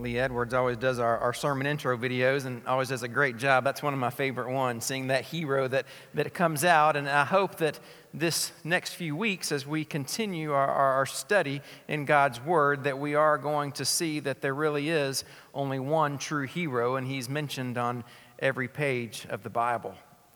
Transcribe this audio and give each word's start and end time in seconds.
Lee 0.00 0.18
Edwards 0.18 0.54
always 0.54 0.76
does 0.76 0.98
our, 0.98 1.18
our 1.18 1.32
sermon 1.32 1.66
intro 1.66 1.96
videos 1.96 2.46
and 2.46 2.64
always 2.66 2.88
does 2.88 3.02
a 3.02 3.08
great 3.08 3.36
job. 3.36 3.64
That's 3.64 3.82
one 3.82 3.92
of 3.92 3.98
my 3.98 4.10
favorite 4.10 4.52
ones, 4.52 4.84
seeing 4.84 5.08
that 5.08 5.24
hero 5.24 5.66
that, 5.68 5.86
that 6.14 6.32
comes 6.34 6.64
out. 6.64 6.96
And 6.96 7.08
I 7.08 7.24
hope 7.24 7.56
that 7.56 7.80
this 8.14 8.52
next 8.62 8.94
few 8.94 9.16
weeks, 9.16 9.50
as 9.50 9.66
we 9.66 9.84
continue 9.84 10.52
our, 10.52 10.68
our, 10.68 10.92
our 10.94 11.06
study 11.06 11.60
in 11.88 12.04
God's 12.04 12.40
Word, 12.40 12.84
that 12.84 12.98
we 12.98 13.14
are 13.14 13.38
going 13.38 13.72
to 13.72 13.84
see 13.84 14.20
that 14.20 14.40
there 14.40 14.54
really 14.54 14.88
is 14.88 15.24
only 15.52 15.78
one 15.78 16.18
true 16.18 16.46
hero, 16.46 16.96
and 16.96 17.06
he's 17.06 17.28
mentioned 17.28 17.76
on 17.76 18.04
every 18.38 18.68
page 18.68 19.26
of 19.28 19.42
the 19.42 19.50
Bible. 19.50 19.94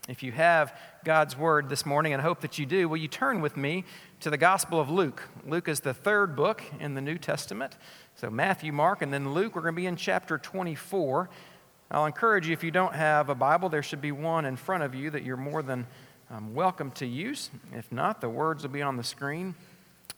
If 0.08 0.24
you 0.24 0.32
have 0.32 0.76
God's 1.04 1.38
Word 1.38 1.68
this 1.68 1.86
morning, 1.86 2.12
and 2.12 2.20
I 2.20 2.24
hope 2.24 2.40
that 2.40 2.58
you 2.58 2.66
do, 2.66 2.88
will 2.88 2.96
you 2.96 3.06
turn 3.06 3.40
with 3.40 3.56
me 3.56 3.84
to 4.18 4.30
the 4.30 4.36
Gospel 4.36 4.80
of 4.80 4.90
Luke? 4.90 5.28
Luke 5.46 5.68
is 5.68 5.78
the 5.78 5.94
third 5.94 6.34
book 6.34 6.60
in 6.80 6.94
the 6.94 7.00
New 7.00 7.18
Testament. 7.18 7.76
So, 8.16 8.30
Matthew, 8.30 8.72
Mark, 8.72 9.02
and 9.02 9.12
then 9.12 9.32
Luke, 9.32 9.56
we're 9.56 9.62
going 9.62 9.74
to 9.74 9.80
be 9.80 9.86
in 9.86 9.96
chapter 9.96 10.38
24. 10.38 11.28
I'll 11.90 12.06
encourage 12.06 12.46
you, 12.46 12.52
if 12.52 12.62
you 12.62 12.70
don't 12.70 12.94
have 12.94 13.28
a 13.28 13.34
Bible, 13.34 13.68
there 13.68 13.82
should 13.82 14.00
be 14.00 14.12
one 14.12 14.44
in 14.44 14.56
front 14.56 14.82
of 14.82 14.94
you 14.94 15.10
that 15.10 15.24
you're 15.24 15.36
more 15.36 15.62
than 15.62 15.86
um, 16.30 16.54
welcome 16.54 16.90
to 16.92 17.06
use. 17.06 17.50
If 17.74 17.90
not, 17.92 18.20
the 18.20 18.28
words 18.28 18.62
will 18.62 18.70
be 18.70 18.80
on 18.80 18.96
the 18.96 19.04
screen. 19.04 19.54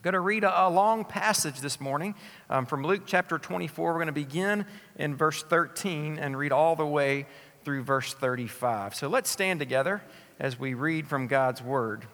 Going 0.03 0.15
to 0.15 0.21
read 0.21 0.45
a, 0.45 0.67
a 0.67 0.69
long 0.69 1.05
passage 1.05 1.61
this 1.61 1.81
morning 1.81 2.15
um, 2.51 2.67
from 2.67 2.85
Luke 2.85 3.03
chapter 3.07 3.39
24. 3.39 3.93
We're 3.93 3.95
going 3.95 4.07
to 4.07 4.13
begin 4.13 4.67
in 4.97 5.17
verse 5.17 5.43
13 5.43 6.19
and 6.19 6.37
read 6.37 6.53
all 6.53 6.77
the 6.77 6.87
way 6.87 7.27
through 7.65 7.83
verse 7.83 8.13
35. 8.13 8.95
So 8.95 9.09
let's 9.09 9.31
stand 9.31 9.61
together 9.61 10.03
as 10.39 10.59
we 10.59 10.75
read 10.75 11.07
from 11.07 11.27
God's 11.27 11.63
Word. 11.63 12.05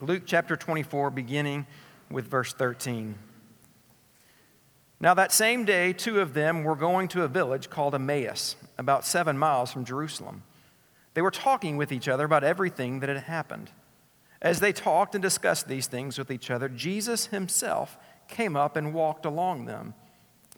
Luke 0.00 0.24
chapter 0.26 0.56
24, 0.56 1.10
beginning 1.10 1.66
with 2.10 2.26
verse 2.26 2.52
13. 2.52 3.14
Now, 5.00 5.14
that 5.14 5.32
same 5.32 5.64
day, 5.64 5.94
two 5.94 6.20
of 6.20 6.34
them 6.34 6.62
were 6.62 6.76
going 6.76 7.08
to 7.08 7.22
a 7.22 7.28
village 7.28 7.70
called 7.70 7.94
Emmaus, 7.94 8.56
about 8.76 9.06
seven 9.06 9.38
miles 9.38 9.72
from 9.72 9.86
Jerusalem. 9.86 10.42
They 11.14 11.22
were 11.22 11.30
talking 11.30 11.78
with 11.78 11.90
each 11.90 12.06
other 12.06 12.24
about 12.24 12.44
everything 12.44 13.00
that 13.00 13.08
had 13.08 13.22
happened. 13.22 13.70
As 14.42 14.60
they 14.60 14.72
talked 14.72 15.14
and 15.14 15.22
discussed 15.22 15.68
these 15.68 15.86
things 15.86 16.18
with 16.18 16.30
each 16.30 16.50
other, 16.50 16.68
Jesus 16.68 17.26
himself 17.26 17.96
came 18.28 18.56
up 18.56 18.76
and 18.76 18.92
walked 18.92 19.24
along 19.24 19.64
them. 19.64 19.94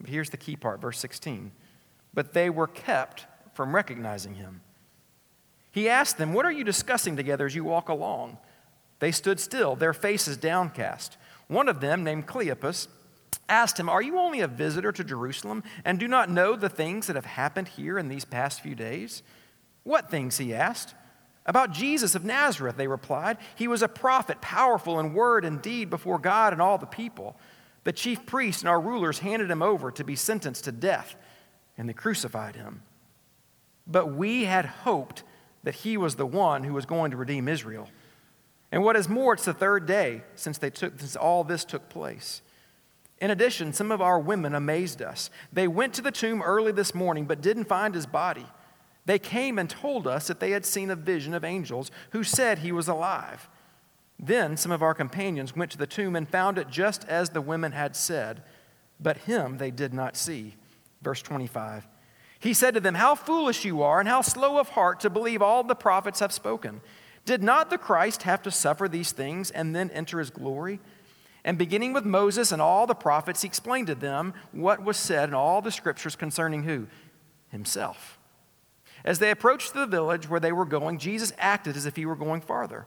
But 0.00 0.10
here's 0.10 0.30
the 0.30 0.36
key 0.36 0.56
part, 0.56 0.80
verse 0.80 0.98
16. 0.98 1.52
But 2.12 2.32
they 2.32 2.50
were 2.50 2.66
kept 2.66 3.26
from 3.54 3.74
recognizing 3.74 4.34
him. 4.34 4.60
He 5.70 5.88
asked 5.88 6.18
them, 6.18 6.34
What 6.34 6.44
are 6.44 6.52
you 6.52 6.64
discussing 6.64 7.16
together 7.16 7.46
as 7.46 7.54
you 7.54 7.64
walk 7.64 7.88
along? 7.88 8.38
They 8.98 9.12
stood 9.12 9.40
still, 9.40 9.74
their 9.74 9.94
faces 9.94 10.36
downcast. 10.36 11.16
One 11.48 11.68
of 11.68 11.80
them, 11.80 12.04
named 12.04 12.26
Cleopas, 12.26 12.88
asked 13.48 13.78
him, 13.78 13.88
Are 13.88 14.02
you 14.02 14.18
only 14.18 14.40
a 14.40 14.48
visitor 14.48 14.92
to 14.92 15.04
Jerusalem 15.04 15.62
and 15.84 15.98
do 15.98 16.08
not 16.08 16.30
know 16.30 16.56
the 16.56 16.68
things 16.68 17.06
that 17.06 17.16
have 17.16 17.26
happened 17.26 17.68
here 17.68 17.98
in 17.98 18.08
these 18.08 18.24
past 18.24 18.60
few 18.60 18.74
days? 18.74 19.22
What 19.84 20.10
things? 20.10 20.38
he 20.38 20.54
asked. 20.54 20.94
About 21.44 21.72
Jesus 21.72 22.14
of 22.14 22.24
Nazareth, 22.24 22.76
they 22.76 22.86
replied. 22.86 23.36
He 23.56 23.66
was 23.66 23.82
a 23.82 23.88
prophet, 23.88 24.40
powerful 24.40 25.00
in 25.00 25.12
word 25.12 25.44
and 25.44 25.60
deed 25.60 25.90
before 25.90 26.18
God 26.18 26.52
and 26.52 26.62
all 26.62 26.78
the 26.78 26.86
people. 26.86 27.36
The 27.84 27.92
chief 27.92 28.24
priests 28.26 28.62
and 28.62 28.68
our 28.68 28.80
rulers 28.80 29.18
handed 29.18 29.50
him 29.50 29.62
over 29.62 29.90
to 29.90 30.04
be 30.04 30.14
sentenced 30.14 30.64
to 30.64 30.72
death, 30.72 31.16
and 31.76 31.88
they 31.88 31.94
crucified 31.94 32.54
him. 32.54 32.82
But 33.88 34.14
we 34.14 34.44
had 34.44 34.66
hoped 34.66 35.24
that 35.64 35.74
he 35.76 35.96
was 35.96 36.14
the 36.14 36.26
one 36.26 36.62
who 36.62 36.74
was 36.74 36.86
going 36.86 37.10
to 37.10 37.16
redeem 37.16 37.48
Israel. 37.48 37.88
And 38.70 38.84
what 38.84 38.96
is 38.96 39.08
more, 39.08 39.34
it's 39.34 39.44
the 39.44 39.52
third 39.52 39.86
day 39.86 40.22
since, 40.36 40.58
they 40.58 40.70
took, 40.70 40.98
since 41.00 41.16
all 41.16 41.42
this 41.42 41.64
took 41.64 41.88
place. 41.88 42.40
In 43.22 43.30
addition, 43.30 43.72
some 43.72 43.92
of 43.92 44.02
our 44.02 44.18
women 44.18 44.52
amazed 44.52 45.00
us. 45.00 45.30
They 45.52 45.68
went 45.68 45.94
to 45.94 46.02
the 46.02 46.10
tomb 46.10 46.42
early 46.42 46.72
this 46.72 46.92
morning 46.92 47.24
but 47.24 47.40
didn't 47.40 47.66
find 47.66 47.94
his 47.94 48.04
body. 48.04 48.46
They 49.06 49.20
came 49.20 49.60
and 49.60 49.70
told 49.70 50.08
us 50.08 50.26
that 50.26 50.40
they 50.40 50.50
had 50.50 50.66
seen 50.66 50.90
a 50.90 50.96
vision 50.96 51.32
of 51.32 51.44
angels 51.44 51.92
who 52.10 52.24
said 52.24 52.58
he 52.58 52.72
was 52.72 52.88
alive. 52.88 53.48
Then 54.18 54.56
some 54.56 54.72
of 54.72 54.82
our 54.82 54.92
companions 54.92 55.54
went 55.54 55.70
to 55.70 55.78
the 55.78 55.86
tomb 55.86 56.16
and 56.16 56.28
found 56.28 56.58
it 56.58 56.68
just 56.68 57.04
as 57.04 57.30
the 57.30 57.40
women 57.40 57.70
had 57.70 57.94
said, 57.94 58.42
but 58.98 59.18
him 59.18 59.58
they 59.58 59.70
did 59.70 59.94
not 59.94 60.16
see. 60.16 60.56
Verse 61.00 61.22
25. 61.22 61.86
He 62.40 62.52
said 62.52 62.74
to 62.74 62.80
them, 62.80 62.96
How 62.96 63.14
foolish 63.14 63.64
you 63.64 63.82
are, 63.82 64.00
and 64.00 64.08
how 64.08 64.22
slow 64.22 64.58
of 64.58 64.70
heart 64.70 64.98
to 64.98 65.10
believe 65.10 65.42
all 65.42 65.62
the 65.62 65.76
prophets 65.76 66.18
have 66.18 66.32
spoken. 66.32 66.80
Did 67.24 67.40
not 67.40 67.70
the 67.70 67.78
Christ 67.78 68.24
have 68.24 68.42
to 68.42 68.50
suffer 68.50 68.88
these 68.88 69.12
things 69.12 69.52
and 69.52 69.76
then 69.76 69.90
enter 69.90 70.18
his 70.18 70.30
glory? 70.30 70.80
And 71.44 71.58
beginning 71.58 71.92
with 71.92 72.04
Moses 72.04 72.52
and 72.52 72.62
all 72.62 72.86
the 72.86 72.94
prophets, 72.94 73.42
he 73.42 73.48
explained 73.48 73.88
to 73.88 73.94
them 73.94 74.32
what 74.52 74.84
was 74.84 74.96
said 74.96 75.28
in 75.28 75.34
all 75.34 75.60
the 75.60 75.72
scriptures 75.72 76.14
concerning 76.14 76.62
who? 76.62 76.86
Himself. 77.48 78.18
As 79.04 79.18
they 79.18 79.30
approached 79.30 79.74
the 79.74 79.86
village 79.86 80.28
where 80.28 80.40
they 80.40 80.52
were 80.52 80.64
going, 80.64 80.98
Jesus 80.98 81.32
acted 81.38 81.76
as 81.76 81.86
if 81.86 81.96
he 81.96 82.06
were 82.06 82.14
going 82.14 82.40
farther. 82.40 82.86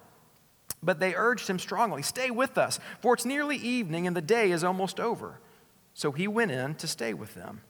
But 0.82 1.00
they 1.00 1.16
urged 1.16 1.50
him 1.50 1.60
strongly, 1.60 2.02
Stay 2.02 2.32
with 2.32 2.58
us, 2.58 2.80
for 3.02 3.14
it's 3.14 3.26
nearly 3.26 3.58
evening 3.58 4.08
and 4.08 4.16
the 4.16 4.22
day 4.22 4.52
is 4.52 4.64
almost 4.64 5.00
over. 5.00 5.40
So 5.94 6.12
he 6.12 6.28
went 6.28 6.52
in 6.52 6.76
to 6.76 6.88
stay 6.88 7.14
with 7.14 7.34
them. 7.34 7.62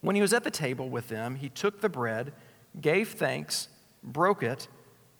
When 0.00 0.16
he 0.16 0.22
was 0.22 0.32
at 0.32 0.44
the 0.44 0.50
table 0.50 0.88
with 0.88 1.08
them, 1.08 1.36
he 1.36 1.48
took 1.48 1.80
the 1.80 1.88
bread, 1.88 2.32
gave 2.80 3.10
thanks, 3.10 3.68
broke 4.02 4.42
it, 4.42 4.68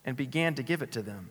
and 0.05 0.17
began 0.17 0.55
to 0.55 0.63
give 0.63 0.83
it 0.83 0.93
to 0.93 1.03
them. 1.03 1.31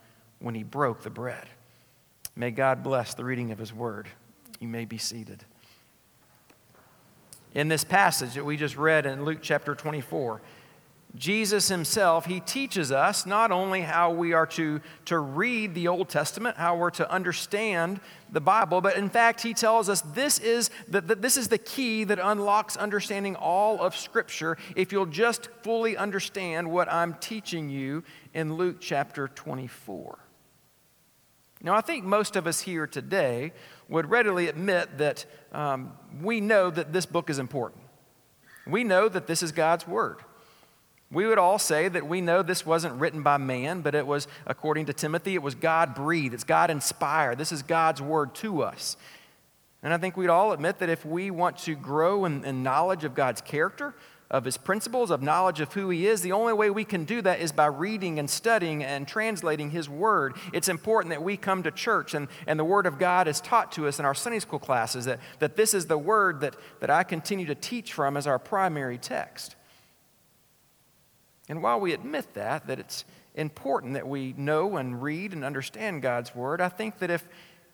when 0.41 0.55
he 0.55 0.63
broke 0.63 1.03
the 1.03 1.09
bread. 1.09 1.47
May 2.35 2.51
God 2.51 2.83
bless 2.83 3.13
the 3.13 3.23
reading 3.23 3.51
of 3.51 3.59
his 3.59 3.73
word. 3.73 4.07
You 4.59 4.67
may 4.67 4.85
be 4.85 4.97
seated. 4.97 5.43
In 7.53 7.67
this 7.67 7.83
passage 7.83 8.35
that 8.35 8.45
we 8.45 8.57
just 8.57 8.77
read 8.77 9.05
in 9.05 9.25
Luke 9.25 9.39
chapter 9.41 9.75
24, 9.75 10.41
Jesus 11.15 11.67
himself, 11.67 12.25
he 12.25 12.39
teaches 12.39 12.89
us 12.89 13.25
not 13.25 13.51
only 13.51 13.81
how 13.81 14.11
we 14.11 14.31
are 14.31 14.45
to, 14.47 14.79
to 15.05 15.19
read 15.19 15.75
the 15.75 15.89
Old 15.89 16.07
Testament, 16.07 16.55
how 16.55 16.77
we're 16.77 16.89
to 16.91 17.11
understand 17.11 17.99
the 18.31 18.39
Bible, 18.39 18.79
but 18.79 18.95
in 18.95 19.09
fact, 19.09 19.41
he 19.41 19.53
tells 19.53 19.89
us 19.89 19.99
this 20.13 20.39
is 20.39 20.69
the, 20.87 21.01
the, 21.01 21.15
this 21.15 21.35
is 21.35 21.49
the 21.49 21.57
key 21.57 22.05
that 22.05 22.17
unlocks 22.17 22.77
understanding 22.77 23.35
all 23.35 23.81
of 23.81 23.93
Scripture 23.93 24.57
if 24.77 24.93
you'll 24.93 25.05
just 25.05 25.49
fully 25.63 25.97
understand 25.97 26.71
what 26.71 26.89
I'm 26.89 27.15
teaching 27.15 27.69
you 27.69 28.05
in 28.33 28.55
Luke 28.55 28.77
chapter 28.79 29.27
24. 29.27 30.17
Now, 31.63 31.75
I 31.75 31.81
think 31.81 32.03
most 32.03 32.35
of 32.35 32.47
us 32.47 32.61
here 32.61 32.87
today 32.87 33.53
would 33.87 34.09
readily 34.09 34.47
admit 34.47 34.97
that 34.97 35.25
um, 35.51 35.93
we 36.21 36.41
know 36.41 36.69
that 36.71 36.91
this 36.91 37.05
book 37.05 37.29
is 37.29 37.39
important. 37.39 37.83
We 38.65 38.83
know 38.83 39.07
that 39.09 39.27
this 39.27 39.43
is 39.43 39.51
God's 39.51 39.87
Word. 39.87 40.17
We 41.11 41.27
would 41.27 41.37
all 41.37 41.59
say 41.59 41.89
that 41.89 42.07
we 42.07 42.21
know 42.21 42.41
this 42.41 42.65
wasn't 42.65 42.95
written 42.95 43.21
by 43.21 43.37
man, 43.37 43.81
but 43.81 43.95
it 43.95 44.07
was, 44.07 44.27
according 44.47 44.85
to 44.85 44.93
Timothy, 44.93 45.35
it 45.35 45.41
was 45.41 45.55
God 45.55 45.93
breathed, 45.93 46.33
it's 46.33 46.45
God 46.45 46.71
inspired. 46.71 47.37
This 47.37 47.51
is 47.51 47.61
God's 47.61 48.01
Word 48.01 48.33
to 48.35 48.63
us. 48.63 48.97
And 49.83 49.93
I 49.93 49.97
think 49.97 50.15
we'd 50.15 50.29
all 50.29 50.53
admit 50.53 50.79
that 50.79 50.89
if 50.89 51.05
we 51.05 51.31
want 51.31 51.57
to 51.59 51.75
grow 51.75 52.25
in, 52.25 52.45
in 52.45 52.63
knowledge 52.63 53.03
of 53.03 53.13
God's 53.13 53.41
character, 53.41 53.93
of 54.31 54.45
his 54.45 54.57
principles, 54.57 55.11
of 55.11 55.21
knowledge 55.21 55.59
of 55.59 55.73
who 55.73 55.89
he 55.89 56.07
is, 56.07 56.21
the 56.21 56.31
only 56.31 56.53
way 56.53 56.69
we 56.69 56.85
can 56.85 57.03
do 57.03 57.21
that 57.21 57.41
is 57.41 57.51
by 57.51 57.65
reading 57.65 58.17
and 58.17 58.29
studying 58.29 58.81
and 58.81 59.05
translating 59.05 59.69
his 59.69 59.89
word. 59.89 60.35
It's 60.53 60.69
important 60.69 61.11
that 61.11 61.21
we 61.21 61.35
come 61.35 61.63
to 61.63 61.71
church 61.71 62.13
and, 62.13 62.29
and 62.47 62.57
the 62.57 62.63
word 62.63 62.85
of 62.85 62.97
God 62.97 63.27
is 63.27 63.41
taught 63.41 63.73
to 63.73 63.87
us 63.87 63.99
in 63.99 64.05
our 64.05 64.15
Sunday 64.15 64.39
school 64.39 64.57
classes, 64.57 65.05
that, 65.05 65.19
that 65.39 65.57
this 65.57 65.73
is 65.73 65.85
the 65.85 65.97
word 65.97 66.39
that, 66.39 66.55
that 66.79 66.89
I 66.89 67.03
continue 67.03 67.45
to 67.47 67.55
teach 67.55 67.91
from 67.91 68.15
as 68.15 68.25
our 68.25 68.39
primary 68.39 68.97
text. 68.97 69.57
And 71.49 71.61
while 71.61 71.81
we 71.81 71.91
admit 71.91 72.33
that, 72.33 72.67
that 72.67 72.79
it's 72.79 73.03
important 73.35 73.93
that 73.95 74.07
we 74.07 74.33
know 74.37 74.77
and 74.77 75.01
read 75.01 75.33
and 75.33 75.43
understand 75.43 76.01
God's 76.01 76.33
word, 76.33 76.61
I 76.61 76.69
think 76.69 76.99
that 76.99 77.09
if 77.09 77.27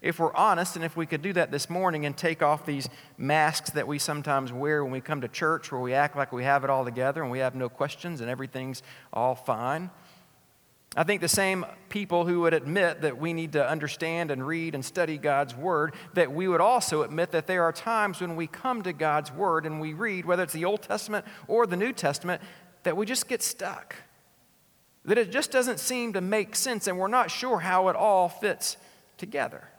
if 0.07 0.19
we're 0.19 0.33
honest, 0.33 0.77
and 0.77 0.85
if 0.85 0.95
we 0.95 1.05
could 1.05 1.21
do 1.21 1.33
that 1.33 1.51
this 1.51 1.69
morning 1.69 2.05
and 2.05 2.15
take 2.15 2.41
off 2.41 2.65
these 2.65 2.87
masks 3.17 3.71
that 3.71 3.87
we 3.87 3.99
sometimes 3.99 4.53
wear 4.53 4.81
when 4.81 4.93
we 4.93 5.01
come 5.01 5.19
to 5.19 5.27
church, 5.27 5.69
where 5.69 5.81
we 5.81 5.93
act 5.93 6.15
like 6.15 6.31
we 6.31 6.45
have 6.45 6.63
it 6.63 6.69
all 6.69 6.85
together 6.85 7.21
and 7.21 7.29
we 7.29 7.39
have 7.39 7.55
no 7.55 7.67
questions 7.67 8.21
and 8.21 8.29
everything's 8.29 8.81
all 9.11 9.35
fine, 9.35 9.89
I 10.95 11.03
think 11.03 11.19
the 11.19 11.27
same 11.27 11.65
people 11.89 12.25
who 12.25 12.39
would 12.41 12.53
admit 12.53 13.01
that 13.01 13.17
we 13.17 13.33
need 13.33 13.51
to 13.51 13.69
understand 13.69 14.31
and 14.31 14.47
read 14.47 14.75
and 14.75 14.83
study 14.83 15.17
God's 15.17 15.53
Word, 15.53 15.93
that 16.13 16.31
we 16.31 16.47
would 16.47 16.61
also 16.61 17.03
admit 17.03 17.31
that 17.31 17.45
there 17.45 17.63
are 17.63 17.73
times 17.73 18.21
when 18.21 18.37
we 18.37 18.47
come 18.47 18.83
to 18.83 18.93
God's 18.93 19.31
Word 19.31 19.65
and 19.65 19.81
we 19.81 19.93
read, 19.93 20.25
whether 20.25 20.43
it's 20.43 20.53
the 20.53 20.63
Old 20.63 20.83
Testament 20.83 21.25
or 21.49 21.67
the 21.67 21.75
New 21.75 21.91
Testament, 21.91 22.41
that 22.83 22.95
we 22.95 23.05
just 23.05 23.27
get 23.27 23.43
stuck. 23.43 23.95
That 25.03 25.17
it 25.17 25.31
just 25.31 25.51
doesn't 25.51 25.81
seem 25.81 26.13
to 26.13 26.21
make 26.21 26.55
sense 26.55 26.87
and 26.87 26.97
we're 26.97 27.09
not 27.09 27.29
sure 27.29 27.59
how 27.59 27.89
it 27.89 27.97
all 27.97 28.29
fits 28.29 28.77
together. 29.17 29.69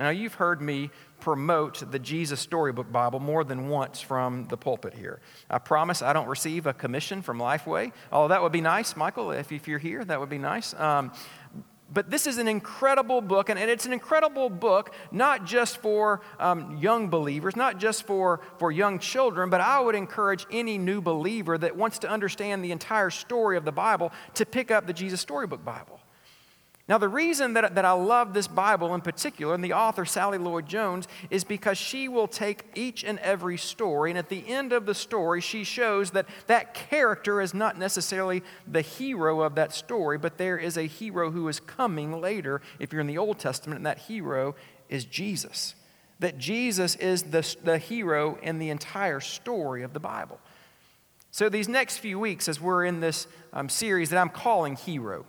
Now, 0.00 0.08
you've 0.08 0.34
heard 0.34 0.62
me 0.62 0.90
promote 1.20 1.90
the 1.92 1.98
Jesus 1.98 2.40
Storybook 2.40 2.90
Bible 2.90 3.20
more 3.20 3.44
than 3.44 3.68
once 3.68 4.00
from 4.00 4.46
the 4.46 4.56
pulpit 4.56 4.94
here. 4.94 5.20
I 5.50 5.58
promise 5.58 6.00
I 6.00 6.14
don't 6.14 6.26
receive 6.26 6.66
a 6.66 6.72
commission 6.72 7.20
from 7.20 7.38
Lifeway. 7.38 7.92
Oh, 8.10 8.28
that 8.28 8.40
would 8.40 8.50
be 8.50 8.62
nice, 8.62 8.96
Michael, 8.96 9.30
if, 9.30 9.52
if 9.52 9.68
you're 9.68 9.78
here, 9.78 10.02
that 10.02 10.18
would 10.18 10.30
be 10.30 10.38
nice. 10.38 10.72
Um, 10.72 11.12
but 11.92 12.10
this 12.10 12.26
is 12.26 12.38
an 12.38 12.48
incredible 12.48 13.20
book, 13.20 13.50
and, 13.50 13.58
and, 13.58 13.70
it's 13.70 13.84
an 13.84 13.92
incredible 13.92 14.48
book 14.48 14.94
not 15.12 15.44
just 15.44 15.78
for 15.78 16.22
um, 16.38 16.78
young 16.78 17.10
believers, 17.10 17.54
not 17.54 17.76
just 17.76 18.04
for, 18.04 18.40
for 18.58 18.72
young 18.72 19.00
children, 19.00 19.50
but 19.50 19.60
I 19.60 19.80
would 19.80 19.94
encourage 19.94 20.46
any 20.50 20.78
new 20.78 21.02
believer 21.02 21.58
that 21.58 21.76
wants 21.76 21.98
to 21.98 22.08
understand 22.08 22.64
the 22.64 22.72
entire 22.72 23.10
story 23.10 23.58
of 23.58 23.66
the 23.66 23.72
Bible 23.72 24.12
to 24.34 24.46
pick 24.46 24.70
up 24.70 24.86
the 24.86 24.94
Jesus 24.94 25.20
Storybook 25.20 25.62
Bible. 25.62 26.00
Now, 26.90 26.98
the 26.98 27.08
reason 27.08 27.52
that, 27.52 27.76
that 27.76 27.84
I 27.84 27.92
love 27.92 28.34
this 28.34 28.48
Bible 28.48 28.96
in 28.96 29.00
particular, 29.00 29.54
and 29.54 29.62
the 29.62 29.74
author, 29.74 30.04
Sally 30.04 30.38
Lloyd 30.38 30.66
Jones, 30.66 31.06
is 31.30 31.44
because 31.44 31.78
she 31.78 32.08
will 32.08 32.26
take 32.26 32.64
each 32.74 33.04
and 33.04 33.20
every 33.20 33.58
story, 33.58 34.10
and 34.10 34.18
at 34.18 34.28
the 34.28 34.48
end 34.48 34.72
of 34.72 34.86
the 34.86 34.94
story, 34.94 35.40
she 35.40 35.62
shows 35.62 36.10
that 36.10 36.26
that 36.48 36.74
character 36.74 37.40
is 37.40 37.54
not 37.54 37.78
necessarily 37.78 38.42
the 38.66 38.82
hero 38.82 39.42
of 39.42 39.54
that 39.54 39.72
story, 39.72 40.18
but 40.18 40.36
there 40.36 40.58
is 40.58 40.76
a 40.76 40.82
hero 40.82 41.30
who 41.30 41.46
is 41.46 41.60
coming 41.60 42.20
later, 42.20 42.60
if 42.80 42.92
you're 42.92 43.00
in 43.00 43.06
the 43.06 43.18
Old 43.18 43.38
Testament, 43.38 43.76
and 43.76 43.86
that 43.86 43.98
hero 43.98 44.56
is 44.88 45.04
Jesus. 45.04 45.76
That 46.18 46.38
Jesus 46.38 46.96
is 46.96 47.22
the, 47.22 47.56
the 47.62 47.78
hero 47.78 48.36
in 48.42 48.58
the 48.58 48.70
entire 48.70 49.20
story 49.20 49.84
of 49.84 49.92
the 49.92 50.00
Bible. 50.00 50.40
So, 51.30 51.48
these 51.48 51.68
next 51.68 51.98
few 51.98 52.18
weeks, 52.18 52.48
as 52.48 52.60
we're 52.60 52.84
in 52.84 52.98
this 52.98 53.28
um, 53.52 53.68
series 53.68 54.10
that 54.10 54.18
I'm 54.18 54.28
calling 54.28 54.74
Hero, 54.74 55.24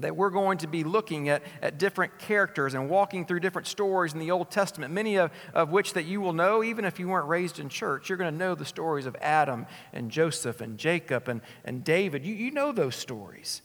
that 0.00 0.16
we're 0.16 0.30
going 0.30 0.58
to 0.58 0.66
be 0.66 0.84
looking 0.84 1.28
at, 1.28 1.42
at 1.62 1.78
different 1.78 2.18
characters 2.18 2.74
and 2.74 2.88
walking 2.88 3.24
through 3.24 3.40
different 3.40 3.66
stories 3.66 4.12
in 4.12 4.18
the 4.18 4.30
Old 4.30 4.50
Testament, 4.50 4.92
many 4.92 5.16
of, 5.16 5.30
of 5.54 5.70
which 5.70 5.92
that 5.94 6.04
you 6.04 6.20
will 6.20 6.32
know, 6.32 6.62
even 6.62 6.84
if 6.84 6.98
you 6.98 7.08
weren't 7.08 7.28
raised 7.28 7.58
in 7.58 7.68
church. 7.68 8.08
You're 8.08 8.18
going 8.18 8.32
to 8.32 8.38
know 8.38 8.54
the 8.54 8.64
stories 8.64 9.06
of 9.06 9.16
Adam 9.20 9.66
and 9.92 10.10
Joseph 10.10 10.60
and 10.60 10.78
Jacob 10.78 11.28
and, 11.28 11.40
and 11.64 11.84
David. 11.84 12.24
You, 12.24 12.34
you 12.34 12.50
know 12.50 12.72
those 12.72 12.96
stories. 12.96 13.62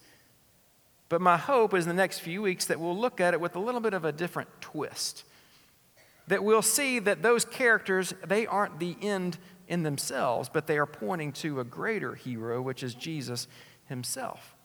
But 1.10 1.22
my 1.22 1.38
hope 1.38 1.74
is 1.74 1.86
in 1.86 1.90
the 1.90 2.02
next 2.02 2.20
few 2.20 2.42
weeks 2.42 2.66
that 2.66 2.80
we'll 2.80 2.98
look 2.98 3.22
at 3.22 3.34
it 3.34 3.42
with 3.42 3.56
a 3.56 3.60
little 3.60 3.82
bit 3.82 3.94
of 3.94 4.06
a 4.06 4.12
different 4.12 4.50
twist. 4.60 5.24
That 6.28 6.44
we'll 6.44 6.62
see 6.62 7.00
that 7.00 7.22
those 7.22 7.46
characters, 7.46 8.14
they 8.26 8.48
aren't 8.48 8.80
the 8.80 8.98
end 9.02 9.38
in 9.68 9.84
themselves, 9.84 10.50
but 10.52 10.68
they 10.68 10.78
are 10.78 10.86
pointing 10.86 11.32
to 11.34 11.60
a 11.60 11.64
greater 11.64 12.16
hero, 12.16 12.62
which 12.62 12.84
is 12.84 12.96
Jesus 12.96 13.48
himself. 13.88 14.56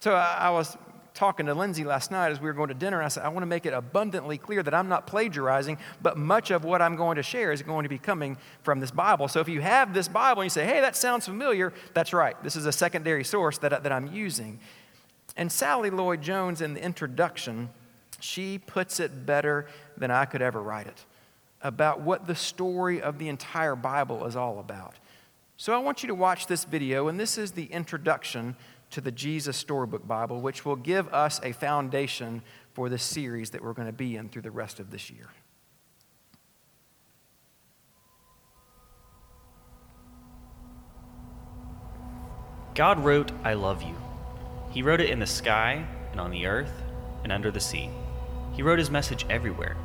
So 0.00 0.14
I, 0.14 0.34
I 0.40 0.50
was 0.50 0.76
talking 1.18 1.46
to 1.46 1.54
Lindsay 1.54 1.82
last 1.82 2.12
night 2.12 2.30
as 2.30 2.40
we 2.40 2.46
were 2.46 2.52
going 2.52 2.68
to 2.68 2.74
dinner. 2.74 3.02
I 3.02 3.08
said, 3.08 3.24
I 3.24 3.28
want 3.28 3.42
to 3.42 3.46
make 3.46 3.66
it 3.66 3.72
abundantly 3.72 4.38
clear 4.38 4.62
that 4.62 4.72
I'm 4.72 4.88
not 4.88 5.08
plagiarizing, 5.08 5.76
but 6.00 6.16
much 6.16 6.52
of 6.52 6.62
what 6.62 6.80
I'm 6.80 6.94
going 6.94 7.16
to 7.16 7.24
share 7.24 7.50
is 7.50 7.60
going 7.60 7.82
to 7.82 7.88
be 7.88 7.98
coming 7.98 8.38
from 8.62 8.78
this 8.78 8.92
Bible. 8.92 9.26
So 9.26 9.40
if 9.40 9.48
you 9.48 9.60
have 9.60 9.92
this 9.92 10.06
Bible 10.06 10.42
and 10.42 10.46
you 10.46 10.50
say, 10.50 10.64
hey, 10.64 10.80
that 10.80 10.94
sounds 10.94 11.24
familiar, 11.24 11.72
that's 11.92 12.12
right. 12.12 12.40
This 12.44 12.54
is 12.54 12.66
a 12.66 12.72
secondary 12.72 13.24
source 13.24 13.58
that, 13.58 13.82
that 13.82 13.90
I'm 13.90 14.06
using. 14.12 14.60
And 15.36 15.50
Sally 15.50 15.90
Lloyd 15.90 16.22
Jones, 16.22 16.60
in 16.60 16.74
the 16.74 16.82
introduction, 16.84 17.70
she 18.20 18.58
puts 18.58 19.00
it 19.00 19.26
better 19.26 19.66
than 19.96 20.12
I 20.12 20.24
could 20.24 20.40
ever 20.40 20.62
write 20.62 20.86
it 20.86 21.04
about 21.62 22.00
what 22.00 22.28
the 22.28 22.36
story 22.36 23.02
of 23.02 23.18
the 23.18 23.28
entire 23.28 23.74
Bible 23.74 24.24
is 24.24 24.36
all 24.36 24.60
about. 24.60 24.94
So 25.56 25.74
I 25.74 25.78
want 25.78 26.04
you 26.04 26.06
to 26.06 26.14
watch 26.14 26.46
this 26.46 26.62
video, 26.62 27.08
and 27.08 27.18
this 27.18 27.36
is 27.36 27.50
the 27.50 27.64
introduction 27.64 28.54
to 28.90 29.00
the 29.00 29.10
Jesus 29.10 29.56
Storybook 29.56 30.06
Bible, 30.06 30.40
which 30.40 30.64
will 30.64 30.76
give 30.76 31.12
us 31.12 31.40
a 31.42 31.52
foundation 31.52 32.42
for 32.72 32.88
the 32.88 32.98
series 32.98 33.50
that 33.50 33.62
we're 33.62 33.72
going 33.72 33.86
to 33.86 33.92
be 33.92 34.16
in 34.16 34.28
through 34.28 34.42
the 34.42 34.50
rest 34.50 34.80
of 34.80 34.90
this 34.90 35.10
year. 35.10 35.28
God 42.74 43.00
wrote, 43.00 43.32
I 43.42 43.54
love 43.54 43.82
you. 43.82 43.96
He 44.70 44.82
wrote 44.82 45.00
it 45.00 45.10
in 45.10 45.18
the 45.18 45.26
sky 45.26 45.84
and 46.12 46.20
on 46.20 46.30
the 46.30 46.46
earth 46.46 46.82
and 47.24 47.32
under 47.32 47.50
the 47.50 47.58
sea. 47.60 47.90
He 48.54 48.62
wrote 48.62 48.78
his 48.78 48.90
message 48.90 49.26
everywhere 49.28 49.76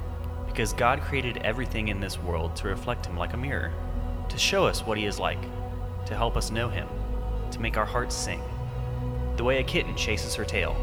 because 0.46 0.74
God 0.74 1.02
created 1.02 1.38
everything 1.38 1.88
in 1.88 2.00
this 2.00 2.20
world 2.20 2.56
to 2.58 2.68
reflect 2.68 3.08
him 3.08 3.18
like 3.18 3.34
a 3.34 3.38
mirror, 3.38 3.72
to 4.30 4.38
show 4.38 4.68
us 4.68 4.86
what 4.86 5.00
he 5.00 5.08
is 5.08 5.20
like, 5.20 5.42
to 6.06 6.16
help 6.16 6.38
us 6.38 6.52
know 6.52 6.70
him, 6.70 6.88
to 7.50 7.60
make 7.60 7.78
our 7.78 7.86
hearts 7.86 8.16
sing 8.16 8.42
the 9.38 9.44
way 9.44 9.60
a 9.60 9.64
kitten 9.64 9.96
chases 9.96 10.36
her 10.36 10.46
tail, 10.46 10.76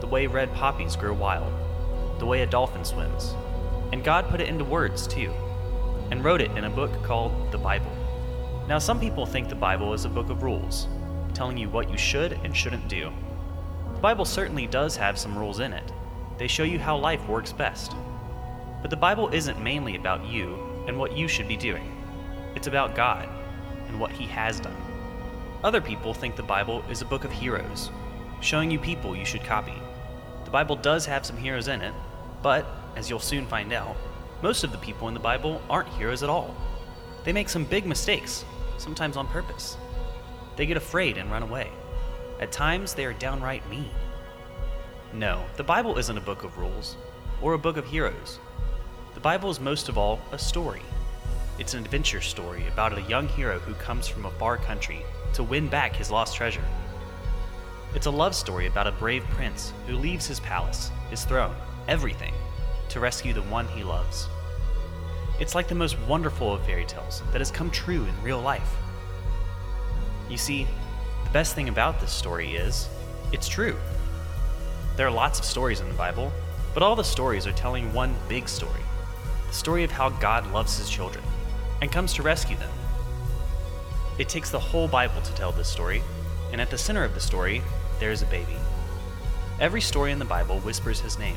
the 0.00 0.06
way 0.06 0.26
red 0.26 0.52
poppies 0.54 0.96
grow 0.96 1.12
wild, 1.12 1.52
the 2.18 2.26
way 2.26 2.42
a 2.42 2.46
dolphin 2.46 2.84
swims. 2.84 3.34
And 3.92 4.02
God 4.02 4.28
put 4.28 4.40
it 4.40 4.48
into 4.48 4.64
words, 4.64 5.06
too, 5.06 5.32
and 6.10 6.24
wrote 6.24 6.40
it 6.40 6.50
in 6.56 6.64
a 6.64 6.70
book 6.70 7.02
called 7.02 7.52
the 7.52 7.58
Bible. 7.58 7.90
Now, 8.68 8.78
some 8.78 8.98
people 8.98 9.26
think 9.26 9.48
the 9.48 9.54
Bible 9.54 9.92
is 9.92 10.04
a 10.04 10.08
book 10.08 10.30
of 10.30 10.42
rules, 10.42 10.88
telling 11.34 11.56
you 11.56 11.68
what 11.68 11.90
you 11.90 11.98
should 11.98 12.32
and 12.44 12.56
shouldn't 12.56 12.88
do. 12.88 13.12
The 13.94 14.00
Bible 14.00 14.24
certainly 14.24 14.66
does 14.66 14.96
have 14.96 15.18
some 15.18 15.38
rules 15.38 15.60
in 15.60 15.72
it, 15.72 15.92
they 16.36 16.48
show 16.48 16.64
you 16.64 16.78
how 16.78 16.96
life 16.96 17.26
works 17.28 17.52
best. 17.52 17.94
But 18.82 18.90
the 18.90 18.96
Bible 18.96 19.28
isn't 19.28 19.62
mainly 19.62 19.96
about 19.96 20.26
you 20.26 20.58
and 20.88 20.98
what 20.98 21.16
you 21.16 21.28
should 21.28 21.48
be 21.48 21.56
doing, 21.56 21.90
it's 22.54 22.66
about 22.66 22.94
God 22.94 23.28
and 23.88 24.00
what 24.00 24.10
He 24.10 24.24
has 24.26 24.60
done. 24.60 24.83
Other 25.64 25.80
people 25.80 26.12
think 26.12 26.36
the 26.36 26.42
Bible 26.42 26.84
is 26.90 27.00
a 27.00 27.06
book 27.06 27.24
of 27.24 27.32
heroes, 27.32 27.90
showing 28.42 28.70
you 28.70 28.78
people 28.78 29.16
you 29.16 29.24
should 29.24 29.42
copy. 29.42 29.72
The 30.44 30.50
Bible 30.50 30.76
does 30.76 31.06
have 31.06 31.24
some 31.24 31.38
heroes 31.38 31.68
in 31.68 31.80
it, 31.80 31.94
but, 32.42 32.66
as 32.96 33.08
you'll 33.08 33.18
soon 33.18 33.46
find 33.46 33.72
out, 33.72 33.96
most 34.42 34.62
of 34.62 34.72
the 34.72 34.78
people 34.78 35.08
in 35.08 35.14
the 35.14 35.20
Bible 35.20 35.62
aren't 35.70 35.88
heroes 35.94 36.22
at 36.22 36.28
all. 36.28 36.54
They 37.24 37.32
make 37.32 37.48
some 37.48 37.64
big 37.64 37.86
mistakes, 37.86 38.44
sometimes 38.76 39.16
on 39.16 39.26
purpose. 39.26 39.78
They 40.56 40.66
get 40.66 40.76
afraid 40.76 41.16
and 41.16 41.30
run 41.30 41.42
away. 41.42 41.70
At 42.40 42.52
times, 42.52 42.92
they 42.92 43.06
are 43.06 43.14
downright 43.14 43.66
mean. 43.70 43.88
No, 45.14 45.42
the 45.56 45.64
Bible 45.64 45.96
isn't 45.96 46.18
a 46.18 46.20
book 46.20 46.44
of 46.44 46.58
rules 46.58 46.98
or 47.40 47.54
a 47.54 47.58
book 47.58 47.78
of 47.78 47.86
heroes. 47.86 48.38
The 49.14 49.20
Bible 49.20 49.48
is 49.48 49.60
most 49.60 49.88
of 49.88 49.96
all 49.96 50.20
a 50.30 50.38
story. 50.38 50.82
It's 51.58 51.72
an 51.72 51.82
adventure 51.82 52.20
story 52.20 52.66
about 52.66 52.98
a 52.98 53.08
young 53.08 53.28
hero 53.28 53.58
who 53.60 53.72
comes 53.76 54.06
from 54.06 54.26
a 54.26 54.30
far 54.32 54.58
country 54.58 55.02
to 55.34 55.42
win 55.42 55.68
back 55.68 55.94
his 55.94 56.10
lost 56.10 56.36
treasure. 56.36 56.64
It's 57.94 58.06
a 58.06 58.10
love 58.10 58.34
story 58.34 58.66
about 58.66 58.86
a 58.86 58.92
brave 58.92 59.24
prince 59.30 59.72
who 59.86 59.96
leaves 59.96 60.26
his 60.26 60.40
palace, 60.40 60.90
his 61.10 61.24
throne, 61.24 61.54
everything, 61.86 62.34
to 62.88 63.00
rescue 63.00 63.32
the 63.32 63.42
one 63.42 63.68
he 63.68 63.84
loves. 63.84 64.28
It's 65.38 65.54
like 65.54 65.68
the 65.68 65.74
most 65.74 65.98
wonderful 66.08 66.54
of 66.54 66.64
fairy 66.64 66.84
tales 66.84 67.22
that 67.32 67.40
has 67.40 67.50
come 67.50 67.70
true 67.70 68.04
in 68.04 68.22
real 68.22 68.40
life. 68.40 68.76
You 70.28 70.36
see, 70.36 70.66
the 71.24 71.30
best 71.30 71.54
thing 71.54 71.68
about 71.68 72.00
this 72.00 72.12
story 72.12 72.54
is 72.54 72.88
it's 73.32 73.48
true. 73.48 73.76
There 74.96 75.06
are 75.06 75.12
lots 75.12 75.38
of 75.38 75.44
stories 75.44 75.80
in 75.80 75.88
the 75.88 75.94
Bible, 75.94 76.32
but 76.72 76.82
all 76.82 76.96
the 76.96 77.04
stories 77.04 77.46
are 77.46 77.52
telling 77.52 77.92
one 77.92 78.14
big 78.28 78.48
story 78.48 78.80
the 79.48 79.54
story 79.54 79.84
of 79.84 79.90
how 79.90 80.08
God 80.08 80.50
loves 80.52 80.78
his 80.78 80.90
children 80.90 81.24
and 81.80 81.92
comes 81.92 82.12
to 82.14 82.22
rescue 82.22 82.56
them 82.56 82.70
it 84.18 84.28
takes 84.28 84.50
the 84.50 84.58
whole 84.58 84.88
Bible 84.88 85.20
to 85.22 85.34
tell 85.34 85.52
this 85.52 85.68
story, 85.68 86.02
and 86.52 86.60
at 86.60 86.70
the 86.70 86.78
center 86.78 87.04
of 87.04 87.14
the 87.14 87.20
story, 87.20 87.62
there 87.98 88.12
is 88.12 88.22
a 88.22 88.26
baby. 88.26 88.56
Every 89.60 89.80
story 89.80 90.12
in 90.12 90.18
the 90.18 90.24
Bible 90.24 90.60
whispers 90.60 91.00
his 91.00 91.18
name. 91.18 91.36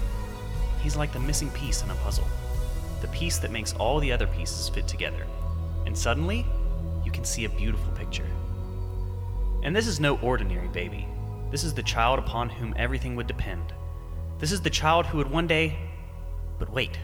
He's 0.82 0.96
like 0.96 1.14
the 1.14 1.20
missing 1.20 1.50
piece 1.52 1.84
in 1.84 1.90
a 1.90 1.96
puzzle, 1.96 2.28
the 3.02 3.08
piece 3.08 3.38
that 3.40 3.52
makes 3.52 3.74
all 3.74 4.00
the 4.00 4.12
other 4.12 4.28
pieces 4.28 4.70
fit 4.70 4.88
together. 4.88 5.26
And 5.86 5.98
suddenly, 5.98 6.46
you 7.04 7.12
can 7.12 7.24
see 7.24 7.46
a 7.46 7.50
beautiful 7.50 7.92
picture. 7.94 8.28
And 9.64 9.76
this 9.76 9.88
is 9.88 10.00
no 10.00 10.18
ordinary 10.20 10.68
baby. 10.68 11.08
This 11.50 11.64
is 11.64 11.74
the 11.74 11.84
child 11.84 12.20
upon 12.20 12.50
whom 12.50 12.74
everything 12.78 13.16
would 13.16 13.28
depend. 13.28 13.74
This 14.40 14.52
is 14.52 14.62
the 14.62 14.70
child 14.70 15.06
who 15.06 15.18
would 15.18 15.32
one 15.32 15.48
day. 15.48 15.78
But 16.60 16.72
wait. 16.72 17.00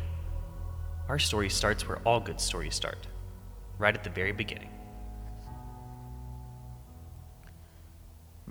Our 1.10 1.20
story 1.20 1.50
starts 1.50 1.88
where 1.88 2.00
all 2.06 2.20
good 2.20 2.40
stories 2.40 2.76
start, 2.76 3.08
right 3.78 3.96
at 3.96 4.04
the 4.04 4.10
very 4.10 4.32
beginning. 4.32 4.70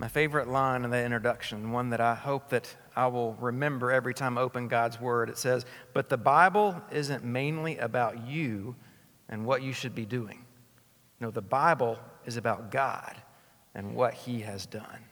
My 0.03 0.09
favorite 0.09 0.49
line 0.49 0.83
in 0.83 0.91
the 0.91 1.01
introduction, 1.01 1.71
one 1.71 1.91
that 1.91 2.01
I 2.01 2.13
hope 2.13 2.49
that 2.49 2.75
I 2.93 3.07
will 3.07 3.35
remember 3.35 3.89
every 3.89 4.13
time 4.13 4.37
I 4.37 4.41
open 4.41 4.67
God's 4.67 4.99
Word, 4.99 5.29
it 5.29 5.37
says, 5.37 5.65
But 5.93 6.09
the 6.09 6.17
Bible 6.17 6.75
isn't 6.91 7.23
mainly 7.23 7.77
about 7.77 8.27
you 8.27 8.75
and 9.29 9.45
what 9.45 9.63
you 9.63 9.71
should 9.71 9.95
be 9.95 10.03
doing. 10.03 10.43
No, 11.21 11.31
the 11.31 11.41
Bible 11.41 11.97
is 12.25 12.35
about 12.35 12.69
God 12.69 13.15
and 13.73 13.95
what 13.95 14.13
He 14.13 14.41
has 14.41 14.65
done. 14.65 15.05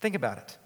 Think 0.00 0.16
about 0.16 0.38
it. 0.38 0.58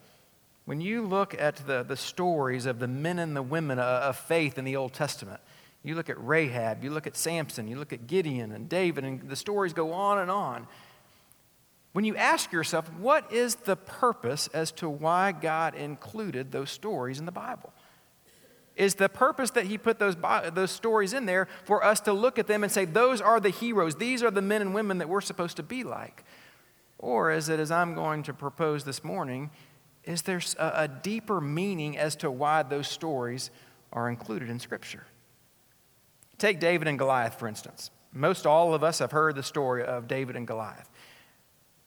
When 0.65 0.81
you 0.81 1.07
look 1.07 1.39
at 1.39 1.57
the, 1.57 1.83
the 1.83 1.99
stories 1.99 2.65
of 2.65 2.79
the 2.79 2.89
men 2.89 3.19
and 3.19 3.37
the 3.37 3.43
women 3.43 3.79
of 3.79 4.17
faith 4.17 4.57
in 4.57 4.65
the 4.65 4.77
Old 4.77 4.95
Testament, 4.95 5.43
you 5.83 5.95
look 5.95 6.09
at 6.09 6.17
Rahab, 6.27 6.83
you 6.83 6.91
look 6.91 7.07
at 7.07 7.19
Samson, 7.19 7.69
you 7.69 7.77
look 7.77 7.93
at 7.93 8.07
Gideon 8.07 8.53
and 8.53 8.67
David, 8.67 9.05
and 9.05 9.29
the 9.29 9.37
stories 9.37 9.75
go 9.75 9.93
on 9.93 10.21
and 10.21 10.31
on. 10.31 10.67
When 11.95 12.05
you 12.05 12.17
ask 12.17 12.51
yourself, 12.51 12.93
what 12.95 13.33
is 13.33 13.55
the 13.55 13.77
purpose 13.77 14.49
as 14.49 14.73
to 14.73 14.89
why 14.89 15.31
God 15.31 15.77
included 15.77 16.51
those 16.51 16.71
stories 16.71 17.21
in 17.21 17.25
the 17.25 17.31
Bible? 17.31 17.73
Is 18.75 18.97
the 18.97 19.09
purpose 19.09 19.51
that 19.53 19.67
He 19.67 19.79
put 19.79 20.01
those, 20.01 20.17
those 20.53 20.73
stories 20.73 21.13
in 21.13 21.25
there 21.25 21.47
for 21.63 21.85
us 21.85 22.01
to 22.01 22.13
look 22.13 22.41
at 22.41 22.49
them 22.49 22.65
and 22.65 22.73
say, 22.73 22.85
those 22.85 23.21
are 23.21 23.39
the 23.39 23.51
heroes, 23.51 23.95
these 23.95 24.25
are 24.25 24.33
the 24.33 24.43
men 24.43 24.61
and 24.61 24.75
women 24.75 24.99
that 24.99 25.09
we're 25.09 25.21
supposed 25.21 25.57
to 25.59 25.63
be 25.63 25.85
like? 25.85 26.25
Or 26.99 27.31
is 27.31 27.49
it, 27.49 27.61
as 27.61 27.71
I'm 27.71 27.95
going 27.95 28.25
to 28.25 28.35
propose 28.35 28.83
this 28.83 29.05
morning, 29.05 29.53
is 30.03 30.23
there 30.23 30.41
a, 30.59 30.73
a 30.75 30.89
deeper 30.89 31.41
meaning 31.41 31.97
as 31.97 32.17
to 32.17 32.31
why 32.31 32.65
those 32.65 32.89
stories 32.89 33.53
are 33.93 34.11
included 34.11 34.51
in 34.51 34.59
Scripture? 34.59 35.07
Take 36.39 36.59
David 36.59 36.89
and 36.89 36.99
Goliath, 36.99 37.39
for 37.39 37.47
instance. 37.47 37.93
Most 38.13 38.47
all 38.47 38.75
of 38.75 38.83
us 38.83 38.99
have 38.99 39.13
heard 39.13 39.37
the 39.37 39.45
story 39.45 39.85
of 39.85 40.09
David 40.09 40.35
and 40.35 40.45
Goliath. 40.45 40.91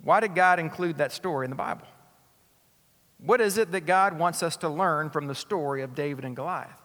Why 0.04 0.20
did 0.20 0.36
God 0.36 0.60
include 0.60 0.98
that 0.98 1.12
story 1.12 1.46
in 1.46 1.50
the 1.50 1.56
Bible? 1.56 1.88
What 3.20 3.42
is 3.42 3.58
it 3.58 3.72
that 3.72 3.82
God 3.82 4.18
wants 4.18 4.44
us 4.44 4.58
to 4.58 4.70
learn 4.70 5.10
from 5.10 5.28
the 5.28 5.36
story 5.36 5.82
of 5.82 5.96
David 5.96 6.24
and 6.24 6.36
Goliath? 6.36 6.82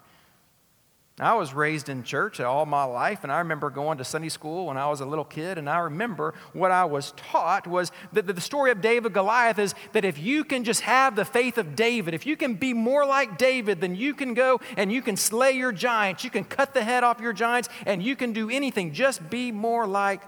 I 1.20 1.34
was 1.34 1.52
raised 1.52 1.90
in 1.90 2.04
church 2.04 2.40
all 2.40 2.64
my 2.64 2.84
life, 2.84 3.22
and 3.22 3.30
I 3.30 3.38
remember 3.38 3.68
going 3.68 3.98
to 3.98 4.04
Sunday 4.04 4.30
school 4.30 4.66
when 4.66 4.78
I 4.78 4.88
was 4.88 5.02
a 5.02 5.06
little 5.06 5.26
kid, 5.26 5.58
and 5.58 5.68
I 5.68 5.80
remember 5.80 6.32
what 6.54 6.70
I 6.70 6.86
was 6.86 7.12
taught 7.12 7.66
was 7.66 7.92
that 8.14 8.26
the 8.26 8.40
story 8.40 8.70
of 8.70 8.80
David 8.80 9.12
Goliath 9.12 9.58
is 9.58 9.74
that 9.92 10.06
if 10.06 10.18
you 10.18 10.42
can 10.42 10.64
just 10.64 10.80
have 10.80 11.14
the 11.14 11.26
faith 11.26 11.58
of 11.58 11.76
David, 11.76 12.14
if 12.14 12.24
you 12.24 12.34
can 12.34 12.54
be 12.54 12.72
more 12.72 13.04
like 13.04 13.36
David, 13.36 13.82
then 13.82 13.94
you 13.94 14.14
can 14.14 14.32
go 14.32 14.58
and 14.78 14.90
you 14.90 15.02
can 15.02 15.18
slay 15.18 15.52
your 15.52 15.70
giants, 15.70 16.24
you 16.24 16.30
can 16.30 16.44
cut 16.44 16.72
the 16.72 16.82
head 16.82 17.04
off 17.04 17.20
your 17.20 17.34
giants, 17.34 17.68
and 17.84 18.02
you 18.02 18.16
can 18.16 18.32
do 18.32 18.48
anything. 18.48 18.94
Just 18.94 19.28
be 19.28 19.52
more 19.52 19.86
like 19.86 20.22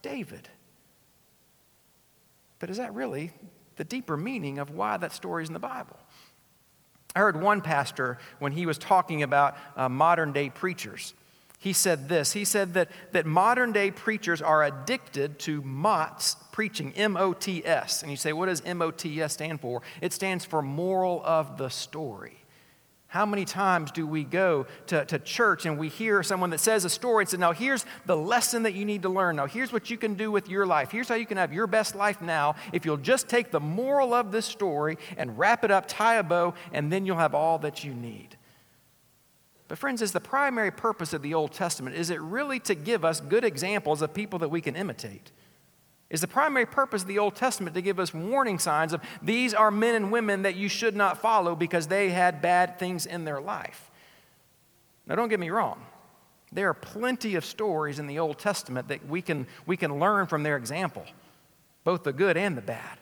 David. 0.00 0.48
But 2.64 2.70
is 2.70 2.78
that 2.78 2.94
really 2.94 3.30
the 3.76 3.84
deeper 3.84 4.16
meaning 4.16 4.58
of 4.58 4.70
why 4.70 4.96
that 4.96 5.12
story 5.12 5.42
is 5.42 5.50
in 5.50 5.52
the 5.52 5.58
Bible? 5.58 5.98
I 7.14 7.18
heard 7.18 7.38
one 7.38 7.60
pastor, 7.60 8.16
when 8.38 8.52
he 8.52 8.64
was 8.64 8.78
talking 8.78 9.22
about 9.22 9.58
uh, 9.76 9.90
modern 9.90 10.32
day 10.32 10.48
preachers, 10.48 11.12
he 11.58 11.74
said 11.74 12.08
this. 12.08 12.32
He 12.32 12.46
said 12.46 12.72
that, 12.72 12.88
that 13.12 13.26
modern 13.26 13.72
day 13.72 13.90
preachers 13.90 14.40
are 14.40 14.64
addicted 14.64 15.38
to 15.40 15.60
MOTS 15.60 16.36
preaching, 16.52 16.94
M 16.94 17.18
O 17.18 17.34
T 17.34 17.62
S. 17.66 18.00
And 18.00 18.10
you 18.10 18.16
say, 18.16 18.32
what 18.32 18.46
does 18.46 18.62
M 18.64 18.80
O 18.80 18.90
T 18.90 19.20
S 19.20 19.34
stand 19.34 19.60
for? 19.60 19.82
It 20.00 20.14
stands 20.14 20.46
for 20.46 20.62
moral 20.62 21.20
of 21.22 21.58
the 21.58 21.68
story. 21.68 22.38
How 23.14 23.24
many 23.24 23.44
times 23.44 23.92
do 23.92 24.08
we 24.08 24.24
go 24.24 24.66
to, 24.88 25.04
to 25.04 25.20
church 25.20 25.66
and 25.66 25.78
we 25.78 25.88
hear 25.88 26.24
someone 26.24 26.50
that 26.50 26.58
says 26.58 26.84
a 26.84 26.90
story 26.90 27.22
and 27.22 27.28
says, 27.28 27.38
Now, 27.38 27.52
here's 27.52 27.86
the 28.06 28.16
lesson 28.16 28.64
that 28.64 28.74
you 28.74 28.84
need 28.84 29.02
to 29.02 29.08
learn. 29.08 29.36
Now, 29.36 29.46
here's 29.46 29.72
what 29.72 29.88
you 29.88 29.96
can 29.96 30.14
do 30.14 30.32
with 30.32 30.48
your 30.48 30.66
life. 30.66 30.90
Here's 30.90 31.08
how 31.08 31.14
you 31.14 31.24
can 31.24 31.36
have 31.36 31.52
your 31.52 31.68
best 31.68 31.94
life 31.94 32.20
now 32.20 32.56
if 32.72 32.84
you'll 32.84 32.96
just 32.96 33.28
take 33.28 33.52
the 33.52 33.60
moral 33.60 34.12
of 34.14 34.32
this 34.32 34.46
story 34.46 34.98
and 35.16 35.38
wrap 35.38 35.62
it 35.62 35.70
up, 35.70 35.84
tie 35.86 36.16
a 36.16 36.24
bow, 36.24 36.54
and 36.72 36.92
then 36.92 37.06
you'll 37.06 37.18
have 37.18 37.36
all 37.36 37.56
that 37.60 37.84
you 37.84 37.94
need. 37.94 38.36
But, 39.68 39.78
friends, 39.78 40.02
is 40.02 40.10
the 40.10 40.18
primary 40.18 40.72
purpose 40.72 41.12
of 41.12 41.22
the 41.22 41.34
Old 41.34 41.52
Testament, 41.52 41.94
is 41.94 42.10
it 42.10 42.20
really 42.20 42.58
to 42.58 42.74
give 42.74 43.04
us 43.04 43.20
good 43.20 43.44
examples 43.44 44.02
of 44.02 44.12
people 44.12 44.40
that 44.40 44.48
we 44.48 44.60
can 44.60 44.74
imitate? 44.74 45.30
Is 46.14 46.20
the 46.20 46.28
primary 46.28 46.64
purpose 46.64 47.02
of 47.02 47.08
the 47.08 47.18
Old 47.18 47.34
Testament 47.34 47.74
to 47.74 47.82
give 47.82 47.98
us 47.98 48.14
warning 48.14 48.60
signs 48.60 48.92
of 48.92 49.00
these 49.20 49.52
are 49.52 49.72
men 49.72 49.96
and 49.96 50.12
women 50.12 50.42
that 50.42 50.54
you 50.54 50.68
should 50.68 50.94
not 50.94 51.20
follow 51.20 51.56
because 51.56 51.88
they 51.88 52.10
had 52.10 52.40
bad 52.40 52.78
things 52.78 53.04
in 53.04 53.24
their 53.24 53.40
life. 53.40 53.90
Now, 55.08 55.16
don't 55.16 55.28
get 55.28 55.40
me 55.40 55.50
wrong. 55.50 55.84
There 56.52 56.68
are 56.68 56.74
plenty 56.74 57.34
of 57.34 57.44
stories 57.44 57.98
in 57.98 58.06
the 58.06 58.20
Old 58.20 58.38
Testament 58.38 58.86
that 58.86 59.04
we 59.08 59.22
can, 59.22 59.48
we 59.66 59.76
can 59.76 59.98
learn 59.98 60.28
from 60.28 60.44
their 60.44 60.56
example, 60.56 61.04
both 61.82 62.04
the 62.04 62.12
good 62.12 62.36
and 62.36 62.56
the 62.56 62.62
bad. 62.62 62.96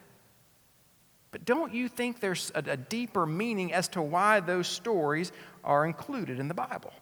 But 1.29 1.45
don't 1.45 1.71
you 1.71 1.89
think 1.89 2.19
there's 2.19 2.51
a, 2.55 2.63
a 2.65 2.77
deeper 2.77 3.27
meaning 3.27 3.73
as 3.73 3.87
to 3.89 4.01
why 4.01 4.39
those 4.39 4.67
stories 4.67 5.31
are 5.63 5.85
included 5.85 6.39
in 6.39 6.47
the 6.47 6.55
Bible? 6.55 6.93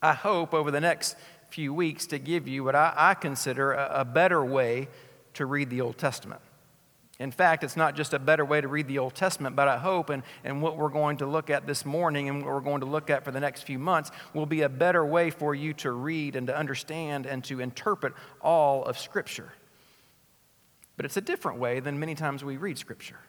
I 0.00 0.12
hope 0.12 0.54
over 0.54 0.70
the 0.70 0.80
next 0.80 1.16
few 1.50 1.72
weeks 1.72 2.06
to 2.06 2.18
give 2.18 2.48
you 2.48 2.64
what 2.64 2.74
I, 2.74 2.92
I 2.96 3.14
consider 3.14 3.72
a, 3.72 4.00
a 4.00 4.04
better 4.04 4.44
way 4.44 4.88
to 5.34 5.46
read 5.46 5.70
the 5.70 5.80
Old 5.80 5.98
Testament. 5.98 6.40
In 7.20 7.30
fact, 7.30 7.62
it's 7.62 7.76
not 7.76 7.94
just 7.94 8.12
a 8.12 8.18
better 8.18 8.44
way 8.44 8.60
to 8.60 8.66
read 8.66 8.88
the 8.88 8.98
Old 8.98 9.14
Testament, 9.14 9.54
but 9.54 9.68
I 9.68 9.78
hope, 9.78 10.10
and, 10.10 10.24
and 10.42 10.60
what 10.60 10.76
we're 10.76 10.88
going 10.88 11.18
to 11.18 11.26
look 11.26 11.48
at 11.48 11.64
this 11.64 11.84
morning 11.84 12.28
and 12.28 12.44
what 12.44 12.52
we're 12.52 12.60
going 12.60 12.80
to 12.80 12.86
look 12.86 13.08
at 13.08 13.24
for 13.24 13.30
the 13.30 13.38
next 13.38 13.62
few 13.62 13.78
months, 13.78 14.10
will 14.32 14.46
be 14.46 14.62
a 14.62 14.68
better 14.68 15.06
way 15.06 15.30
for 15.30 15.54
you 15.54 15.72
to 15.74 15.92
read 15.92 16.34
and 16.34 16.48
to 16.48 16.56
understand 16.56 17.26
and 17.26 17.44
to 17.44 17.60
interpret 17.60 18.14
all 18.40 18.84
of 18.84 18.98
Scripture. 18.98 19.52
But 20.96 21.06
it's 21.06 21.16
a 21.16 21.20
different 21.20 21.60
way 21.60 21.78
than 21.78 22.00
many 22.00 22.16
times 22.16 22.42
we 22.42 22.56
read 22.56 22.78
Scripture. 22.78 23.20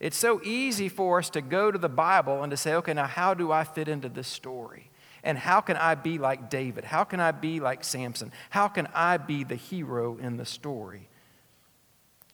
It's 0.00 0.16
so 0.16 0.40
easy 0.42 0.88
for 0.88 1.18
us 1.18 1.28
to 1.30 1.42
go 1.42 1.70
to 1.70 1.78
the 1.78 1.88
Bible 1.90 2.42
and 2.42 2.50
to 2.50 2.56
say, 2.56 2.74
okay, 2.74 2.94
now 2.94 3.06
how 3.06 3.34
do 3.34 3.52
I 3.52 3.64
fit 3.64 3.86
into 3.86 4.08
this 4.08 4.28
story? 4.28 4.90
And 5.24 5.38
how 5.38 5.60
can 5.62 5.76
I 5.76 5.94
be 5.96 6.18
like 6.18 6.50
David? 6.50 6.84
How 6.84 7.02
can 7.02 7.18
I 7.18 7.32
be 7.32 7.58
like 7.58 7.82
Samson? 7.82 8.30
How 8.50 8.68
can 8.68 8.86
I 8.94 9.16
be 9.16 9.42
the 9.42 9.56
hero 9.56 10.18
in 10.18 10.36
the 10.36 10.44
story? 10.44 11.08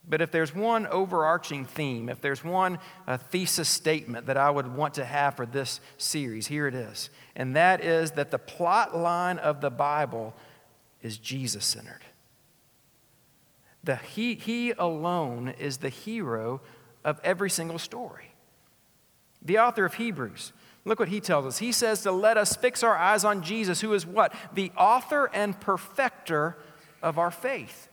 But 0.08 0.20
if 0.20 0.32
there's 0.32 0.52
one 0.52 0.88
overarching 0.88 1.64
theme, 1.64 2.08
if 2.08 2.20
there's 2.20 2.42
one 2.42 2.80
uh, 3.06 3.16
thesis 3.16 3.68
statement 3.68 4.26
that 4.26 4.36
I 4.36 4.50
would 4.50 4.74
want 4.74 4.94
to 4.94 5.04
have 5.04 5.36
for 5.36 5.46
this 5.46 5.80
series, 5.98 6.48
here 6.48 6.66
it 6.66 6.74
is. 6.74 7.10
And 7.36 7.54
that 7.54 7.84
is 7.84 8.10
that 8.12 8.32
the 8.32 8.38
plot 8.38 8.96
line 8.96 9.38
of 9.38 9.60
the 9.60 9.70
Bible 9.70 10.34
is 11.00 11.16
Jesus 11.16 11.64
centered. 11.64 12.02
He, 14.14 14.34
he 14.34 14.72
alone 14.72 15.54
is 15.58 15.78
the 15.78 15.88
hero 15.88 16.60
of 17.04 17.20
every 17.22 17.50
single 17.50 17.78
story. 17.78 18.34
The 19.42 19.58
author 19.58 19.84
of 19.84 19.94
Hebrews 19.94 20.52
Look 20.84 20.98
what 20.98 21.08
he 21.08 21.20
tells 21.20 21.44
us. 21.44 21.58
He 21.58 21.72
says 21.72 22.02
to 22.02 22.12
let 22.12 22.36
us 22.36 22.56
fix 22.56 22.82
our 22.82 22.96
eyes 22.96 23.24
on 23.24 23.42
Jesus, 23.42 23.80
who 23.80 23.92
is 23.92 24.06
what? 24.06 24.34
The 24.54 24.72
author 24.76 25.30
and 25.32 25.58
perfecter 25.60 26.56
of 27.02 27.18
our 27.18 27.30
faith. 27.30 27.88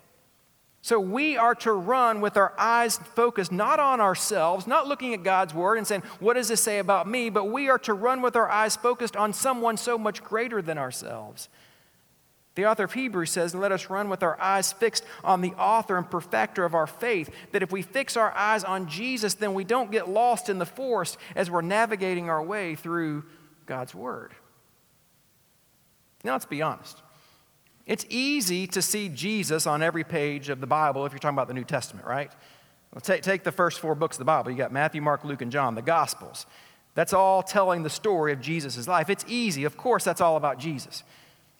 So 0.81 0.99
we 0.99 1.35
are 1.35 1.55
to 1.55 1.73
run 1.73 2.21
with 2.21 2.37
our 2.37 2.53
eyes 2.57 2.97
focused 2.97 3.51
not 3.51 3.79
on 3.79 3.99
ourselves, 3.99 4.67
not 4.67 4.87
looking 4.87 5.13
at 5.13 5.21
God's 5.21 5.53
word 5.53 5.77
and 5.77 5.85
saying, 5.85 6.03
What 6.21 6.35
does 6.35 6.47
this 6.47 6.61
say 6.61 6.79
about 6.79 7.09
me? 7.09 7.29
But 7.29 7.45
we 7.45 7.67
are 7.67 7.79
to 7.79 7.93
run 7.93 8.21
with 8.21 8.37
our 8.37 8.49
eyes 8.49 8.77
focused 8.77 9.17
on 9.17 9.33
someone 9.33 9.75
so 9.75 9.97
much 9.97 10.23
greater 10.23 10.61
than 10.61 10.77
ourselves. 10.77 11.49
The 12.57 12.65
author 12.65 12.85
of 12.85 12.93
Hebrews 12.93 13.29
says, 13.29 13.53
Let 13.53 13.71
us 13.71 13.87
run 13.87 14.09
with 14.09 14.23
our 14.23 14.41
eyes 14.41 14.73
fixed 14.73 15.03
on 15.23 15.41
the 15.41 15.53
author 15.53 15.95
and 15.95 16.09
perfecter 16.09 16.65
of 16.65 16.73
our 16.73 16.87
faith. 16.87 17.29
That 17.51 17.61
if 17.61 17.71
we 17.71 17.83
fix 17.83 18.17
our 18.17 18.31
eyes 18.31 18.63
on 18.63 18.87
Jesus, 18.87 19.35
then 19.35 19.53
we 19.53 19.63
don't 19.63 19.91
get 19.91 20.09
lost 20.09 20.49
in 20.49 20.57
the 20.57 20.65
forest 20.65 21.19
as 21.35 21.51
we're 21.51 21.61
navigating 21.61 22.31
our 22.31 22.41
way 22.41 22.73
through 22.73 23.25
God's 23.67 23.93
Word. 23.93 24.33
Now, 26.23 26.31
let's 26.31 26.47
be 26.47 26.63
honest. 26.63 27.03
It's 27.85 28.07
easy 28.09 28.65
to 28.65 28.81
see 28.81 29.07
Jesus 29.07 29.67
on 29.67 29.83
every 29.83 30.03
page 30.03 30.49
of 30.49 30.59
the 30.59 30.65
Bible 30.65 31.05
if 31.05 31.11
you're 31.11 31.19
talking 31.19 31.35
about 31.35 31.49
the 31.49 31.53
New 31.53 31.63
Testament, 31.63 32.07
right? 32.07 32.31
Well, 32.91 33.01
take, 33.01 33.21
take 33.21 33.43
the 33.43 33.51
first 33.51 33.79
four 33.79 33.93
books 33.93 34.15
of 34.15 34.19
the 34.19 34.25
Bible. 34.25 34.49
You 34.49 34.57
got 34.57 34.71
Matthew, 34.71 35.03
Mark, 35.03 35.23
Luke, 35.23 35.43
and 35.43 35.51
John, 35.51 35.75
the 35.75 35.83
Gospels. 35.83 36.47
That's 36.95 37.13
all 37.13 37.43
telling 37.43 37.83
the 37.83 37.91
story 37.91 38.33
of 38.33 38.41
Jesus' 38.41 38.87
life. 38.87 39.11
It's 39.11 39.25
easy. 39.27 39.63
Of 39.63 39.77
course, 39.77 40.03
that's 40.03 40.21
all 40.21 40.37
about 40.37 40.57
Jesus. 40.57 41.03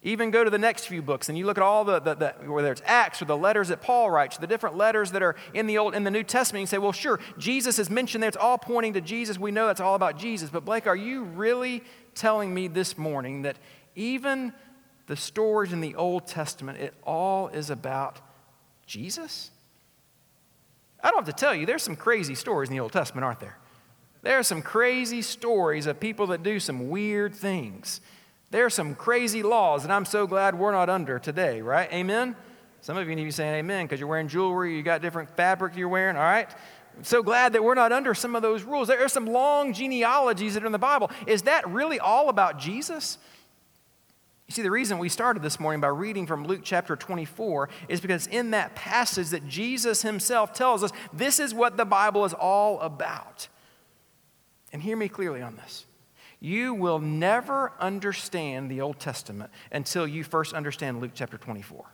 Even 0.02 0.30
go 0.30 0.44
to 0.44 0.50
the 0.50 0.58
next 0.58 0.86
few 0.86 1.02
books 1.02 1.28
and 1.28 1.36
you 1.36 1.44
look 1.44 1.58
at 1.58 1.62
all 1.62 1.84
the, 1.84 1.98
the, 1.98 2.14
the, 2.14 2.28
whether 2.50 2.70
it's 2.70 2.82
Acts 2.84 3.20
or 3.20 3.24
the 3.24 3.36
letters 3.36 3.68
that 3.68 3.80
Paul 3.82 4.10
writes, 4.10 4.38
the 4.38 4.46
different 4.46 4.76
letters 4.76 5.10
that 5.10 5.22
are 5.22 5.34
in 5.52 5.66
the 5.66 5.78
Old 5.78 5.94
in 5.94 6.04
the 6.04 6.10
New 6.10 6.22
Testament. 6.22 6.60
You 6.60 6.66
say, 6.66 6.78
well, 6.78 6.92
sure, 6.92 7.18
Jesus 7.36 7.80
is 7.80 7.90
mentioned 7.90 8.22
there. 8.22 8.28
It's 8.28 8.36
all 8.36 8.58
pointing 8.58 8.92
to 8.92 9.00
Jesus. 9.00 9.38
We 9.38 9.50
know 9.50 9.66
that's 9.66 9.80
all 9.80 9.96
about 9.96 10.16
Jesus. 10.16 10.50
But 10.50 10.64
Blake, 10.64 10.86
are 10.86 10.96
you 10.96 11.24
really 11.24 11.82
telling 12.14 12.54
me 12.54 12.68
this 12.68 12.96
morning 12.96 13.42
that 13.42 13.58
even 13.96 14.52
the 15.08 15.16
stories 15.16 15.72
in 15.72 15.80
the 15.80 15.96
Old 15.96 16.28
Testament, 16.28 16.78
it 16.78 16.94
all 17.02 17.48
is 17.48 17.68
about 17.68 18.20
Jesus? 18.86 19.50
I 21.02 21.10
don't 21.10 21.24
have 21.24 21.34
to 21.34 21.40
tell 21.40 21.54
you, 21.54 21.66
there's 21.66 21.82
some 21.82 21.96
crazy 21.96 22.36
stories 22.36 22.68
in 22.68 22.76
the 22.76 22.80
Old 22.80 22.92
Testament, 22.92 23.24
aren't 23.24 23.40
there? 23.40 23.58
There 24.22 24.38
are 24.38 24.44
some 24.44 24.62
crazy 24.62 25.22
stories 25.22 25.86
of 25.86 25.98
people 25.98 26.28
that 26.28 26.42
do 26.44 26.60
some 26.60 26.88
weird 26.88 27.34
things. 27.34 28.00
There 28.50 28.64
are 28.64 28.70
some 28.70 28.94
crazy 28.94 29.42
laws 29.42 29.82
that 29.82 29.90
I'm 29.90 30.04
so 30.04 30.26
glad 30.26 30.58
we're 30.58 30.72
not 30.72 30.88
under 30.88 31.18
today, 31.18 31.60
right? 31.60 31.92
Amen? 31.92 32.34
Some 32.80 32.96
of 32.96 33.08
you 33.08 33.14
need 33.14 33.22
to 33.22 33.26
be 33.26 33.30
saying 33.32 33.54
amen 33.56 33.86
because 33.86 34.00
you're 34.00 34.08
wearing 34.08 34.28
jewelry, 34.28 34.76
you 34.76 34.82
got 34.82 35.02
different 35.02 35.28
fabric 35.36 35.76
you're 35.76 35.88
wearing, 35.88 36.16
all 36.16 36.22
right? 36.22 36.48
I'm 36.96 37.04
so 37.04 37.22
glad 37.22 37.52
that 37.52 37.62
we're 37.62 37.74
not 37.74 37.92
under 37.92 38.14
some 38.14 38.34
of 38.34 38.42
those 38.42 38.62
rules. 38.62 38.88
There 38.88 39.04
are 39.04 39.08
some 39.08 39.26
long 39.26 39.72
genealogies 39.72 40.54
that 40.54 40.62
are 40.62 40.66
in 40.66 40.72
the 40.72 40.78
Bible. 40.78 41.10
Is 41.26 41.42
that 41.42 41.68
really 41.68 42.00
all 42.00 42.28
about 42.28 42.58
Jesus? 42.58 43.18
You 44.48 44.54
see, 44.54 44.62
the 44.62 44.70
reason 44.70 44.98
we 44.98 45.10
started 45.10 45.42
this 45.42 45.60
morning 45.60 45.80
by 45.80 45.88
reading 45.88 46.26
from 46.26 46.46
Luke 46.46 46.62
chapter 46.64 46.96
24 46.96 47.68
is 47.88 48.00
because 48.00 48.26
in 48.26 48.52
that 48.52 48.74
passage 48.74 49.28
that 49.28 49.46
Jesus 49.46 50.00
himself 50.00 50.54
tells 50.54 50.82
us 50.82 50.90
this 51.12 51.38
is 51.38 51.52
what 51.52 51.76
the 51.76 51.84
Bible 51.84 52.24
is 52.24 52.32
all 52.32 52.80
about. 52.80 53.48
And 54.72 54.82
hear 54.82 54.96
me 54.96 55.08
clearly 55.08 55.42
on 55.42 55.56
this. 55.56 55.84
You 56.40 56.74
will 56.74 56.98
never 56.98 57.72
understand 57.80 58.70
the 58.70 58.80
Old 58.80 59.00
Testament 59.00 59.50
until 59.72 60.06
you 60.06 60.22
first 60.24 60.54
understand 60.54 61.00
Luke 61.00 61.12
chapter 61.14 61.36
24 61.36 61.84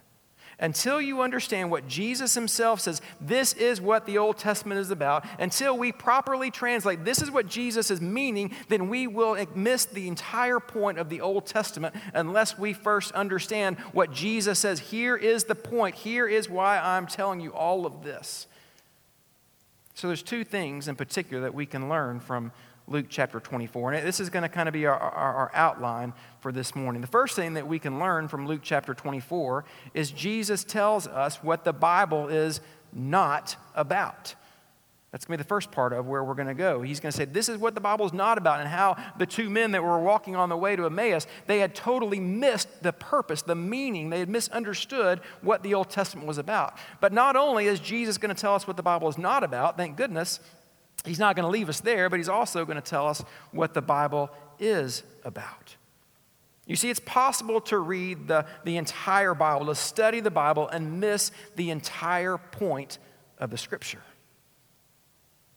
until 0.59 1.01
you 1.01 1.23
understand 1.23 1.71
what 1.71 1.89
Jesus 1.89 2.35
himself 2.35 2.81
says, 2.81 3.01
this 3.21 3.53
is 3.55 3.81
what 3.81 4.07
the 4.07 4.19
Old 4.19 4.39
Testament 4.39 4.81
is 4.81 4.91
about, 4.91 5.25
until 5.39 5.77
we 5.77 5.93
properly 5.93 6.51
translate, 6.51 7.05
this 7.05 7.21
is 7.23 7.31
what 7.31 7.47
Jesus 7.47 7.91
is 7.91 8.01
meaning, 8.01 8.53
then 8.69 8.89
we 8.89 9.07
will 9.07 9.37
miss 9.55 9.85
the 9.85 10.09
entire 10.09 10.61
point 10.61 10.99
of 10.99 11.09
the 11.09 11.21
Old 11.21 11.47
Testament 11.47 11.95
unless 12.13 12.59
we 12.59 12.73
first 12.73 13.13
understand 13.13 13.79
what 13.93 14.13
Jesus 14.13 14.59
says. 14.59 14.79
Here 14.79 15.17
is 15.17 15.45
the 15.45 15.55
point. 15.55 15.95
Here 15.97 16.27
is 16.27 16.49
why 16.49 16.79
I'm 16.79 17.07
telling 17.07 17.41
you 17.41 17.53
all 17.53 17.87
of 17.87 18.03
this. 18.03 18.47
So 19.95 20.09
there's 20.09 20.23
two 20.23 20.45
things 20.45 20.89
in 20.89 20.97
particular 20.97 21.43
that 21.45 21.55
we 21.55 21.67
can 21.67 21.89
learn 21.89 22.19
from 22.21 22.53
Luke 22.87 23.07
chapter 23.09 23.41
24. 23.41 23.95
And 23.95 24.07
this 24.07 24.21
is 24.21 24.29
going 24.31 24.43
to 24.43 24.49
kind 24.49 24.69
of 24.69 24.73
be 24.73 24.87
our, 24.87 24.99
our, 24.99 25.35
our, 25.35 25.51
outline 25.55 26.13
for 26.41 26.53
this 26.53 26.75
morning. 26.75 27.01
The 27.01 27.09
first 27.09 27.35
thing 27.35 27.55
that 27.55 27.67
we 27.67 27.79
can 27.79 27.99
learn 27.99 28.29
from 28.29 28.47
Luke 28.47 28.61
chapter 28.63 28.93
24 28.93 29.65
is 29.95 30.11
Jesus 30.11 30.65
tells 30.65 31.07
us 31.07 31.43
what 31.43 31.65
the 31.65 31.73
Bible 31.73 32.29
is 32.29 32.61
not 32.93 33.57
about. 33.75 34.35
That's 35.15 35.27
going 35.27 35.39
to 35.39 35.45
be 35.45 35.47
the 35.47 35.49
first 35.49 35.71
part 35.71 35.93
of 35.93 36.09
where 36.09 36.25
we're 36.25 36.35
going 36.35 36.49
to 36.49 36.55
go. 36.55 36.83
He's 36.83 36.99
going 36.99 37.13
to 37.13 37.17
say, 37.17 37.25
This 37.25 37.49
is 37.49 37.57
what 37.57 37.77
the 37.77 37.81
Bible 37.81 38.05
is 38.05 38.13
not 38.13 38.37
about, 38.37 38.59
and 38.59 38.69
how 38.69 38.97
the 39.17 39.27
two 39.27 39.49
men 39.49 39.71
that 39.71 39.83
were 39.85 40.01
walking 40.01 40.35
on 40.35 40.49
the 40.49 40.57
way 40.57 40.75
to 40.75 40.87
Emmaus, 40.87 41.29
they 41.47 41.61
had 41.61 41.73
totally 41.73 42.19
missed 42.19 42.83
the 42.83 42.93
purpose, 42.93 43.41
the 43.41 43.55
meaning. 43.55 44.11
They 44.11 44.19
had 44.19 44.29
misunderstood 44.29 45.21
what 45.41 45.63
the 45.63 45.73
Old 45.73 45.89
Testament 45.89 46.27
was 46.27 46.37
about. 46.37 46.77
But 47.01 47.13
not 47.13 47.37
only 47.37 47.67
is 47.67 47.79
Jesus 47.79 48.19
going 48.19 48.35
to 48.35 48.41
tell 48.41 48.57
us 48.57 48.67
what 48.67 48.77
the 48.77 48.83
Bible 48.83 49.09
is 49.09 49.17
not 49.17 49.45
about, 49.45 49.77
thank 49.77 49.97
goodness, 49.97 50.41
He's 51.05 51.19
not 51.19 51.37
going 51.37 51.45
to 51.45 51.51
leave 51.51 51.69
us 51.69 51.81
there, 51.81 52.09
but 52.09 52.19
he's 52.19 52.29
also 52.29 52.65
going 52.65 52.77
to 52.77 52.83
tell 52.83 53.07
us 53.07 53.23
what 53.53 53.75
the 53.75 53.83
Bible 53.83 54.31
is 54.59 55.03
about. 55.25 55.77
You 56.67 56.77
see, 56.77 56.89
it's 56.89 57.01
possible 57.01 57.61
to 57.63 57.79
read 57.79 58.27
the, 58.27 58.47
the 58.65 58.79
entire 58.79 59.35
Bible, 59.35 59.67
to 59.67 59.75
study 59.75 60.21
the 60.21 60.31
Bible, 60.31 60.67
and 60.69 61.01
miss 61.01 61.31
the 61.57 61.71
entire 61.71 62.39
point 62.39 62.99
of 63.39 63.51
the 63.51 63.59
Scripture. 63.59 64.01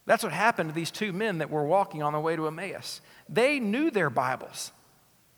That's 0.06 0.24
what 0.24 0.34
happened 0.34 0.70
to 0.70 0.75
these 0.75 0.92
two 0.92 1.13
men 1.13 1.38
that 1.38 1.50
were 1.50 1.66
walking 1.66 2.04
on 2.04 2.13
the 2.13 2.20
way 2.20 2.36
to 2.36 2.48
Emmaus. 2.48 3.01
They 3.30 3.60
knew 3.60 3.89
their 3.89 4.10
Bibles. 4.10 4.72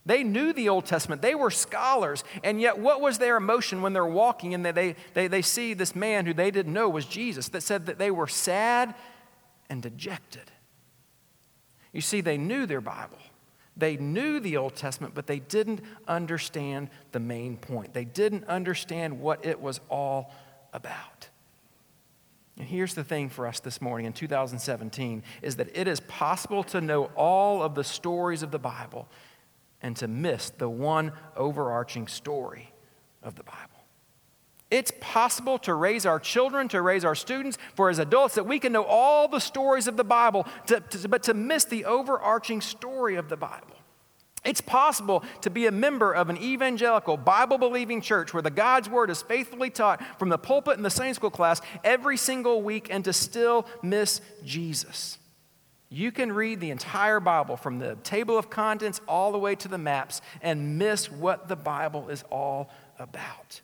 They 0.05 0.23
knew 0.23 0.53
the 0.53 0.69
Old 0.69 0.85
Testament. 0.85 1.21
They 1.21 1.35
were 1.35 1.51
scholars. 1.51 2.23
And 2.43 2.59
yet, 2.59 2.79
what 2.79 3.01
was 3.01 3.17
their 3.19 3.37
emotion 3.37 3.81
when 3.81 3.93
they're 3.93 4.05
walking 4.05 4.55
and 4.55 4.65
they, 4.65 4.95
they, 5.13 5.27
they 5.27 5.41
see 5.41 5.73
this 5.75 5.95
man 5.95 6.25
who 6.25 6.33
they 6.33 6.49
didn't 6.49 6.73
know 6.73 6.89
was 6.89 7.05
Jesus 7.05 7.49
that 7.49 7.61
said 7.61 7.85
that 7.87 7.99
they 7.99 8.09
were 8.09 8.27
sad 8.27 8.95
and 9.69 9.81
dejected. 9.81 10.51
You 11.91 12.01
see, 12.01 12.21
they 12.21 12.37
knew 12.37 12.65
their 12.65 12.81
Bible. 12.81 13.17
They 13.77 13.97
knew 13.97 14.39
the 14.39 14.57
Old 14.57 14.75
Testament, 14.75 15.15
but 15.15 15.27
they 15.27 15.39
didn't 15.39 15.81
understand 16.07 16.89
the 17.11 17.19
main 17.19 17.57
point. 17.57 17.93
They 17.93 18.05
didn't 18.05 18.45
understand 18.45 19.19
what 19.19 19.45
it 19.45 19.61
was 19.61 19.79
all 19.89 20.31
about. 20.73 21.29
And 22.57 22.67
here's 22.67 22.93
the 22.93 23.05
thing 23.05 23.29
for 23.29 23.47
us 23.47 23.61
this 23.61 23.81
morning 23.81 24.05
in 24.05 24.13
2017 24.13 25.23
is 25.41 25.55
that 25.55 25.75
it 25.77 25.87
is 25.87 26.01
possible 26.01 26.63
to 26.65 26.81
know 26.81 27.05
all 27.15 27.63
of 27.63 27.73
the 27.73 27.85
stories 27.85 28.43
of 28.43 28.51
the 28.51 28.59
Bible 28.59 29.07
and 29.81 29.95
to 29.95 30.09
miss 30.09 30.49
the 30.49 30.69
one 30.69 31.13
overarching 31.37 32.07
story 32.07 32.73
of 33.23 33.35
the 33.35 33.43
Bible. 33.43 33.78
It's 34.71 34.91
possible 34.99 35.57
to 35.59 35.73
raise 35.73 36.05
our 36.05 36.19
children, 36.19 36.67
to 36.69 36.81
raise 36.81 37.03
our 37.03 37.15
students, 37.15 37.57
for 37.73 37.89
as 37.89 37.97
adults, 37.97 38.35
that 38.35 38.45
we 38.45 38.59
can 38.59 38.71
know 38.71 38.83
all 38.83 39.27
the 39.27 39.39
stories 39.39 39.87
of 39.87 39.97
the 39.97 40.03
Bible, 40.03 40.45
to, 40.67 40.79
to, 40.79 41.07
but 41.07 41.23
to 41.23 41.33
miss 41.33 41.65
the 41.65 41.85
overarching 41.85 42.61
story 42.61 43.15
of 43.15 43.29
the 43.29 43.37
Bible. 43.37 43.75
It's 44.45 44.61
possible 44.61 45.23
to 45.41 45.49
be 45.49 45.65
a 45.65 45.71
member 45.71 46.13
of 46.13 46.29
an 46.29 46.37
evangelical, 46.37 47.17
Bible 47.17 47.57
believing 47.57 47.99
church 47.99 48.33
where 48.33 48.43
the 48.43 48.51
God's 48.51 48.89
Word 48.89 49.09
is 49.09 49.21
faithfully 49.21 49.69
taught 49.69 50.01
from 50.19 50.29
the 50.29 50.37
pulpit 50.37 50.77
in 50.77 50.83
the 50.83 50.89
Sunday 50.89 51.13
school 51.13 51.31
class 51.31 51.61
every 51.83 52.15
single 52.15 52.61
week 52.61 52.87
and 52.91 53.03
to 53.05 53.11
still 53.11 53.65
miss 53.81 54.21
Jesus. 54.45 55.17
You 55.89 56.11
can 56.11 56.31
read 56.31 56.59
the 56.59 56.69
entire 56.69 57.19
Bible 57.19 57.57
from 57.57 57.79
the 57.79 57.95
table 58.03 58.37
of 58.37 58.51
contents 58.51 59.01
all 59.07 59.31
the 59.31 59.39
way 59.39 59.55
to 59.55 59.67
the 59.67 59.79
maps 59.79 60.21
and 60.41 60.77
miss 60.77 61.11
what 61.11 61.47
the 61.47 61.55
Bible 61.55 62.09
is 62.09 62.23
all 62.29 62.69
about 62.99 63.61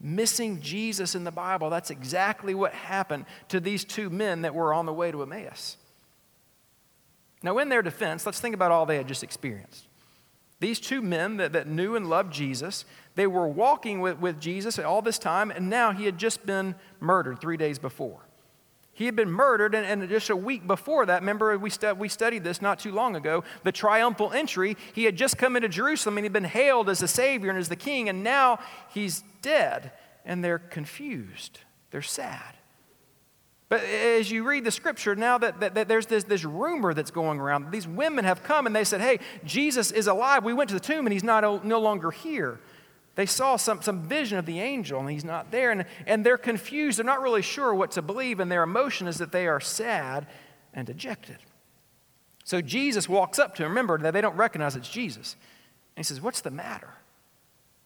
missing 0.00 0.60
Jesus 0.60 1.14
in 1.14 1.24
the 1.24 1.30
Bible. 1.30 1.70
That's 1.70 1.90
exactly 1.90 2.54
what 2.54 2.72
happened 2.72 3.26
to 3.48 3.60
these 3.60 3.84
two 3.84 4.10
men 4.10 4.42
that 4.42 4.54
were 4.54 4.72
on 4.72 4.86
the 4.86 4.92
way 4.92 5.10
to 5.10 5.22
Emmaus. 5.22 5.76
Now, 7.42 7.58
in 7.58 7.68
their 7.68 7.82
defense, 7.82 8.26
let's 8.26 8.40
think 8.40 8.54
about 8.54 8.70
all 8.70 8.86
they 8.86 8.96
had 8.96 9.08
just 9.08 9.22
experienced. 9.22 9.86
These 10.60 10.80
two 10.80 11.00
men 11.00 11.38
that, 11.38 11.52
that 11.54 11.66
knew 11.66 11.96
and 11.96 12.08
loved 12.08 12.32
Jesus, 12.32 12.84
they 13.14 13.26
were 13.26 13.48
walking 13.48 14.00
with, 14.00 14.18
with 14.18 14.40
Jesus 14.40 14.78
all 14.78 15.00
this 15.00 15.18
time, 15.18 15.50
and 15.50 15.70
now 15.70 15.92
he 15.92 16.04
had 16.04 16.18
just 16.18 16.44
been 16.44 16.74
murdered 17.00 17.40
three 17.40 17.56
days 17.56 17.78
before. 17.78 18.20
He 19.00 19.06
had 19.06 19.16
been 19.16 19.30
murdered, 19.30 19.74
and, 19.74 20.02
and 20.02 20.10
just 20.10 20.28
a 20.28 20.36
week 20.36 20.66
before 20.66 21.06
that, 21.06 21.22
remember 21.22 21.56
we, 21.56 21.70
stu- 21.70 21.94
we 21.94 22.10
studied 22.10 22.44
this 22.44 22.60
not 22.60 22.78
too 22.78 22.92
long 22.92 23.16
ago, 23.16 23.44
the 23.62 23.72
triumphal 23.72 24.30
entry. 24.30 24.76
He 24.92 25.04
had 25.04 25.16
just 25.16 25.38
come 25.38 25.56
into 25.56 25.70
Jerusalem 25.70 26.18
and 26.18 26.26
he'd 26.26 26.34
been 26.34 26.44
hailed 26.44 26.90
as 26.90 26.98
the 26.98 27.08
Savior 27.08 27.48
and 27.48 27.58
as 27.58 27.70
the 27.70 27.76
King, 27.76 28.10
and 28.10 28.22
now 28.22 28.58
he's 28.92 29.24
dead, 29.40 29.92
and 30.26 30.44
they're 30.44 30.58
confused. 30.58 31.60
They're 31.92 32.02
sad. 32.02 32.56
But 33.70 33.84
as 33.84 34.30
you 34.30 34.46
read 34.46 34.64
the 34.64 34.70
scripture, 34.70 35.16
now 35.16 35.38
that, 35.38 35.60
that, 35.60 35.76
that, 35.76 35.88
there's 35.88 36.04
this, 36.04 36.24
this 36.24 36.44
rumor 36.44 36.92
that's 36.92 37.10
going 37.10 37.40
around, 37.40 37.70
these 37.70 37.88
women 37.88 38.26
have 38.26 38.42
come 38.42 38.66
and 38.66 38.76
they 38.76 38.84
said, 38.84 39.00
Hey, 39.00 39.20
Jesus 39.46 39.92
is 39.92 40.08
alive. 40.08 40.44
We 40.44 40.52
went 40.52 40.68
to 40.68 40.74
the 40.74 40.80
tomb 40.80 41.06
and 41.06 41.12
he's 41.14 41.24
not, 41.24 41.64
no 41.64 41.80
longer 41.80 42.10
here. 42.10 42.60
They 43.20 43.26
saw 43.26 43.56
some, 43.56 43.82
some 43.82 44.00
vision 44.00 44.38
of 44.38 44.46
the 44.46 44.60
angel 44.60 44.98
and 44.98 45.10
he's 45.10 45.26
not 45.26 45.50
there. 45.50 45.72
And, 45.72 45.84
and 46.06 46.24
they're 46.24 46.38
confused. 46.38 46.96
They're 46.96 47.04
not 47.04 47.20
really 47.20 47.42
sure 47.42 47.74
what 47.74 47.90
to 47.90 48.00
believe. 48.00 48.40
And 48.40 48.50
their 48.50 48.62
emotion 48.62 49.06
is 49.06 49.18
that 49.18 49.30
they 49.30 49.46
are 49.46 49.60
sad 49.60 50.26
and 50.72 50.86
dejected. 50.86 51.36
So 52.44 52.62
Jesus 52.62 53.10
walks 53.10 53.38
up 53.38 53.54
to 53.56 53.62
them. 53.62 53.72
Remember 53.72 53.98
that 53.98 54.14
they 54.14 54.22
don't 54.22 54.36
recognize 54.36 54.74
it's 54.74 54.88
Jesus. 54.88 55.36
And 55.96 56.02
he 56.02 56.08
says, 56.08 56.22
What's 56.22 56.40
the 56.40 56.50
matter? 56.50 56.94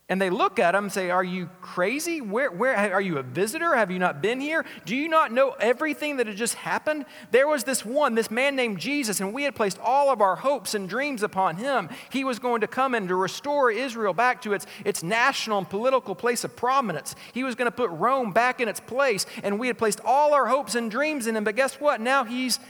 And 0.06 0.20
they 0.20 0.28
look 0.28 0.58
at 0.58 0.74
him 0.74 0.84
and 0.84 0.92
say, 0.92 1.10
Are 1.10 1.24
you 1.24 1.48
crazy? 1.62 2.20
Where, 2.20 2.50
where, 2.50 2.76
are 2.76 3.00
you 3.00 3.16
a 3.16 3.22
visitor? 3.22 3.74
Have 3.74 3.90
you 3.90 3.98
not 3.98 4.20
been 4.20 4.38
here? 4.38 4.66
Do 4.84 4.94
you 4.94 5.08
not 5.08 5.32
know 5.32 5.52
everything 5.58 6.18
that 6.18 6.26
had 6.26 6.36
just 6.36 6.56
happened? 6.56 7.06
There 7.30 7.48
was 7.48 7.64
this 7.64 7.86
one, 7.86 8.14
this 8.14 8.30
man 8.30 8.54
named 8.54 8.78
Jesus, 8.78 9.20
and 9.20 9.32
we 9.32 9.44
had 9.44 9.54
placed 9.54 9.78
all 9.80 10.10
of 10.10 10.20
our 10.20 10.36
hopes 10.36 10.74
and 10.74 10.90
dreams 10.90 11.22
upon 11.22 11.56
him. 11.56 11.88
He 12.10 12.22
was 12.22 12.38
going 12.38 12.60
to 12.60 12.66
come 12.66 12.94
and 12.94 13.08
to 13.08 13.14
restore 13.14 13.70
Israel 13.70 14.12
back 14.12 14.42
to 14.42 14.52
its, 14.52 14.66
its 14.84 15.02
national 15.02 15.56
and 15.56 15.70
political 15.70 16.14
place 16.14 16.44
of 16.44 16.54
prominence. 16.54 17.14
He 17.32 17.42
was 17.42 17.54
going 17.54 17.70
to 17.70 17.76
put 17.76 17.88
Rome 17.88 18.32
back 18.32 18.60
in 18.60 18.68
its 18.68 18.80
place, 18.80 19.24
and 19.42 19.58
we 19.58 19.68
had 19.68 19.78
placed 19.78 20.02
all 20.04 20.34
our 20.34 20.46
hopes 20.46 20.74
and 20.74 20.90
dreams 20.90 21.26
in 21.26 21.34
him. 21.34 21.44
But 21.44 21.56
guess 21.56 21.80
what? 21.80 22.02
Now 22.02 22.24
he's, 22.24 22.60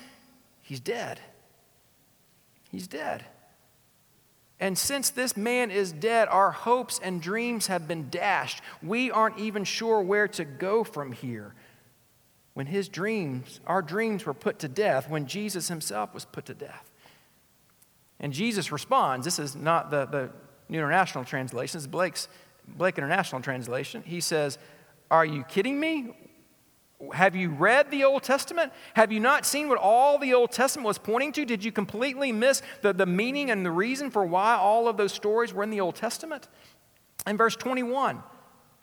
he's 0.63 0.79
dead. 0.79 1.19
He's 2.71 2.87
dead. 2.87 3.25
And 4.61 4.79
since 4.79 5.11
this 5.11 5.37
man 5.37 5.71
is 5.71 5.93
dead, 5.93 6.29
our 6.29 6.53
hopes 6.53 7.01
and 7.03 7.21
dreams 7.21 7.67
have 7.67 7.89
been 7.89 8.09
dashed. 8.09 8.63
We 8.83 9.11
aren't 9.11 9.39
even 9.39 9.65
sure 9.65 10.01
where 10.01 10.29
to 10.29 10.45
go 10.45 10.85
from 10.85 11.13
here. 11.13 11.55
When 12.55 12.67
his 12.67 12.89
dreams, 12.89 13.61
our 13.67 13.83
dreams 13.83 14.25
were 14.25 14.35
put 14.35 14.61
to 14.61 14.69
death, 14.69 15.11
when 15.11 15.27
Jesus 15.27 15.69
himself 15.69 16.15
was 16.15 16.25
put 16.25 16.47
to 16.47 16.55
death. 16.55 16.89
And 18.21 18.33
Jesus 18.33 18.71
responds 18.71 19.25
this 19.25 19.41
is 19.41 19.57
not 19.57 19.91
the, 19.91 20.07
the 20.07 20.31
New 20.69 20.79
International 20.79 21.25
Translation, 21.25 21.79
is 21.79 21.87
Blake's, 21.89 22.29
Blake 22.69 22.97
International 22.97 23.43
Translation. 23.43 24.03
He 24.07 24.21
says, 24.21 24.59
Are 25.11 25.25
you 25.25 25.43
kidding 25.45 25.79
me? 25.81 26.13
Have 27.13 27.35
you 27.35 27.51
read 27.51 27.91
the 27.91 28.05
Old 28.05 28.23
Testament? 28.23 28.73
Have 28.95 29.11
you 29.11 29.21
not 29.21 29.45
seen 29.45 29.69
what 29.69 29.79
all 29.79 30.19
the 30.19 30.33
Old 30.33 30.53
Testament 30.53 30.87
was 30.87 30.99
pointing 30.99 31.33
to? 31.33 31.45
Did 31.45 31.65
you 31.65 31.73
completely 31.73 32.33
miss 32.33 32.63
the, 32.83 32.93
the 32.93 33.07
meaning 33.07 33.51
and 33.51 33.67
the 33.67 33.71
reason 33.71 34.11
for 34.11 34.25
why 34.25 34.55
all 34.55 34.89
of 34.89 34.97
those 34.97 35.13
stories 35.13 35.53
were 35.53 35.63
in 35.63 35.71
the 35.71 35.81
Old 35.81 35.97
Testament? 35.97 36.49
In 37.27 37.37
verse 37.37 37.57
21, 37.57 38.23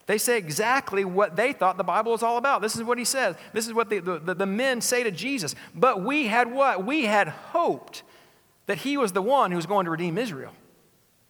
they 0.07 0.17
say 0.17 0.37
exactly 0.37 1.05
what 1.05 1.35
they 1.35 1.53
thought 1.53 1.77
the 1.77 1.83
Bible 1.83 2.11
was 2.11 2.21
all 2.21 2.37
about. 2.37 2.61
This 2.61 2.75
is 2.75 2.83
what 2.83 2.97
he 2.97 3.05
says. 3.05 3.35
This 3.53 3.67
is 3.67 3.73
what 3.73 3.89
the, 3.89 3.99
the, 3.99 4.35
the 4.35 4.45
men 4.45 4.81
say 4.81 5.03
to 5.03 5.11
Jesus. 5.11 5.55
But 5.73 6.03
we 6.03 6.27
had 6.27 6.51
what? 6.51 6.85
We 6.85 7.05
had 7.05 7.29
hoped 7.29 8.03
that 8.65 8.79
he 8.79 8.97
was 8.97 9.13
the 9.13 9.21
one 9.21 9.51
who 9.51 9.57
was 9.57 9.65
going 9.65 9.85
to 9.85 9.91
redeem 9.91 10.17
Israel. 10.17 10.53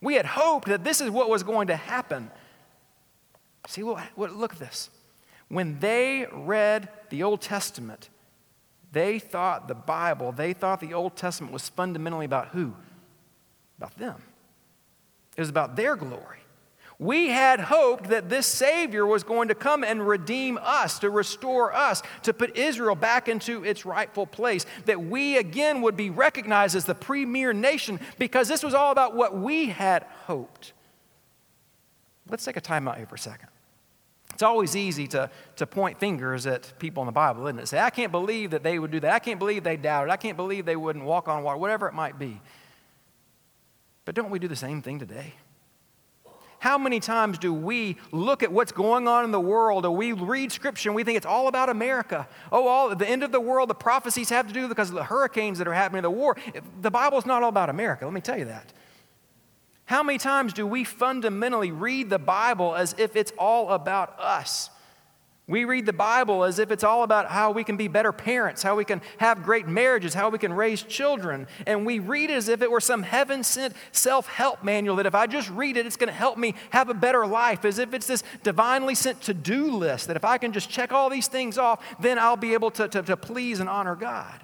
We 0.02 0.16
had 0.16 0.26
hoped 0.26 0.68
that 0.68 0.84
this 0.84 1.00
is 1.00 1.12
what 1.12 1.30
was 1.30 1.44
going 1.44 1.68
to 1.68 1.76
happen. 1.76 2.32
See, 3.68 3.84
look 3.84 4.00
at 4.18 4.60
this. 4.60 4.90
When 5.52 5.80
they 5.80 6.28
read 6.32 6.88
the 7.10 7.24
Old 7.24 7.42
Testament, 7.42 8.10
they 8.94 9.20
thought 9.20 9.68
the 9.68 9.76
Bible, 9.76 10.32
they 10.32 10.54
thought 10.54 10.80
the 10.80 10.94
Old 10.94 11.18
Testament 11.18 11.52
was 11.52 11.68
fundamentally 11.68 12.26
about 12.26 12.50
who? 12.50 12.74
About 13.78 13.98
them. 13.98 14.24
it 15.36 15.42
was 15.42 15.50
about 15.50 15.76
their 15.76 15.98
glory. 15.98 16.38
We 17.00 17.28
had 17.30 17.60
hoped 17.60 18.06
that 18.12 18.30
this 18.30 18.48
Savior 18.48 19.06
was 19.06 19.24
going 19.24 19.50
to 19.50 19.56
come 19.56 19.84
and 19.84 20.08
redeem 20.08 20.58
us, 20.62 21.00
to 21.00 21.10
restore 21.10 21.76
us, 21.76 22.02
to 22.22 22.32
put 22.32 22.56
Israel 22.56 22.96
back 22.96 23.28
into 23.28 23.66
its 23.66 23.86
rightful 23.86 24.28
place, 24.28 24.66
that 24.86 25.04
we 25.04 25.36
again 25.36 25.82
would 25.82 25.98
be 25.98 26.10
recognized 26.10 26.78
as 26.78 26.86
the 26.86 26.96
premier 26.96 27.52
nation 27.52 28.00
because 28.18 28.48
this 28.48 28.64
was 28.64 28.74
all 28.74 28.94
about 28.94 29.18
what 29.18 29.38
we 29.38 29.66
had 29.66 30.04
hoped. 30.28 30.72
Let's 32.30 32.46
take 32.46 32.56
a 32.56 32.62
time 32.62 32.88
out 32.88 32.96
here 32.96 33.06
for 33.06 33.16
a 33.16 33.20
second. 33.20 33.50
It's 34.34 34.44
always 34.44 34.76
easy 34.76 35.08
to, 35.08 35.30
to 35.58 35.68
point 35.68 36.00
fingers 36.00 36.48
at 36.48 36.74
people 36.80 37.04
in 37.04 37.06
the 37.08 37.12
Bible, 37.12 37.48
isn't 37.48 37.60
it? 37.60 37.68
Say, 37.68 37.80
I 37.80 37.90
can't 37.90 38.12
believe 38.12 38.52
that 38.52 38.64
they 38.64 38.80
would 38.80 38.92
do 38.92 39.00
that. 39.02 39.14
I 39.14 39.20
can't 39.20 39.40
believe 39.40 39.64
they 39.64 39.78
doubted. 39.78 40.12
I 40.12 40.18
can't 40.18 40.38
believe 40.38 40.66
they 40.66 40.76
wouldn't 40.76 41.06
walk 41.06 41.28
on 41.28 41.44
water, 41.44 41.58
whatever 41.58 41.88
it 41.88 41.94
might 41.94 42.18
be. 42.18 42.42
But 44.06 44.16
don't 44.16 44.32
we 44.32 44.40
do 44.40 44.48
the 44.48 44.56
same 44.56 44.82
thing 44.82 45.00
today? 45.00 45.34
How 46.62 46.78
many 46.78 47.00
times 47.00 47.40
do 47.40 47.52
we 47.52 47.98
look 48.12 48.44
at 48.44 48.52
what's 48.52 48.72
going 48.72 49.08
on 49.08 49.24
in 49.26 49.32
the 49.32 49.40
world, 49.40 49.84
or 49.84 49.96
we 49.96 50.12
read 50.12 50.52
scripture 50.52 50.90
and 50.90 50.96
we 50.96 51.04
think 51.04 51.18
it's 51.18 51.26
all 51.26 51.48
about 51.48 51.70
America? 51.70 52.28
Oh, 52.52 52.68
all 52.68 52.96
the 52.96 53.10
end 53.10 53.24
of 53.24 53.32
the 53.32 53.40
world, 53.40 53.68
the 53.68 53.74
prophecies 53.74 54.30
have 54.30 54.48
to 54.48 54.54
do 54.54 54.68
because 54.68 54.90
of 54.90 54.96
the 54.96 55.04
hurricanes 55.04 55.58
that 55.58 55.68
are 55.68 55.74
happening, 55.74 56.04
the 56.04 56.12
war. 56.12 56.38
The 56.82 56.92
Bible's 56.92 57.26
not 57.26 57.42
all 57.42 57.50
about 57.50 57.72
America, 57.72 58.06
let 58.06 58.14
me 58.14 58.22
tell 58.22 58.38
you 58.38 58.46
that. 58.46 58.74
How 59.92 60.04
many 60.04 60.20
times 60.20 60.54
do 60.54 60.66
we 60.66 60.86
fundamentally 60.86 61.70
read 61.70 62.10
the 62.10 62.18
Bible 62.18 62.76
as 62.76 62.96
if 62.98 63.18
it's 63.18 63.34
all 63.38 63.72
about 63.72 64.18
us? 64.22 64.70
We 65.48 65.66
read 65.66 65.86
the 65.86 65.92
Bible 65.92 66.46
as 66.46 66.60
if 66.60 66.72
it's 66.72 66.86
all 66.86 67.04
about 67.04 67.28
how 67.28 67.52
we 67.52 67.66
can 67.66 67.76
be 67.76 67.90
better 67.90 68.14
parents, 68.14 68.64
how 68.64 68.78
we 68.78 68.86
can 68.86 69.02
have 69.18 69.44
great 69.44 69.68
marriages, 69.68 70.14
how 70.14 70.30
we 70.30 70.38
can 70.38 70.54
raise 70.54 70.82
children. 70.82 71.46
And 71.68 71.86
we 71.86 72.00
read 72.00 72.30
it 72.30 72.36
as 72.36 72.48
if 72.48 72.62
it 72.62 72.72
were 72.72 72.80
some 72.80 73.04
heaven 73.04 73.44
sent 73.44 73.74
self 73.92 74.28
help 74.28 74.64
manual 74.64 74.96
that 74.96 75.08
if 75.08 75.14
I 75.14 75.28
just 75.28 75.50
read 75.50 75.76
it, 75.76 75.86
it's 75.86 75.98
going 75.98 76.08
to 76.08 76.14
help 76.14 76.38
me 76.38 76.56
have 76.70 76.88
a 76.88 76.94
better 76.94 77.28
life, 77.28 77.66
as 77.66 77.78
if 77.78 77.94
it's 77.94 78.08
this 78.08 78.24
divinely 78.44 78.96
sent 78.96 79.20
to 79.24 79.34
do 79.34 79.76
list 79.76 80.08
that 80.08 80.16
if 80.16 80.24
I 80.24 80.38
can 80.38 80.54
just 80.54 80.70
check 80.70 80.94
all 80.94 81.10
these 81.10 81.28
things 81.28 81.58
off, 81.58 81.84
then 82.00 82.18
I'll 82.18 82.38
be 82.38 82.54
able 82.54 82.72
to, 82.72 82.88
to, 82.88 83.02
to 83.02 83.18
please 83.18 83.60
and 83.60 83.68
honor 83.68 83.98
God. 83.98 84.40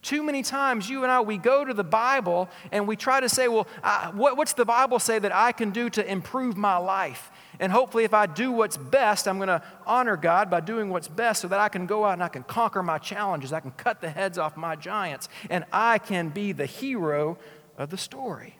Too 0.00 0.22
many 0.22 0.42
times, 0.42 0.88
you 0.88 1.02
and 1.02 1.10
I, 1.10 1.20
we 1.20 1.38
go 1.38 1.64
to 1.64 1.74
the 1.74 1.82
Bible 1.82 2.48
and 2.70 2.86
we 2.86 2.94
try 2.94 3.18
to 3.18 3.28
say, 3.28 3.48
well, 3.48 3.66
uh, 3.82 4.12
what, 4.12 4.36
what's 4.36 4.52
the 4.52 4.64
Bible 4.64 5.00
say 5.00 5.18
that 5.18 5.34
I 5.34 5.50
can 5.50 5.70
do 5.70 5.90
to 5.90 6.08
improve 6.08 6.56
my 6.56 6.76
life? 6.76 7.32
And 7.58 7.72
hopefully, 7.72 8.04
if 8.04 8.14
I 8.14 8.26
do 8.26 8.52
what's 8.52 8.76
best, 8.76 9.26
I'm 9.26 9.38
going 9.38 9.48
to 9.48 9.60
honor 9.86 10.16
God 10.16 10.50
by 10.50 10.60
doing 10.60 10.90
what's 10.90 11.08
best 11.08 11.42
so 11.42 11.48
that 11.48 11.58
I 11.58 11.68
can 11.68 11.86
go 11.86 12.04
out 12.04 12.12
and 12.12 12.22
I 12.22 12.28
can 12.28 12.44
conquer 12.44 12.82
my 12.82 12.98
challenges. 12.98 13.52
I 13.52 13.58
can 13.58 13.72
cut 13.72 14.00
the 14.00 14.08
heads 14.08 14.38
off 14.38 14.56
my 14.56 14.76
giants, 14.76 15.28
and 15.50 15.64
I 15.72 15.98
can 15.98 16.28
be 16.28 16.52
the 16.52 16.66
hero 16.66 17.36
of 17.76 17.90
the 17.90 17.98
story. 17.98 18.56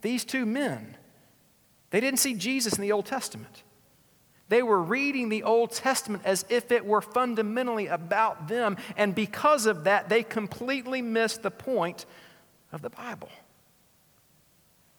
These 0.00 0.24
two 0.24 0.46
men, 0.46 0.96
they 1.90 2.00
didn't 2.00 2.20
see 2.20 2.34
Jesus 2.34 2.74
in 2.74 2.82
the 2.82 2.92
Old 2.92 3.04
Testament. 3.04 3.62
They 4.54 4.62
were 4.62 4.80
reading 4.80 5.30
the 5.30 5.42
Old 5.42 5.72
Testament 5.72 6.22
as 6.24 6.44
if 6.48 6.70
it 6.70 6.86
were 6.86 7.00
fundamentally 7.00 7.88
about 7.88 8.46
them, 8.46 8.76
and 8.96 9.12
because 9.12 9.66
of 9.66 9.82
that, 9.82 10.08
they 10.08 10.22
completely 10.22 11.02
missed 11.02 11.42
the 11.42 11.50
point 11.50 12.06
of 12.70 12.80
the 12.80 12.88
Bible. 12.88 13.30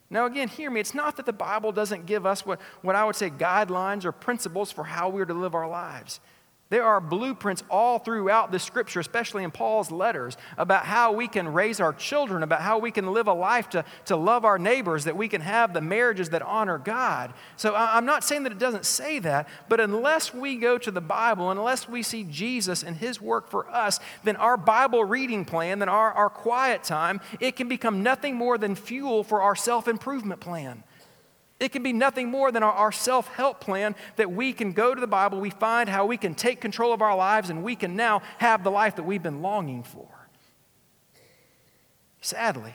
Now, 0.10 0.26
again, 0.26 0.50
hear 0.50 0.70
me. 0.70 0.82
It's 0.82 0.94
not 0.94 1.16
that 1.16 1.26
the 1.26 1.32
Bible 1.32 1.72
doesn't 1.72 2.06
give 2.06 2.26
us 2.26 2.46
what, 2.46 2.60
what 2.82 2.98
I 2.98 3.06
would 3.06 3.16
say 3.16 3.30
guidelines 3.30 4.04
or 4.04 4.12
principles 4.12 4.74
for 4.74 4.84
how 4.84 5.08
we're 5.08 5.24
to 5.24 5.34
live 5.34 5.56
our 5.56 5.70
lives. 5.70 6.20
There 6.70 6.84
are 6.84 7.00
blueprints 7.00 7.64
all 7.70 8.00
throughout 8.00 8.52
the 8.52 8.58
scripture, 8.58 9.00
especially 9.00 9.44
in 9.44 9.52
Paul's 9.52 9.92
letters, 9.92 10.36
about 10.58 10.86
how 10.86 11.12
we 11.12 11.28
can 11.28 11.54
raise 11.54 11.80
our 11.80 11.94
children, 11.94 12.42
about 12.42 12.62
how 12.62 12.80
we 12.80 12.90
can 12.90 13.14
live 13.14 13.28
a 13.28 13.34
life 13.34 13.70
to, 13.70 13.86
to 14.06 14.16
love 14.16 14.46
our 14.46 14.58
neighbors, 14.58 15.04
that 15.04 15.16
we 15.16 15.28
can 15.28 15.42
have 15.42 15.74
the 15.74 15.82
marriages 15.82 16.32
that 16.32 16.42
honor 16.42 16.80
God. 16.80 17.36
So 17.56 17.76
I'm 17.76 18.06
not 18.06 18.24
saying 18.24 18.44
that 18.44 18.52
it 18.52 18.58
doesn't 18.58 18.88
say 18.88 19.20
that, 19.20 19.48
but 19.70 19.80
unless 19.80 20.34
we 20.34 20.56
go 20.56 20.80
to 20.80 20.90
the 20.90 21.02
Bible, 21.02 21.52
unless 21.52 21.88
we 21.88 22.02
see 22.02 22.24
Jesus 22.24 22.82
and 22.82 22.98
his 22.98 23.22
work 23.22 23.48
for 23.48 23.70
us, 23.70 24.00
then 24.24 24.36
our 24.36 24.58
Bible 24.58 25.06
reading 25.06 25.46
plan, 25.46 25.78
then 25.78 25.90
our, 25.90 26.12
our 26.14 26.32
quiet 26.32 26.84
time, 26.84 27.22
it 27.40 27.56
can 27.56 27.68
become 27.68 28.02
nothing 28.02 28.34
more 28.34 28.58
than 28.58 28.74
fuel 28.74 29.24
for 29.24 29.44
our 29.44 29.56
self 29.56 29.88
improvement 29.88 30.40
plan. 30.40 30.84
It 31.60 31.72
can 31.72 31.84
be 31.84 31.94
nothing 31.94 32.30
more 32.30 32.52
than 32.52 32.64
our, 32.64 32.72
our 32.72 32.92
self 32.92 33.28
help 33.30 33.62
plan 33.62 33.96
that 34.18 34.32
we 34.32 34.52
can 34.52 34.74
go 34.74 34.94
to 34.94 35.00
the 35.00 35.08
Bible, 35.08 35.40
we 35.40 35.50
find 35.50 35.88
how 35.88 36.06
we 36.06 36.18
can 36.18 36.36
take 36.36 36.60
control 36.60 36.94
of 36.94 37.02
our 37.02 37.16
lives, 37.16 37.50
and 37.50 37.64
we 37.64 37.76
can 37.76 37.96
now 37.96 38.22
have 38.40 38.64
the 38.64 38.72
life 38.72 38.98
that 38.98 39.04
we've 39.04 39.24
been 39.24 39.42
longing 39.42 39.84
for. 39.84 40.08
Sadly, 42.20 42.74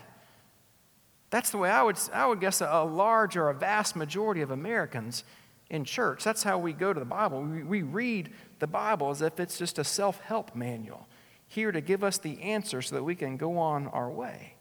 that's 1.29 1.51
the 1.51 1.59
way 1.59 1.71
I 1.71 1.83
would, 1.83 1.99
I 2.12 2.27
would 2.27 2.40
guess 2.40 2.61
a, 2.61 2.66
a 2.66 2.85
large 2.85 3.37
or 3.37 3.51
a 3.51 3.55
vast 3.55 3.97
majority 3.97 4.40
of 4.40 4.51
Americans 4.51 5.25
in 5.69 5.85
church. 5.85 6.25
That's 6.25 6.43
how 6.43 6.59
we 6.59 6.73
go 6.73 6.93
to 6.93 6.99
the 6.99 7.07
Bible. 7.07 7.43
We, 7.43 7.62
we 7.62 7.83
read 7.83 8.31
the 8.61 8.66
Bible 8.66 9.11
as 9.11 9.23
if 9.23 9.38
it's 9.38 9.59
just 9.59 9.79
a 9.79 9.85
self 9.85 10.21
help 10.21 10.55
manual 10.55 11.07
here 11.47 11.73
to 11.73 11.81
give 11.81 12.05
us 12.05 12.16
the 12.16 12.40
answer 12.43 12.81
so 12.81 12.95
that 12.95 13.03
we 13.03 13.14
can 13.14 13.37
go 13.37 13.59
on 13.59 13.88
our 13.88 14.09
way. 14.09 14.55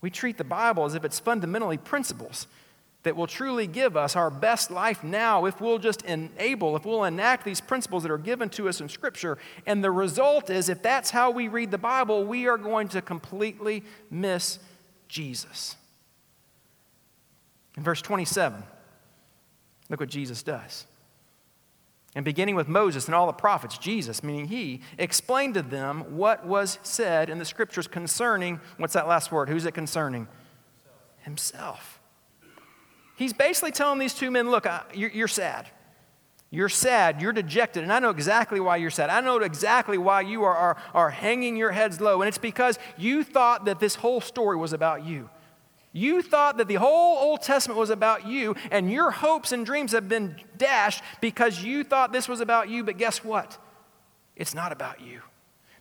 We 0.00 0.10
treat 0.10 0.38
the 0.38 0.44
Bible 0.44 0.84
as 0.84 0.94
if 0.94 1.04
it's 1.04 1.20
fundamentally 1.20 1.76
principles 1.76 2.46
that 3.06 3.14
will 3.14 3.28
truly 3.28 3.68
give 3.68 3.96
us 3.96 4.16
our 4.16 4.30
best 4.30 4.68
life 4.68 5.04
now 5.04 5.44
if 5.44 5.60
we'll 5.60 5.78
just 5.78 6.02
enable, 6.02 6.74
if 6.74 6.84
we'll 6.84 7.04
enact 7.04 7.44
these 7.44 7.60
principles 7.60 8.02
that 8.02 8.10
are 8.10 8.18
given 8.18 8.48
to 8.48 8.68
us 8.68 8.80
in 8.80 8.88
Scripture. 8.88 9.38
And 9.64 9.82
the 9.82 9.92
result 9.92 10.50
is, 10.50 10.68
if 10.68 10.82
that's 10.82 11.10
how 11.10 11.30
we 11.30 11.46
read 11.46 11.70
the 11.70 11.78
Bible, 11.78 12.24
we 12.24 12.48
are 12.48 12.58
going 12.58 12.88
to 12.88 13.00
completely 13.00 13.84
miss 14.10 14.58
Jesus. 15.06 15.76
In 17.76 17.84
verse 17.84 18.02
27, 18.02 18.60
look 19.88 20.00
what 20.00 20.08
Jesus 20.08 20.42
does. 20.42 20.84
And 22.16 22.24
beginning 22.24 22.56
with 22.56 22.66
Moses 22.66 23.06
and 23.06 23.14
all 23.14 23.28
the 23.28 23.32
prophets, 23.32 23.78
Jesus, 23.78 24.24
meaning 24.24 24.48
he, 24.48 24.80
explained 24.98 25.54
to 25.54 25.62
them 25.62 26.16
what 26.16 26.44
was 26.44 26.80
said 26.82 27.30
in 27.30 27.38
the 27.38 27.44
scriptures 27.44 27.86
concerning, 27.86 28.58
what's 28.78 28.94
that 28.94 29.06
last 29.06 29.30
word? 29.30 29.48
Who's 29.48 29.64
it 29.64 29.74
concerning? 29.74 30.26
Himself. 31.20 31.95
He's 33.16 33.32
basically 33.32 33.72
telling 33.72 33.98
these 33.98 34.14
two 34.14 34.30
men, 34.30 34.50
look, 34.50 34.66
you're, 34.94 35.10
you're 35.10 35.28
sad. 35.28 35.68
You're 36.50 36.68
sad, 36.68 37.20
you're 37.20 37.32
dejected, 37.32 37.82
and 37.82 37.92
I 37.92 37.98
know 37.98 38.10
exactly 38.10 38.60
why 38.60 38.76
you're 38.76 38.90
sad. 38.90 39.10
I 39.10 39.20
know 39.20 39.38
exactly 39.38 39.98
why 39.98 40.20
you 40.20 40.44
are, 40.44 40.54
are, 40.54 40.76
are 40.94 41.10
hanging 41.10 41.56
your 41.56 41.72
heads 41.72 42.00
low, 42.00 42.22
and 42.22 42.28
it's 42.28 42.38
because 42.38 42.78
you 42.96 43.24
thought 43.24 43.64
that 43.64 43.80
this 43.80 43.96
whole 43.96 44.20
story 44.20 44.56
was 44.56 44.72
about 44.72 45.04
you. 45.04 45.28
You 45.92 46.22
thought 46.22 46.58
that 46.58 46.68
the 46.68 46.74
whole 46.74 47.18
Old 47.18 47.42
Testament 47.42 47.80
was 47.80 47.90
about 47.90 48.26
you, 48.26 48.54
and 48.70 48.92
your 48.92 49.10
hopes 49.10 49.50
and 49.50 49.66
dreams 49.66 49.92
have 49.92 50.08
been 50.08 50.36
dashed 50.56 51.02
because 51.20 51.62
you 51.62 51.82
thought 51.82 52.12
this 52.12 52.28
was 52.28 52.40
about 52.40 52.68
you, 52.68 52.84
but 52.84 52.96
guess 52.96 53.24
what? 53.24 53.58
It's 54.36 54.54
not 54.54 54.70
about 54.70 55.00
you. 55.00 55.22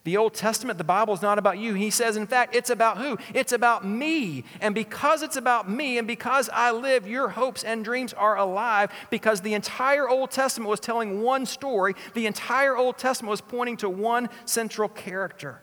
The 0.06 0.18
Old 0.18 0.36
Testament, 0.36 0.78
the 0.78 0.84
Bible 0.84 1.16
is 1.16 1.24
not 1.24 1.40
about 1.40 1.58
you. 1.58 1.74
He 1.74 1.90
says, 1.90 2.16
in 2.16 2.28
fact, 2.28 2.56
it's 2.56 2.70
about 2.70 3.00
who? 3.00 3.18
It's 3.34 3.52
about 3.52 3.84
me. 3.84 4.44
And 4.62 4.76
because 4.76 5.24
it's 5.24 5.36
about 5.36 5.68
me 5.68 5.98
and 5.98 6.08
because 6.08 6.48
I 6.54 6.72
live, 6.72 7.08
your 7.08 7.30
hopes 7.30 7.64
and 7.64 7.84
dreams 7.84 8.14
are 8.14 8.38
alive 8.38 8.92
because 9.10 9.42
the 9.42 9.56
entire 9.56 10.08
Old 10.08 10.30
Testament 10.30 10.70
was 10.70 10.80
telling 10.80 11.24
one 11.24 11.48
story. 11.48 11.96
The 12.14 12.28
entire 12.28 12.78
Old 12.78 13.00
Testament 13.00 13.32
was 13.32 13.42
pointing 13.42 13.78
to 13.78 13.90
one 13.90 14.30
central 14.46 14.90
character. 14.90 15.60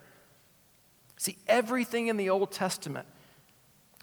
See, 1.15 1.37
everything 1.47 2.07
in 2.07 2.17
the 2.17 2.29
Old 2.29 2.51
Testament 2.51 3.07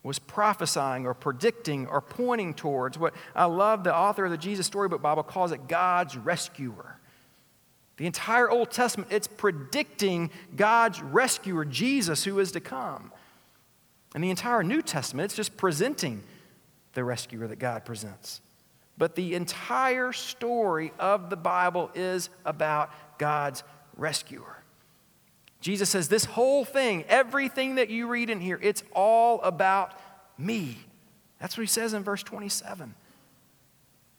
was 0.03 0.19
prophesying 0.19 1.05
or 1.07 1.13
predicting 1.13 1.87
or 1.87 2.01
pointing 2.01 2.55
towards 2.55 2.99
what 2.99 3.13
I 3.37 3.45
love 3.45 3.85
the 3.85 3.95
author 3.95 4.25
of 4.25 4.31
the 4.31 4.39
Jesus 4.39 4.67
Storybook 4.67 5.03
Bible 5.03 5.23
calls 5.23 5.53
it 5.53 5.69
God's 5.69 6.17
rescuer. 6.17 6.97
The 8.01 8.07
entire 8.07 8.51
Old 8.51 8.71
Testament, 8.71 9.13
it's 9.13 9.27
predicting 9.27 10.31
God's 10.57 11.03
rescuer, 11.03 11.67
Jesus, 11.67 12.25
who 12.25 12.39
is 12.39 12.51
to 12.53 12.61
come. 12.61 13.13
And 14.15 14.25
the 14.25 14.31
entire 14.31 14.63
New 14.63 14.81
Testament, 14.81 15.27
it's 15.27 15.37
just 15.37 15.59
presenting 15.59 16.23
the 16.95 17.05
rescuer 17.05 17.47
that 17.47 17.59
God 17.59 17.85
presents. 17.85 18.41
But 18.97 19.17
the 19.17 19.35
entire 19.35 20.15
story 20.15 20.95
of 20.99 21.29
the 21.29 21.37
Bible 21.37 21.91
is 21.95 22.31
about 22.47 22.91
God's 23.19 23.65
rescuer. 23.99 24.63
Jesus 25.61 25.91
says, 25.91 26.09
This 26.09 26.25
whole 26.25 26.65
thing, 26.65 27.05
everything 27.07 27.75
that 27.75 27.91
you 27.91 28.07
read 28.07 28.31
in 28.31 28.41
here, 28.41 28.59
it's 28.63 28.83
all 28.95 29.43
about 29.43 29.93
me. 30.39 30.79
That's 31.39 31.55
what 31.55 31.65
he 31.65 31.69
says 31.69 31.93
in 31.93 32.03
verse 32.03 32.23
27. 32.23 32.95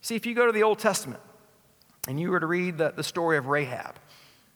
See, 0.01 0.15
if 0.15 0.27
you 0.27 0.35
go 0.35 0.45
to 0.45 0.51
the 0.51 0.61
Old 0.61 0.77
Testament, 0.77 1.21
and 2.07 2.19
you 2.19 2.31
were 2.31 2.39
to 2.39 2.47
read 2.47 2.77
the, 2.77 2.91
the 2.95 3.03
story 3.03 3.37
of 3.37 3.47
Rahab, 3.47 3.95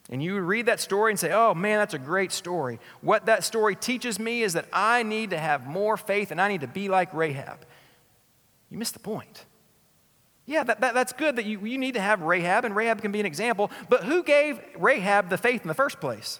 and 0.09 0.21
you 0.21 0.33
would 0.33 0.43
read 0.43 0.67
that 0.67 0.79
story 0.79 1.11
and 1.11 1.19
say, 1.19 1.31
oh 1.31 1.53
man, 1.53 1.79
that's 1.79 1.93
a 1.93 1.99
great 1.99 2.31
story. 2.31 2.79
What 3.01 3.25
that 3.25 3.43
story 3.43 3.75
teaches 3.75 4.19
me 4.19 4.43
is 4.43 4.53
that 4.53 4.67
I 4.71 5.03
need 5.03 5.31
to 5.31 5.37
have 5.37 5.65
more 5.65 5.97
faith 5.97 6.29
and 6.31 6.39
I 6.39 6.47
need 6.47 6.61
to 6.61 6.67
be 6.67 6.89
like 6.89 7.13
Rahab. 7.13 7.65
You 8.69 8.77
missed 8.77 8.93
the 8.93 8.99
point. 8.99 9.45
Yeah, 10.45 10.63
that, 10.63 10.81
that, 10.81 10.93
that's 10.93 11.11
good 11.13 11.37
that 11.37 11.45
you, 11.45 11.59
you 11.65 11.79
need 11.79 11.95
to 11.95 12.01
have 12.01 12.21
Rahab, 12.21 12.65
and 12.65 12.75
Rahab 12.75 13.01
can 13.01 13.11
be 13.11 13.19
an 13.19 13.25
example, 13.25 13.71
but 13.89 14.03
who 14.03 14.21
gave 14.21 14.59
Rahab 14.77 15.29
the 15.29 15.37
faith 15.37 15.63
in 15.63 15.67
the 15.67 15.73
first 15.73 15.99
place? 15.99 16.39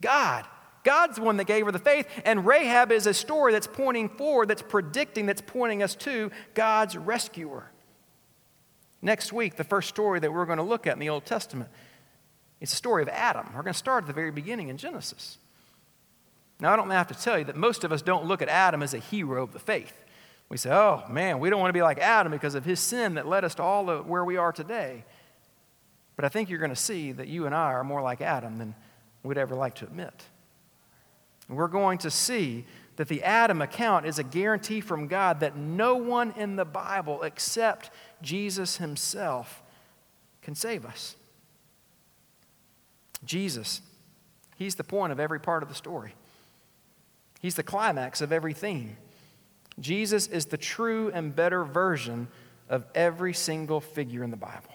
God. 0.00 0.44
God's 0.84 1.16
the 1.16 1.22
one 1.22 1.36
that 1.36 1.46
gave 1.46 1.66
her 1.66 1.72
the 1.72 1.78
faith, 1.78 2.06
and 2.24 2.46
Rahab 2.46 2.92
is 2.92 3.06
a 3.06 3.14
story 3.14 3.52
that's 3.52 3.66
pointing 3.66 4.08
forward, 4.08 4.48
that's 4.48 4.62
predicting, 4.62 5.26
that's 5.26 5.42
pointing 5.42 5.82
us 5.82 5.94
to 5.96 6.30
God's 6.54 6.96
rescuer. 6.96 7.70
Next 9.00 9.32
week, 9.32 9.56
the 9.56 9.64
first 9.64 9.88
story 9.88 10.20
that 10.20 10.32
we're 10.32 10.46
going 10.46 10.58
to 10.58 10.64
look 10.64 10.86
at 10.86 10.94
in 10.94 10.98
the 10.98 11.08
Old 11.08 11.24
Testament 11.24 11.70
is 12.60 12.70
the 12.70 12.76
story 12.76 13.02
of 13.02 13.08
Adam. 13.08 13.46
We're 13.54 13.62
going 13.62 13.72
to 13.72 13.78
start 13.78 14.04
at 14.04 14.08
the 14.08 14.12
very 14.12 14.32
beginning 14.32 14.68
in 14.68 14.76
Genesis. 14.76 15.38
Now, 16.60 16.72
I 16.72 16.76
don't 16.76 16.90
have 16.90 17.06
to 17.08 17.14
tell 17.14 17.38
you 17.38 17.44
that 17.44 17.56
most 17.56 17.84
of 17.84 17.92
us 17.92 18.02
don't 18.02 18.26
look 18.26 18.42
at 18.42 18.48
Adam 18.48 18.82
as 18.82 18.94
a 18.94 18.98
hero 18.98 19.44
of 19.44 19.52
the 19.52 19.60
faith. 19.60 20.04
We 20.48 20.56
say, 20.56 20.70
oh 20.70 21.04
man, 21.08 21.38
we 21.38 21.50
don't 21.50 21.60
want 21.60 21.68
to 21.68 21.78
be 21.78 21.82
like 21.82 21.98
Adam 21.98 22.32
because 22.32 22.54
of 22.54 22.64
his 22.64 22.80
sin 22.80 23.14
that 23.14 23.28
led 23.28 23.44
us 23.44 23.54
to 23.56 23.62
all 23.62 23.86
the, 23.86 23.98
where 23.98 24.24
we 24.24 24.36
are 24.36 24.52
today. 24.52 25.04
But 26.16 26.24
I 26.24 26.28
think 26.28 26.50
you're 26.50 26.58
going 26.58 26.70
to 26.70 26.76
see 26.76 27.12
that 27.12 27.28
you 27.28 27.46
and 27.46 27.54
I 27.54 27.72
are 27.72 27.84
more 27.84 28.02
like 28.02 28.20
Adam 28.20 28.58
than 28.58 28.74
we'd 29.22 29.38
ever 29.38 29.54
like 29.54 29.76
to 29.76 29.84
admit. 29.84 30.24
We're 31.48 31.68
going 31.68 31.98
to 31.98 32.10
see 32.10 32.64
that 32.96 33.08
the 33.08 33.22
Adam 33.22 33.62
account 33.62 34.06
is 34.06 34.18
a 34.18 34.24
guarantee 34.24 34.80
from 34.80 35.06
God 35.06 35.40
that 35.40 35.56
no 35.56 35.94
one 35.94 36.32
in 36.32 36.56
the 36.56 36.64
Bible 36.64 37.22
except 37.22 37.90
Jesus 38.22 38.76
himself 38.76 39.62
can 40.42 40.54
save 40.54 40.84
us. 40.84 41.16
Jesus, 43.24 43.80
he's 44.56 44.76
the 44.76 44.84
point 44.84 45.12
of 45.12 45.20
every 45.20 45.40
part 45.40 45.62
of 45.62 45.68
the 45.68 45.74
story. 45.74 46.14
He's 47.40 47.54
the 47.54 47.62
climax 47.62 48.20
of 48.20 48.32
every 48.32 48.52
theme. 48.52 48.96
Jesus 49.80 50.26
is 50.26 50.46
the 50.46 50.56
true 50.56 51.10
and 51.12 51.34
better 51.34 51.64
version 51.64 52.28
of 52.68 52.84
every 52.94 53.32
single 53.32 53.80
figure 53.80 54.24
in 54.24 54.30
the 54.30 54.36
Bible. 54.36 54.74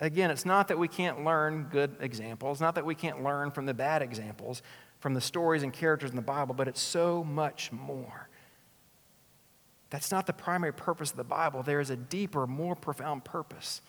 Again, 0.00 0.30
it's 0.30 0.44
not 0.44 0.68
that 0.68 0.78
we 0.78 0.88
can't 0.88 1.24
learn 1.24 1.68
good 1.70 1.96
examples, 2.00 2.60
not 2.60 2.74
that 2.74 2.84
we 2.84 2.94
can't 2.94 3.22
learn 3.22 3.52
from 3.52 3.66
the 3.66 3.74
bad 3.74 4.02
examples, 4.02 4.62
from 4.98 5.14
the 5.14 5.20
stories 5.20 5.62
and 5.62 5.72
characters 5.72 6.10
in 6.10 6.16
the 6.16 6.22
Bible, 6.22 6.54
but 6.54 6.66
it's 6.66 6.80
so 6.80 7.22
much 7.22 7.70
more. 7.70 8.23
That's 9.94 10.10
not 10.10 10.26
the 10.26 10.32
primary 10.32 10.72
purpose 10.72 11.12
of 11.12 11.16
the 11.16 11.22
Bible. 11.22 11.62
There 11.62 11.78
is 11.78 11.90
a 11.90 11.94
deeper, 11.94 12.48
more 12.48 12.74
profound 12.74 13.24
purpose. 13.24 13.80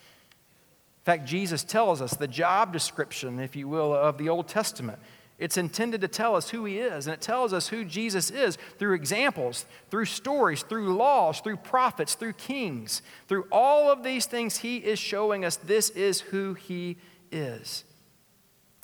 In 1.00 1.04
fact, 1.04 1.26
Jesus 1.26 1.64
tells 1.64 2.00
us 2.00 2.14
the 2.14 2.28
job 2.28 2.72
description, 2.72 3.40
if 3.40 3.56
you 3.56 3.66
will, 3.66 3.92
of 3.92 4.16
the 4.16 4.28
Old 4.28 4.46
Testament 4.46 5.00
it's 5.36 5.56
intended 5.56 6.00
to 6.02 6.08
tell 6.08 6.36
us 6.36 6.48
who 6.48 6.64
he 6.64 6.78
is, 6.78 7.08
and 7.08 7.14
it 7.14 7.20
tells 7.20 7.52
us 7.52 7.68
who 7.68 7.84
Jesus 7.84 8.30
is 8.30 8.56
through 8.78 8.94
examples, 8.94 9.66
through 9.90 10.04
stories, 10.04 10.62
through 10.62 10.96
laws, 10.96 11.40
through 11.40 11.56
prophets, 11.56 12.14
through 12.14 12.34
kings. 12.34 13.02
Through 13.26 13.46
all 13.50 13.90
of 13.90 14.04
these 14.04 14.26
things, 14.26 14.58
he 14.58 14.76
is 14.76 15.00
showing 15.00 15.44
us 15.44 15.56
this 15.56 15.90
is 15.90 16.20
who 16.20 16.54
he 16.54 16.98
is. 17.32 17.84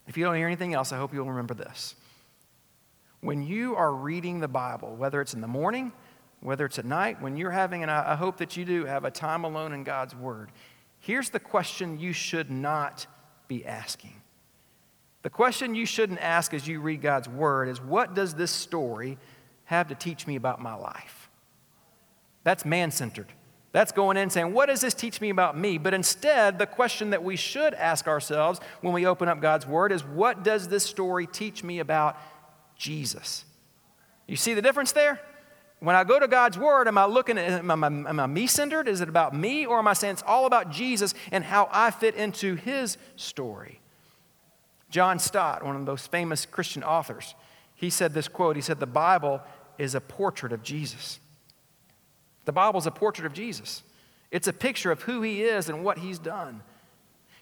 If 0.08 0.16
you 0.16 0.24
don't 0.24 0.34
hear 0.34 0.48
anything 0.48 0.74
else, 0.74 0.92
I 0.92 0.98
hope 0.98 1.14
you'll 1.14 1.30
remember 1.30 1.54
this. 1.54 1.94
When 3.20 3.42
you 3.42 3.76
are 3.76 3.94
reading 3.94 4.40
the 4.40 4.48
Bible, 4.48 4.96
whether 4.96 5.20
it's 5.20 5.32
in 5.32 5.40
the 5.40 5.46
morning, 5.46 5.92
whether 6.42 6.66
it's 6.66 6.78
at 6.78 6.84
night, 6.84 7.22
when 7.22 7.36
you're 7.36 7.50
having, 7.50 7.82
and 7.82 7.90
I 7.90 8.16
hope 8.16 8.38
that 8.38 8.56
you 8.56 8.64
do 8.64 8.84
have 8.84 9.04
a 9.04 9.10
time 9.10 9.44
alone 9.44 9.72
in 9.72 9.84
God's 9.84 10.14
Word, 10.14 10.50
here's 10.98 11.30
the 11.30 11.40
question 11.40 11.98
you 11.98 12.12
should 12.12 12.50
not 12.50 13.06
be 13.48 13.64
asking 13.64 14.22
the 15.22 15.30
question 15.30 15.74
you 15.74 15.86
shouldn't 15.86 16.20
ask 16.20 16.52
as 16.52 16.66
you 16.66 16.80
read 16.80 17.00
God's 17.00 17.28
word 17.28 17.68
is 17.68 17.80
what 17.80 18.14
does 18.14 18.34
this 18.34 18.50
story 18.50 19.18
have 19.64 19.88
to 19.88 19.94
teach 19.94 20.26
me 20.26 20.36
about 20.36 20.60
my 20.60 20.74
life? 20.74 21.30
That's 22.44 22.64
man 22.64 22.90
centered. 22.90 23.32
That's 23.70 23.92
going 23.92 24.16
in 24.16 24.28
saying, 24.28 24.52
What 24.52 24.66
does 24.66 24.80
this 24.80 24.92
teach 24.92 25.20
me 25.20 25.30
about 25.30 25.56
me? 25.56 25.78
But 25.78 25.94
instead, 25.94 26.58
the 26.58 26.66
question 26.66 27.10
that 27.10 27.22
we 27.22 27.36
should 27.36 27.72
ask 27.72 28.06
ourselves 28.06 28.60
when 28.82 28.92
we 28.92 29.06
open 29.06 29.28
up 29.28 29.40
God's 29.40 29.66
Word 29.66 29.92
is, 29.92 30.04
What 30.04 30.42
does 30.42 30.68
this 30.68 30.84
story 30.84 31.26
teach 31.26 31.64
me 31.64 31.78
about 31.78 32.18
Jesus? 32.76 33.44
You 34.26 34.36
see 34.36 34.52
the 34.54 34.60
difference 34.60 34.92
there? 34.92 35.20
When 35.82 35.96
I 35.96 36.04
go 36.04 36.20
to 36.20 36.28
God's 36.28 36.56
Word, 36.56 36.86
am 36.86 36.96
I 36.96 37.06
looking 37.06 37.36
at, 37.36 37.58
am 37.58 37.82
I, 37.82 37.86
am 37.88 38.20
I 38.20 38.26
me 38.28 38.46
centered? 38.46 38.86
Is 38.86 39.00
it 39.00 39.08
about 39.08 39.34
me? 39.34 39.66
Or 39.66 39.80
am 39.80 39.88
I 39.88 39.94
saying 39.94 40.12
it's 40.12 40.22
all 40.24 40.46
about 40.46 40.70
Jesus 40.70 41.12
and 41.32 41.42
how 41.42 41.68
I 41.72 41.90
fit 41.90 42.14
into 42.14 42.54
His 42.54 42.98
story? 43.16 43.80
John 44.90 45.18
Stott, 45.18 45.64
one 45.64 45.74
of 45.74 45.84
those 45.84 46.06
famous 46.06 46.46
Christian 46.46 46.84
authors, 46.84 47.34
he 47.74 47.90
said 47.90 48.14
this 48.14 48.28
quote 48.28 48.54
He 48.54 48.62
said, 48.62 48.78
The 48.78 48.86
Bible 48.86 49.42
is 49.76 49.96
a 49.96 50.00
portrait 50.00 50.52
of 50.52 50.62
Jesus. 50.62 51.18
The 52.44 52.52
Bible 52.52 52.78
is 52.78 52.86
a 52.86 52.92
portrait 52.92 53.26
of 53.26 53.32
Jesus. 53.32 53.82
It's 54.30 54.46
a 54.46 54.52
picture 54.52 54.92
of 54.92 55.02
who 55.02 55.20
he 55.22 55.42
is 55.42 55.68
and 55.68 55.82
what 55.84 55.98
he's 55.98 56.20
done. 56.20 56.62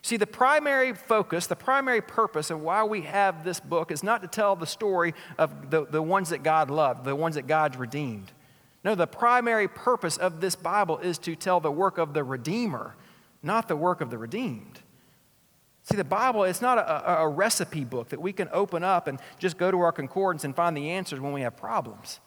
See, 0.03 0.17
the 0.17 0.27
primary 0.27 0.95
focus, 0.95 1.47
the 1.47 1.57
primary 1.57 2.01
purpose 2.01 2.51
of 2.51 2.63
why 2.63 2.85
we 2.85 3.03
have 3.03 3.45
this 3.45 3.61
book 3.61 3.91
is 3.91 4.03
not 4.03 4.23
to 4.23 4.29
tell 4.29 4.57
the 4.57 4.67
story 4.67 5.15
of 5.39 5.71
the, 5.71 5.85
the 5.85 6.03
ones 6.03 6.31
that 6.31 6.43
God 6.43 6.71
loved, 6.71 7.05
the 7.05 7.15
ones 7.15 7.35
that 7.35 7.47
God's 7.47 7.77
redeemed. 7.77 8.33
No, 8.83 8.95
the 8.95 9.07
primary 9.07 9.69
purpose 9.69 10.17
of 10.17 10.41
this 10.41 10.57
Bible 10.57 10.99
is 10.99 11.19
to 11.19 11.37
tell 11.37 11.61
the 11.61 11.71
work 11.71 11.99
of 11.99 12.15
the 12.15 12.25
Redeemer, 12.25 12.95
not 13.43 13.69
the 13.69 13.77
work 13.77 14.01
of 14.01 14.11
the 14.11 14.17
redeemed. 14.17 14.81
See, 15.83 15.97
the 15.97 16.05
Bible, 16.05 16.45
it's 16.45 16.63
not 16.63 16.79
a, 16.79 17.21
a, 17.21 17.29
recipe 17.29 17.85
book 17.85 18.11
that 18.11 18.21
we 18.21 18.33
can 18.33 18.49
open 18.53 18.85
up 18.85 19.07
and 19.07 19.19
just 19.39 19.59
go 19.59 19.71
to 19.71 19.81
our 19.81 19.93
concordance 19.93 20.45
and 20.45 20.55
find 20.55 20.77
the 20.77 20.91
answers 20.91 21.21
when 21.21 21.33
we 21.33 21.41
have 21.41 21.57
problems. 21.57 22.21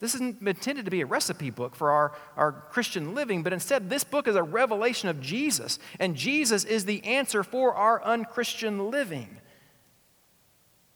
This 0.00 0.14
isn't 0.14 0.40
intended 0.40 0.86
to 0.86 0.90
be 0.90 1.02
a 1.02 1.06
recipe 1.06 1.50
book 1.50 1.76
for 1.76 1.90
our, 1.90 2.12
our 2.36 2.52
Christian 2.52 3.14
living, 3.14 3.42
but 3.42 3.52
instead, 3.52 3.90
this 3.90 4.02
book 4.02 4.26
is 4.26 4.34
a 4.34 4.42
revelation 4.42 5.10
of 5.10 5.20
Jesus, 5.20 5.78
and 5.98 6.16
Jesus 6.16 6.64
is 6.64 6.86
the 6.86 7.04
answer 7.04 7.44
for 7.44 7.74
our 7.74 8.02
unchristian 8.02 8.90
living. 8.90 9.36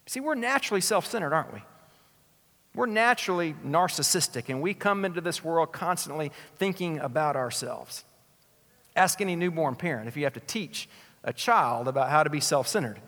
See, 0.06 0.20
we're 0.20 0.34
naturally 0.34 0.80
self 0.80 1.06
centered, 1.06 1.34
aren't 1.34 1.52
we? 1.52 1.60
We're 2.74 2.86
naturally 2.86 3.54
narcissistic, 3.64 4.48
and 4.48 4.62
we 4.62 4.72
come 4.72 5.04
into 5.04 5.20
this 5.20 5.44
world 5.44 5.72
constantly 5.72 6.32
thinking 6.56 6.98
about 6.98 7.36
ourselves. 7.36 8.04
Ask 8.96 9.20
any 9.20 9.36
newborn 9.36 9.76
parent 9.76 10.08
if 10.08 10.16
you 10.16 10.24
have 10.24 10.34
to 10.34 10.40
teach 10.40 10.88
a 11.22 11.32
child 11.32 11.88
about 11.88 12.10
how 12.10 12.22
to 12.22 12.30
be 12.30 12.40
self 12.40 12.68
centered, 12.68 13.00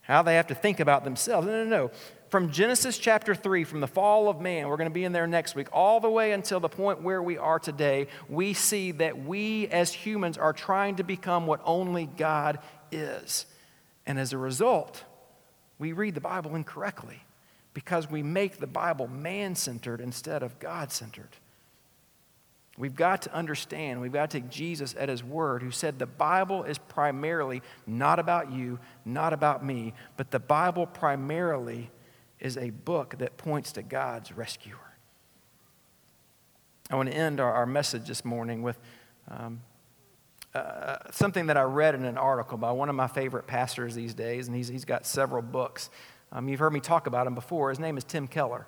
how 0.00 0.22
they 0.22 0.36
have 0.36 0.46
to 0.46 0.54
think 0.54 0.80
about 0.80 1.04
themselves. 1.04 1.46
No, 1.46 1.62
no, 1.62 1.68
no. 1.68 1.90
From 2.28 2.50
Genesis 2.50 2.98
chapter 2.98 3.36
3, 3.36 3.62
from 3.62 3.80
the 3.80 3.86
fall 3.86 4.28
of 4.28 4.40
man, 4.40 4.68
we're 4.68 4.76
going 4.76 4.90
to 4.90 4.94
be 4.94 5.04
in 5.04 5.12
there 5.12 5.28
next 5.28 5.54
week, 5.54 5.68
all 5.72 6.00
the 6.00 6.10
way 6.10 6.32
until 6.32 6.58
the 6.58 6.68
point 6.68 7.02
where 7.02 7.22
we 7.22 7.38
are 7.38 7.60
today, 7.60 8.08
we 8.28 8.52
see 8.52 8.90
that 8.92 9.24
we 9.24 9.68
as 9.68 9.92
humans 9.92 10.36
are 10.36 10.52
trying 10.52 10.96
to 10.96 11.04
become 11.04 11.46
what 11.46 11.60
only 11.64 12.06
God 12.06 12.58
is. 12.90 13.46
And 14.06 14.18
as 14.18 14.32
a 14.32 14.38
result, 14.38 15.04
we 15.78 15.92
read 15.92 16.14
the 16.14 16.20
Bible 16.20 16.56
incorrectly 16.56 17.22
because 17.74 18.10
we 18.10 18.22
make 18.24 18.58
the 18.58 18.66
Bible 18.66 19.06
man 19.06 19.54
centered 19.54 20.00
instead 20.00 20.42
of 20.42 20.58
God 20.58 20.90
centered. 20.90 21.28
We've 22.78 22.96
got 22.96 23.22
to 23.22 23.34
understand, 23.34 24.00
we've 24.00 24.12
got 24.12 24.30
to 24.30 24.40
take 24.40 24.50
Jesus 24.50 24.94
at 24.98 25.08
his 25.08 25.22
word, 25.22 25.62
who 25.62 25.70
said 25.70 25.98
the 25.98 26.06
Bible 26.06 26.64
is 26.64 26.76
primarily 26.76 27.62
not 27.86 28.18
about 28.18 28.50
you, 28.50 28.80
not 29.04 29.32
about 29.32 29.64
me, 29.64 29.94
but 30.16 30.30
the 30.30 30.40
Bible 30.40 30.86
primarily 30.86 31.90
is 32.40 32.56
a 32.56 32.70
book 32.70 33.16
that 33.18 33.36
points 33.36 33.72
to 33.72 33.82
God's 33.82 34.32
rescuer. 34.32 34.76
I 36.90 36.96
want 36.96 37.10
to 37.10 37.14
end 37.16 37.40
our, 37.40 37.52
our 37.52 37.66
message 37.66 38.06
this 38.06 38.24
morning 38.24 38.62
with 38.62 38.78
um, 39.28 39.60
uh, 40.54 40.96
something 41.10 41.46
that 41.46 41.56
I 41.56 41.62
read 41.62 41.94
in 41.94 42.04
an 42.04 42.16
article 42.16 42.56
by 42.58 42.70
one 42.72 42.88
of 42.88 42.94
my 42.94 43.08
favorite 43.08 43.46
pastors 43.46 43.94
these 43.94 44.14
days, 44.14 44.46
and 44.46 44.56
he's, 44.56 44.68
he's 44.68 44.84
got 44.84 45.04
several 45.04 45.42
books. 45.42 45.90
Um, 46.32 46.48
you've 46.48 46.60
heard 46.60 46.72
me 46.72 46.80
talk 46.80 47.06
about 47.06 47.26
him 47.26 47.34
before. 47.34 47.70
His 47.70 47.78
name 47.78 47.96
is 47.96 48.04
Tim 48.04 48.26
Keller. 48.26 48.66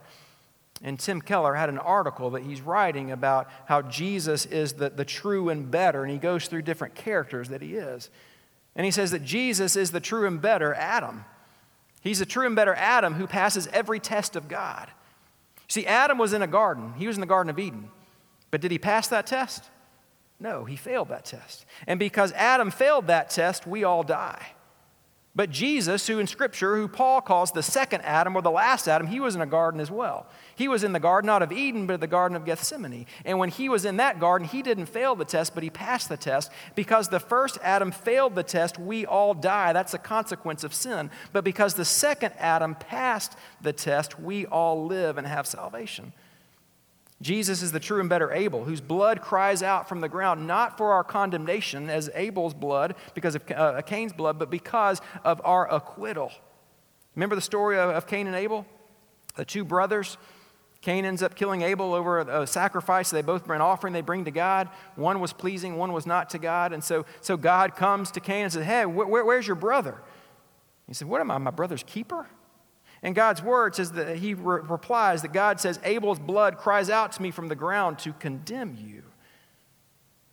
And 0.83 0.98
Tim 0.98 1.20
Keller 1.20 1.54
had 1.54 1.68
an 1.68 1.78
article 1.78 2.31
that 2.31 2.42
he's 2.42 2.61
writing 2.61 3.11
about 3.11 3.48
how 3.66 3.83
Jesus 3.83 4.46
is 4.46 4.74
the, 4.74 4.90
the 4.90 5.04
true 5.04 5.48
and 5.48 5.70
better, 5.70 6.02
and 6.02 6.12
he 6.12 6.18
goes 6.18 6.46
through 6.46 6.62
different 6.62 6.94
characters 6.94 7.48
that 7.48 7.62
he 7.62 7.74
is. 7.74 8.11
And 8.76 8.85
he 8.85 8.90
says 8.90 9.11
that 9.11 9.24
Jesus 9.24 9.74
is 9.74 9.90
the 9.90 10.00
true 10.00 10.26
and 10.26 10.40
better 10.40 10.74
Adam. 10.74 11.24
He's 12.00 12.20
the 12.20 12.26
true 12.26 12.46
and 12.46 12.56
better 12.56 12.74
Adam 12.74 13.14
who 13.14 13.26
passes 13.26 13.68
every 13.72 14.00
test 14.00 14.37
of 14.37 14.48
God. 14.48 14.90
See, 15.66 15.87
Adam 15.87 16.18
was 16.18 16.32
in 16.32 16.42
a 16.42 16.46
garden, 16.46 16.94
he 16.96 17.06
was 17.06 17.16
in 17.16 17.20
the 17.20 17.26
Garden 17.26 17.50
of 17.50 17.58
Eden. 17.58 17.90
But 18.50 18.61
did 18.61 18.70
he 18.70 18.78
pass 18.78 19.08
that 19.08 19.26
test? 19.26 19.70
No, 20.40 20.64
he 20.64 20.76
failed 20.76 21.08
that 21.08 21.24
test. 21.24 21.66
And 21.87 21.98
because 21.98 22.32
Adam 22.32 22.70
failed 22.70 23.08
that 23.08 23.28
test, 23.28 23.66
we 23.66 23.84
all 23.84 24.02
die. 24.02 24.52
But 25.38 25.51
Jesus, 25.51 26.09
who 26.09 26.18
in 26.18 26.27
Scripture, 26.27 26.74
who 26.74 26.88
Paul 26.88 27.20
calls 27.20 27.53
the 27.53 27.62
second 27.62 28.01
Adam 28.01 28.35
or 28.35 28.42
the 28.42 28.51
last 28.51 28.88
Adam, 28.88 29.07
he 29.07 29.20
was 29.20 29.37
in 29.37 29.40
a 29.40 29.46
garden 29.46 29.79
as 29.79 29.88
well. 29.88 30.27
He 30.57 30.66
was 30.66 30.83
in 30.83 30.92
the 30.92 30.98
garden 30.98 31.29
not 31.29 31.44
of 31.44 31.53
Eden, 31.53 31.87
but 31.87 32.01
the 32.01 32.09
garden 32.09 32.35
of 32.35 32.44
Gethsemane. 32.44 33.07
And 33.24 33.38
when 33.38 33.48
he 33.48 33.68
was 33.68 33.85
in 33.85 33.98
that 33.98 34.18
garden, 34.18 34.48
he 34.48 34.62
didn't 34.62 34.87
fail 34.87 35.14
the 35.14 35.24
test, 35.24 35.55
but 35.55 35.62
he 35.62 35.70
passed 35.70 36.09
the 36.09 36.16
test. 36.16 36.51
Because 36.74 37.09
the 37.09 37.20
first 37.20 37.57
Adam 37.62 37.92
failed 37.92 38.35
the 38.35 38.42
test, 38.42 38.81
we 38.81 39.07
all 39.07 39.33
die. 39.33 39.72
That's 39.72 39.94
a 39.94 39.98
consequence 39.98 40.64
of 40.64 40.74
sin. 40.74 41.09
But 41.33 41.44
because 41.44 41.74
the 41.74 41.85
second 41.85 42.33
Adam 42.40 42.74
passed 42.74 43.37
the 43.61 43.72
test, 43.72 44.18
we 44.18 44.44
all 44.44 44.87
live 44.87 45.18
and 45.18 45.27
have 45.29 45.46
salvation. 45.46 46.12
Jesus 47.20 47.62
is 47.62 47.72
the 47.72 47.81
true 47.81 48.00
and 48.00 48.09
better 48.09 48.33
Abel, 48.33 48.64
whose 48.64 48.81
blood 48.81 49.20
cries 49.20 49.62
out 49.62 49.88
from 49.88 50.00
the 50.00 50.09
ground, 50.09 50.46
not 50.46 50.78
for 50.78 50.92
our 50.92 51.02
condemnation 51.02 51.90
as 51.90 52.09
Abel's 52.14 52.54
blood, 52.54 52.94
because 53.14 53.35
of 53.35 53.42
uh, 53.50 53.83
Cain's 53.83 54.12
blood, 54.12 54.38
but 54.38 54.50
because 54.50 55.00
of 55.24 55.40
our 55.44 55.72
acquittal. 55.72 56.31
Remember 57.16 57.35
the 57.35 57.42
story 57.42 57.76
of, 57.76 57.90
of 57.90 58.07
Cain 58.07 58.28
and 58.28 58.37
Abel? 58.37 58.64
The 59.35 59.44
two 59.44 59.64
brothers. 59.64 60.16
Cain 60.81 61.04
ends 61.04 61.24
up 61.24 61.35
killing 61.35 61.62
Abel 61.62 61.92
over 61.92 62.20
a, 62.20 62.42
a 62.42 62.46
sacrifice. 62.46 63.11
They 63.11 63.22
both 63.22 63.44
bring 63.44 63.57
an 63.57 63.62
offering 63.62 63.92
they 63.92 64.00
bring 64.00 64.24
to 64.26 64.31
God. 64.31 64.68
One 64.94 65.18
was 65.18 65.33
pleasing, 65.33 65.76
one 65.76 65.92
was 65.92 66.07
not 66.07 66.31
to 66.31 66.38
God. 66.38 66.72
And 66.72 66.85
so, 66.85 67.04
so 67.20 67.37
God 67.37 67.74
comes 67.74 68.12
to 68.12 68.20
Cain 68.20 68.44
and 68.44 68.52
says, 68.52 68.64
Hey, 68.64 68.85
wh- 68.85 69.07
wh- 69.07 69.26
where's 69.26 69.46
your 69.46 69.57
brother? 69.57 69.96
He 70.87 70.94
said, 70.94 71.09
What 71.09 71.20
am 71.20 71.33
I, 71.33 71.38
my 71.38 71.50
brother's 71.50 71.83
keeper? 71.83 72.28
And 73.02 73.14
God's 73.14 73.42
word 73.42 73.74
says 73.74 73.92
that 73.92 74.16
he 74.16 74.34
re- 74.34 74.61
replies 74.62 75.22
that 75.22 75.32
God 75.32 75.61
says, 75.61 75.78
Abel's 75.84 76.18
blood 76.18 76.58
cries 76.58 76.90
out 76.90 77.12
to 77.12 77.22
me 77.22 77.30
from 77.30 77.48
the 77.48 77.54
ground 77.54 77.98
to 78.00 78.12
condemn 78.12 78.76
you. 78.76 79.04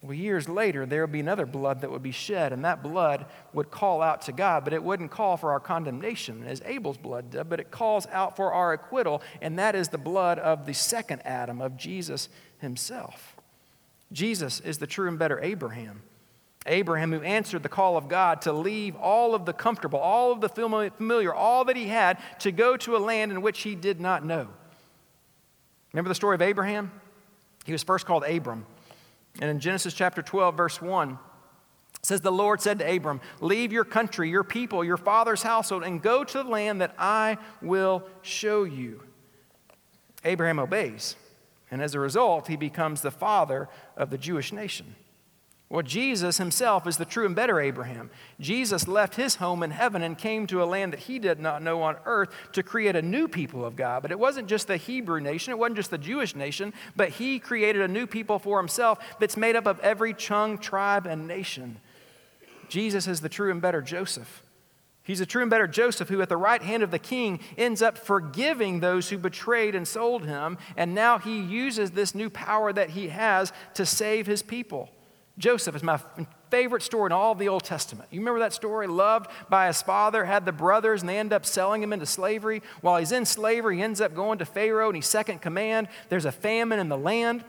Well, 0.01 0.13
years 0.13 0.47
later, 0.47 0.85
there 0.85 1.01
would 1.01 1.11
be 1.11 1.19
another 1.19 1.47
blood 1.47 1.81
that 1.81 1.89
would 1.89 2.03
be 2.03 2.11
shed, 2.11 2.53
and 2.53 2.63
that 2.63 2.83
blood 2.83 3.25
would 3.53 3.71
call 3.71 4.03
out 4.03 4.21
to 4.23 4.31
God, 4.31 4.63
but 4.63 4.73
it 4.73 4.83
wouldn't 4.83 5.09
call 5.09 5.35
for 5.35 5.51
our 5.51 5.59
condemnation 5.59 6.43
as 6.45 6.61
Abel's 6.63 6.97
blood 6.97 7.31
did, 7.31 7.49
but 7.49 7.59
it 7.59 7.71
calls 7.71 8.05
out 8.11 8.35
for 8.35 8.53
our 8.53 8.73
acquittal, 8.73 9.23
and 9.41 9.57
that 9.57 9.73
is 9.73 9.89
the 9.89 9.97
blood 9.97 10.37
of 10.37 10.67
the 10.67 10.75
second 10.75 11.21
Adam, 11.25 11.59
of 11.59 11.75
Jesus 11.75 12.29
himself. 12.59 13.35
Jesus 14.11 14.59
is 14.59 14.77
the 14.77 14.85
true 14.85 15.07
and 15.07 15.17
better 15.17 15.39
Abraham. 15.39 16.03
Abraham, 16.65 17.11
who 17.11 17.21
answered 17.21 17.63
the 17.63 17.69
call 17.69 17.95
of 17.95 18.07
God 18.07 18.41
to 18.41 18.53
leave 18.53 18.95
all 18.95 19.35
of 19.35 19.45
the 19.45 19.53
comfortable, 19.53 19.99
all 19.99 20.31
of 20.31 20.41
the 20.41 20.49
familiar, 20.49 21.33
all 21.33 21.65
that 21.65 21.75
he 21.75 21.87
had, 21.87 22.17
to 22.39 22.51
go 22.51 22.75
to 22.77 22.95
a 22.95 22.99
land 22.99 23.31
in 23.31 23.41
which 23.41 23.61
he 23.61 23.75
did 23.75 23.99
not 23.99 24.25
know. 24.25 24.47
Remember 25.93 26.09
the 26.09 26.15
story 26.15 26.35
of 26.35 26.41
Abraham? 26.41 26.91
He 27.65 27.71
was 27.71 27.83
first 27.83 28.05
called 28.05 28.23
Abram. 28.23 28.65
And 29.39 29.49
in 29.49 29.59
Genesis 29.59 29.93
chapter 29.93 30.21
12, 30.21 30.55
verse 30.57 30.81
1, 30.81 31.11
it 31.11 31.17
says, 32.01 32.21
The 32.21 32.31
Lord 32.31 32.61
said 32.61 32.79
to 32.79 32.95
Abram, 32.95 33.21
Leave 33.41 33.71
your 33.71 33.85
country, 33.85 34.29
your 34.29 34.43
people, 34.43 34.83
your 34.83 34.97
father's 34.97 35.43
household, 35.43 35.83
and 35.83 36.01
go 36.01 36.23
to 36.23 36.43
the 36.43 36.49
land 36.49 36.81
that 36.81 36.95
I 36.97 37.37
will 37.61 38.03
show 38.21 38.63
you. 38.63 39.01
Abraham 40.23 40.59
obeys. 40.59 41.15
And 41.71 41.81
as 41.81 41.95
a 41.95 41.99
result, 41.99 42.47
he 42.47 42.55
becomes 42.55 43.01
the 43.01 43.11
father 43.11 43.69
of 43.97 44.09
the 44.09 44.17
Jewish 44.17 44.51
nation. 44.51 44.95
Well, 45.67 45.81
Jesus 45.81 46.37
himself 46.37 46.85
is 46.85 46.97
the 46.97 47.05
true 47.05 47.25
and 47.25 47.35
better 47.35 47.59
Abraham. 47.59 48.11
Jesus 48.39 48.87
left 48.87 49.15
his 49.15 49.35
home 49.35 49.63
in 49.63 49.71
heaven 49.71 50.03
and 50.03 50.15
came 50.15 50.45
to 50.47 50.61
a 50.61 50.65
land 50.65 50.93
that 50.93 50.99
he 51.01 51.17
did 51.17 51.39
not 51.39 51.63
know 51.63 51.81
on 51.81 51.97
earth 52.05 52.29
to 52.51 52.61
create 52.61 52.95
a 52.95 53.01
new 53.01 53.27
people 53.27 53.65
of 53.65 53.75
God. 53.75 54.03
But 54.03 54.11
it 54.11 54.19
wasn't 54.19 54.47
just 54.47 54.67
the 54.67 54.77
Hebrew 54.77 55.19
nation, 55.19 55.51
it 55.51 55.57
wasn't 55.57 55.77
just 55.77 55.89
the 55.89 55.97
Jewish 55.97 56.35
nation, 56.35 56.71
but 56.95 57.09
he 57.09 57.39
created 57.39 57.81
a 57.81 57.87
new 57.87 58.05
people 58.05 58.37
for 58.37 58.59
himself 58.59 58.99
that's 59.19 59.37
made 59.37 59.55
up 59.55 59.65
of 59.65 59.79
every 59.79 60.13
chung, 60.13 60.59
tribe, 60.59 61.07
and 61.07 61.27
nation. 61.27 61.77
Jesus 62.69 63.07
is 63.07 63.21
the 63.21 63.29
true 63.29 63.49
and 63.49 63.61
better 63.61 63.81
Joseph. 63.81 64.43
He's 65.01 65.21
a 65.21 65.25
true 65.25 65.41
and 65.41 65.51
better 65.51 65.67
Joseph 65.67 66.09
who, 66.09 66.21
at 66.21 66.29
the 66.29 66.37
right 66.37 66.61
hand 66.61 66.83
of 66.83 66.89
the 66.89 66.99
king, 66.99 67.39
ends 67.57 67.81
up 67.81 67.97
forgiving 67.97 68.79
those 68.79 69.09
who 69.09 69.19
betrayed 69.19 69.75
and 69.75 69.87
sold 69.87 70.25
him. 70.25 70.57
And 70.77 70.95
now 70.95 71.19
he 71.19 71.39
uses 71.39 71.91
this 71.91 72.15
new 72.15 72.29
power 72.29 72.73
that 72.73 72.91
he 72.91 73.09
has 73.09 73.53
to 73.75 73.85
save 73.85 74.25
his 74.25 74.41
people. 74.41 74.89
Joseph 75.37 75.75
is 75.75 75.83
my 75.83 75.99
favorite 76.49 76.81
story 76.81 77.07
in 77.07 77.11
all 77.11 77.33
of 77.33 77.39
the 77.39 77.49
Old 77.49 77.63
Testament. 77.63 78.07
You 78.11 78.19
remember 78.19 78.39
that 78.39 78.53
story? 78.53 78.87
Loved 78.87 79.29
by 79.49 79.67
his 79.67 79.81
father, 79.81 80.23
had 80.23 80.45
the 80.45 80.53
brothers, 80.53 81.01
and 81.01 81.09
they 81.09 81.17
end 81.17 81.33
up 81.33 81.45
selling 81.45 81.83
him 81.83 81.91
into 81.91 82.05
slavery. 82.05 82.61
While 82.81 82.97
he's 82.97 83.11
in 83.11 83.25
slavery, 83.25 83.77
he 83.77 83.81
ends 83.81 83.99
up 83.99 84.15
going 84.15 84.39
to 84.39 84.45
Pharaoh 84.45 84.87
and 84.87 84.95
he's 84.95 85.07
second 85.07 85.41
command. 85.41 85.89
There's 86.07 86.25
a 86.25 86.31
famine 86.31 86.79
in 86.79 86.87
the 86.87 86.97
land. 86.97 87.43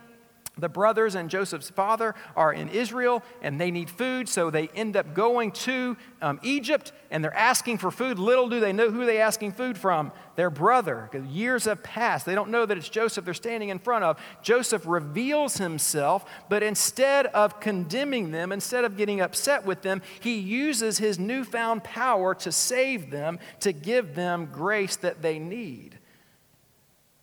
The 0.58 0.70
brothers 0.70 1.16
and 1.16 1.28
Joseph's 1.28 1.68
father 1.68 2.14
are 2.34 2.50
in 2.50 2.70
Israel 2.70 3.22
and 3.42 3.60
they 3.60 3.70
need 3.70 3.90
food, 3.90 4.26
so 4.26 4.48
they 4.48 4.68
end 4.68 4.96
up 4.96 5.12
going 5.12 5.52
to 5.52 5.98
um, 6.22 6.40
Egypt 6.42 6.92
and 7.10 7.22
they're 7.22 7.34
asking 7.36 7.76
for 7.76 7.90
food. 7.90 8.18
Little 8.18 8.48
do 8.48 8.58
they 8.58 8.72
know 8.72 8.90
who 8.90 9.04
they're 9.04 9.22
asking 9.22 9.52
food 9.52 9.76
from 9.76 10.12
their 10.34 10.48
brother. 10.48 11.10
Years 11.28 11.66
have 11.66 11.82
passed. 11.82 12.24
They 12.24 12.34
don't 12.34 12.48
know 12.48 12.64
that 12.64 12.78
it's 12.78 12.88
Joseph 12.88 13.26
they're 13.26 13.34
standing 13.34 13.68
in 13.68 13.78
front 13.78 14.04
of. 14.04 14.18
Joseph 14.40 14.86
reveals 14.86 15.58
himself, 15.58 16.24
but 16.48 16.62
instead 16.62 17.26
of 17.26 17.60
condemning 17.60 18.30
them, 18.30 18.50
instead 18.50 18.86
of 18.86 18.96
getting 18.96 19.20
upset 19.20 19.66
with 19.66 19.82
them, 19.82 20.00
he 20.20 20.38
uses 20.38 20.96
his 20.96 21.18
newfound 21.18 21.84
power 21.84 22.34
to 22.36 22.50
save 22.50 23.10
them, 23.10 23.38
to 23.60 23.74
give 23.74 24.14
them 24.14 24.48
grace 24.50 24.96
that 24.96 25.20
they 25.20 25.38
need. 25.38 25.98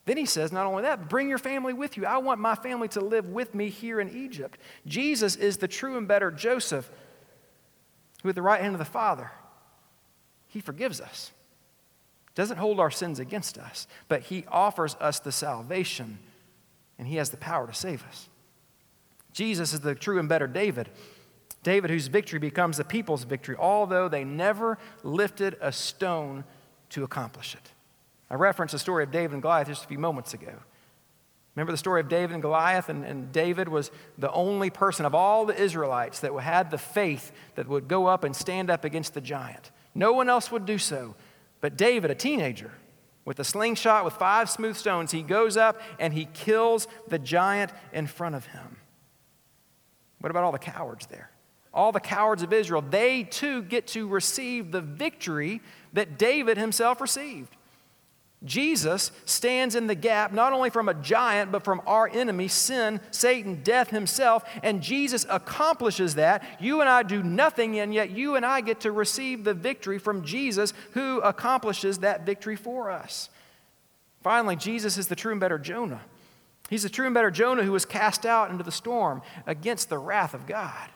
Then 0.06 0.18
he 0.18 0.26
says, 0.26 0.52
not 0.52 0.66
only 0.66 0.84
that, 0.84 1.08
bring 1.08 1.30
your 1.30 1.38
family 1.38 1.72
with 1.72 1.96
you. 1.96 2.06
I 2.06 2.18
want 2.18 2.42
my 2.42 2.56
family 2.56 2.90
to 2.90 3.00
live 3.00 3.30
with 3.30 3.56
me 3.56 3.70
here 3.70 4.02
in 4.02 4.10
Egypt. 4.10 4.60
Jesus 4.86 5.36
is 5.38 5.58
the 5.58 5.68
true 5.68 5.98
and 5.98 6.08
better 6.08 6.30
Joseph, 6.30 6.92
who 8.22 8.30
at 8.30 8.36
the 8.36 8.42
right 8.42 8.62
hand 8.62 8.76
of 8.76 8.80
the 8.80 8.86
Father, 8.86 9.32
he 10.48 10.60
forgives 10.60 11.00
us. 11.00 11.32
Doesn't 12.36 12.58
hold 12.58 12.80
our 12.80 12.92
sins 12.92 13.20
against 13.20 13.58
us, 13.58 13.88
but 14.08 14.24
he 14.24 14.44
offers 14.50 14.96
us 15.00 15.20
the 15.20 15.32
salvation, 15.32 16.20
and 17.00 17.08
he 17.08 17.16
has 17.16 17.30
the 17.30 17.38
power 17.38 17.68
to 17.68 17.74
save 17.74 18.04
us. 18.08 18.28
Jesus 19.32 19.74
is 19.74 19.80
the 19.82 19.96
true 19.96 20.20
and 20.20 20.28
better 20.28 20.48
David. 20.48 20.90
David, 21.64 21.90
whose 21.90 22.08
victory 22.08 22.40
becomes 22.40 22.78
the 22.78 22.84
people's 22.84 23.24
victory, 23.24 23.56
although 23.58 24.10
they 24.10 24.26
never 24.26 24.78
lifted 25.02 25.56
a 25.62 25.72
stone 25.72 26.44
to 26.90 27.04
accomplish 27.04 27.56
it. 27.56 27.72
I 28.34 28.36
referenced 28.36 28.72
the 28.72 28.80
story 28.80 29.04
of 29.04 29.12
David 29.12 29.34
and 29.34 29.44
Goliath 29.44 29.68
just 29.68 29.86
a 29.86 29.88
few 29.88 30.00
moments 30.00 30.34
ago. 30.34 30.56
Remember 31.56 31.72
the 31.72 31.78
story 31.78 32.02
of 32.02 32.10
David 32.10 32.34
and 32.34 32.42
Goliath? 32.42 32.90
And, 32.90 33.06
and, 33.06 33.32
David 33.32 33.70
was 33.70 33.92
the 34.18 34.32
only 34.32 34.72
person 34.72 35.06
of 35.06 35.14
all 35.14 35.46
the 35.46 35.56
Israelites 35.56 36.22
that 36.22 36.34
had 36.34 36.72
the 36.72 36.80
faith 36.80 37.32
that 37.54 37.68
would 37.68 37.88
go 37.88 38.08
up 38.08 38.24
and 38.24 38.36
stand 38.36 38.72
up 38.72 38.86
against 38.86 39.14
the 39.14 39.22
giant. 39.22 39.70
No 39.94 40.14
one 40.14 40.30
else 40.30 40.52
would 40.52 40.66
do 40.66 40.80
so. 40.80 41.14
But 41.62 41.78
David, 41.78 42.10
a 42.10 42.16
teenager, 42.16 42.72
with 43.24 43.38
a 43.38 43.44
slingshot 43.44 44.04
with 44.04 44.16
five 44.16 44.50
smooth 44.50 44.78
stones, 44.78 45.12
he 45.12 45.22
goes 45.22 45.56
up 45.56 45.80
and 46.00 46.12
he 46.12 46.26
kills 46.26 46.88
the 47.10 47.20
giant 47.20 47.72
in 47.92 48.08
front 48.08 48.34
of 48.34 48.48
him. 48.48 48.78
What 50.22 50.32
about 50.32 50.44
all 50.44 50.52
the 50.52 50.58
cowards 50.58 51.06
there? 51.06 51.30
All 51.72 51.92
the 51.92 52.00
cowards 52.00 52.42
of 52.42 52.52
Israel, 52.52 52.82
they 52.82 53.26
too 53.26 53.62
get 53.62 53.86
to 53.90 54.08
receive 54.08 54.72
the 54.72 54.82
victory 54.82 55.62
that 55.94 56.18
David 56.18 56.58
himself 56.58 57.00
received. 57.00 57.56
Jesus 58.46 59.12
stands 59.26 59.76
in 59.76 59.88
the 59.88 59.96
gap 59.96 60.34
not 60.34 60.52
only 60.52 60.70
from 60.70 60.90
a 60.90 60.94
giant, 60.94 61.52
but 61.52 61.64
from 61.64 61.82
our 61.88 62.10
enemy, 62.10 62.48
sin, 62.48 63.00
Satan, 63.12 63.62
death 63.64 63.90
himself. 63.90 64.44
And 64.62 64.82
Jesus 64.82 65.26
accomplishes 65.30 66.16
that. 66.16 66.44
You 66.60 66.82
and 66.82 66.90
I 66.90 67.04
do 67.04 67.24
nothing, 67.24 67.80
and 67.80 67.94
yet 67.94 68.10
you 68.10 68.36
and 68.36 68.46
I 68.46 68.62
get 68.62 68.82
to 68.82 68.92
receive 68.92 69.44
the 69.44 69.54
victory 69.54 69.98
from 69.98 70.24
Jesus, 70.24 70.74
who 70.92 71.20
accomplishes 71.22 72.00
that 72.00 72.26
victory 72.26 72.58
for 72.58 72.92
us. 72.92 73.30
Finally, 74.22 74.58
Jesus 74.58 74.98
is 74.98 75.08
the 75.08 75.16
true 75.16 75.32
and 75.32 75.40
better 75.40 75.60
Jonah. 75.60 76.02
He's 76.70 76.84
the 76.84 76.90
true 76.90 77.06
and 77.06 77.14
better 77.14 77.32
Jonah 77.32 77.64
who 77.64 77.72
was 77.72 77.86
cast 77.86 78.26
out 78.26 78.50
into 78.50 78.64
the 78.64 78.72
storm 78.72 79.22
against 79.46 79.90
the 79.90 79.98
wrath 79.98 80.34
of 80.34 80.48
God. 80.48 80.90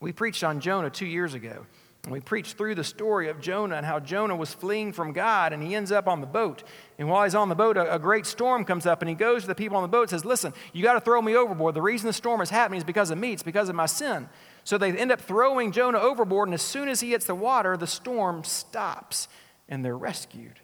We 0.00 0.12
preached 0.12 0.44
on 0.44 0.60
Jonah 0.60 0.90
two 0.90 1.06
years 1.06 1.34
ago. 1.34 1.66
We 2.08 2.18
preached 2.18 2.58
through 2.58 2.74
the 2.74 2.82
story 2.82 3.28
of 3.28 3.40
Jonah 3.40 3.76
and 3.76 3.86
how 3.86 4.00
Jonah 4.00 4.34
was 4.34 4.52
fleeing 4.52 4.92
from 4.92 5.12
God 5.12 5.52
and 5.52 5.62
he 5.62 5.76
ends 5.76 5.92
up 5.92 6.08
on 6.08 6.20
the 6.20 6.26
boat. 6.26 6.64
And 6.98 7.08
while 7.08 7.22
he's 7.22 7.36
on 7.36 7.48
the 7.48 7.54
boat, 7.54 7.76
a, 7.76 7.94
a 7.94 7.98
great 7.98 8.26
storm 8.26 8.64
comes 8.64 8.86
up 8.86 9.02
and 9.02 9.08
he 9.08 9.14
goes 9.14 9.42
to 9.42 9.48
the 9.48 9.54
people 9.54 9.76
on 9.76 9.84
the 9.84 9.88
boat 9.88 10.02
and 10.02 10.10
says, 10.10 10.24
Listen, 10.24 10.52
you 10.72 10.82
got 10.82 10.94
to 10.94 11.00
throw 11.00 11.22
me 11.22 11.36
overboard. 11.36 11.74
The 11.74 11.82
reason 11.82 12.08
the 12.08 12.12
storm 12.12 12.40
is 12.40 12.50
happening 12.50 12.78
is 12.78 12.84
because 12.84 13.12
of 13.12 13.18
me, 13.18 13.32
it's 13.32 13.44
because 13.44 13.68
of 13.68 13.76
my 13.76 13.86
sin. 13.86 14.28
So 14.64 14.78
they 14.78 14.90
end 14.90 15.12
up 15.12 15.20
throwing 15.20 15.70
Jonah 15.70 15.98
overboard, 15.98 16.48
and 16.48 16.54
as 16.54 16.62
soon 16.62 16.88
as 16.88 17.00
he 17.00 17.10
hits 17.10 17.26
the 17.26 17.34
water, 17.34 17.76
the 17.76 17.86
storm 17.86 18.42
stops 18.42 19.28
and 19.68 19.84
they're 19.84 19.96
rescued. 19.96 20.58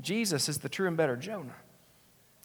Jesus 0.00 0.48
is 0.48 0.58
the 0.58 0.68
true 0.68 0.86
and 0.86 0.96
better 0.96 1.16
Jonah. 1.16 1.56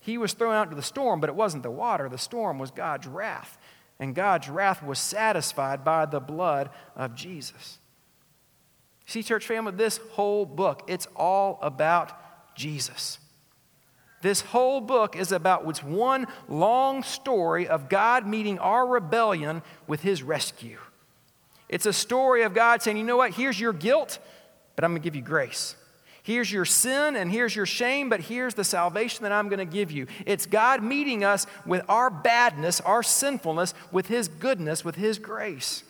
He 0.02 0.18
was 0.18 0.34
thrown 0.34 0.56
out 0.56 0.64
into 0.64 0.76
the 0.76 0.82
storm, 0.82 1.20
but 1.20 1.30
it 1.30 1.36
wasn't 1.36 1.62
the 1.62 1.72
water, 1.72 2.10
the 2.10 2.18
storm 2.18 2.58
was 2.58 2.72
God's 2.72 3.06
wrath 3.06 3.60
and 4.02 4.16
God's 4.16 4.50
wrath 4.50 4.84
was 4.84 4.98
satisfied 4.98 5.86
by 5.86 6.08
the 6.08 6.20
blood 6.20 6.72
of 6.96 7.14
Jesus. 7.14 7.78
See, 9.06 9.22
church 9.22 9.46
family, 9.46 9.74
this 9.74 10.00
whole 10.14 10.46
book, 10.46 10.84
it's 10.88 11.08
all 11.16 11.60
about 11.62 12.12
Jesus. 12.56 13.20
This 14.24 14.42
whole 14.42 14.82
book 14.82 15.16
is 15.16 15.32
about 15.32 15.66
what's 15.66 15.84
one 15.84 16.26
long 16.50 17.04
story 17.04 17.68
of 17.68 17.90
God 17.90 18.26
meeting 18.26 18.58
our 18.58 18.88
rebellion 18.88 19.62
with 19.86 20.02
his 20.02 20.24
rescue. 20.24 20.80
It's 21.70 21.86
a 21.86 21.94
story 21.94 22.42
of 22.42 22.56
God 22.56 22.82
saying, 22.82 22.98
you 22.98 23.04
know 23.04 23.18
what, 23.18 23.34
here's 23.34 23.60
your 23.60 23.74
guilt, 23.74 24.18
but 24.76 24.84
I'm 24.84 24.92
going 24.92 25.02
to 25.02 25.04
give 25.04 25.16
you 25.16 25.22
grace. 25.22 25.76
Here's 26.24 26.52
your 26.52 26.66
sin 26.66 27.16
and 27.16 27.32
here's 27.32 27.56
your 27.56 27.66
shame, 27.66 28.10
but 28.10 28.22
here's 28.22 28.54
the 28.54 28.64
salvation 28.64 29.24
that 29.24 29.32
I'm 29.32 29.50
going 29.50 29.60
to 29.60 29.66
give 29.66 29.92
you. 29.92 30.06
It's 30.26 30.46
God 30.46 30.84
meeting 30.84 31.24
us 31.24 31.48
with 31.66 31.84
our 31.90 32.10
badness, 32.12 32.80
our 32.82 33.02
sinfulness, 33.02 33.74
with 33.92 34.08
His 34.08 34.28
goodness, 34.28 34.86
with 34.86 34.96
His 34.96 35.18
grace. 35.18 35.84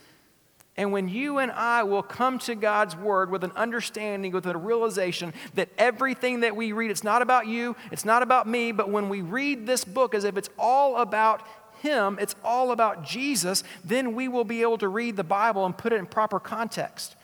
And 0.78 0.94
when 0.94 1.10
you 1.10 1.40
and 1.40 1.52
I 1.52 1.84
will 1.84 2.02
come 2.02 2.40
to 2.40 2.56
God's 2.56 2.96
Word 2.96 3.30
with 3.30 3.44
an 3.44 3.52
understanding, 3.58 4.32
with 4.32 4.46
a 4.46 4.58
realization 4.58 5.34
that 5.56 5.68
everything 5.78 6.40
that 6.40 6.56
we 6.56 6.72
read, 6.72 6.92
it's 6.92 7.04
not 7.04 7.22
about 7.22 7.48
you, 7.48 7.76
it's 7.92 8.06
not 8.06 8.24
about 8.24 8.48
me, 8.48 8.72
but 8.72 8.90
when 8.90 9.10
we 9.10 9.22
read 9.22 9.68
this 9.68 9.84
book 9.84 10.16
as 10.16 10.24
if 10.24 10.38
it's 10.38 10.50
all 10.58 10.96
about 10.96 11.46
Him, 11.82 12.18
it's 12.22 12.36
all 12.42 12.72
about 12.72 13.04
Jesus, 13.04 13.66
then 13.84 14.16
we 14.16 14.30
will 14.30 14.46
be 14.46 14.62
able 14.62 14.78
to 14.78 14.88
read 14.88 15.18
the 15.18 15.26
Bible 15.26 15.66
and 15.66 15.78
put 15.78 15.92
it 15.92 15.98
in 15.98 16.06
proper 16.06 16.40
context. 16.40 17.18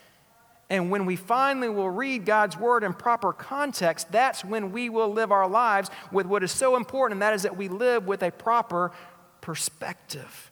And 0.69 0.91
when 0.91 1.05
we 1.05 1.15
finally 1.15 1.69
will 1.69 1.89
read 1.89 2.25
God's 2.25 2.57
word 2.57 2.83
in 2.83 2.93
proper 2.93 3.31
context, 3.31 4.11
that's 4.11 4.43
when 4.43 4.71
we 4.71 4.89
will 4.89 5.11
live 5.11 5.31
our 5.31 5.47
lives 5.47 5.89
with 6.11 6.25
what 6.25 6.43
is 6.43 6.51
so 6.51 6.75
important, 6.75 7.15
and 7.15 7.21
that 7.21 7.33
is 7.33 7.43
that 7.43 7.55
we 7.55 7.69
live 7.69 8.05
with 8.05 8.21
a 8.21 8.31
proper 8.31 8.91
perspective. 9.39 10.51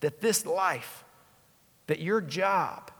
That 0.00 0.20
this 0.20 0.44
life, 0.44 1.04
that 1.86 2.00
your 2.00 2.20
job, 2.20 2.90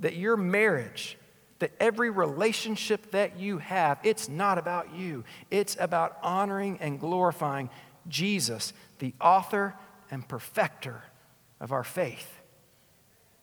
that 0.00 0.16
your 0.16 0.36
marriage, 0.36 1.16
that 1.60 1.72
every 1.80 2.10
relationship 2.10 3.12
that 3.12 3.38
you 3.38 3.56
have, 3.56 3.98
it's 4.02 4.28
not 4.28 4.58
about 4.58 4.94
you. 4.94 5.24
It's 5.50 5.76
about 5.80 6.18
honoring 6.22 6.76
and 6.80 7.00
glorifying 7.00 7.70
Jesus, 8.06 8.74
the 8.98 9.14
author 9.18 9.74
and 10.10 10.28
perfecter 10.28 11.04
of 11.58 11.72
our 11.72 11.84
faith. 11.84 12.40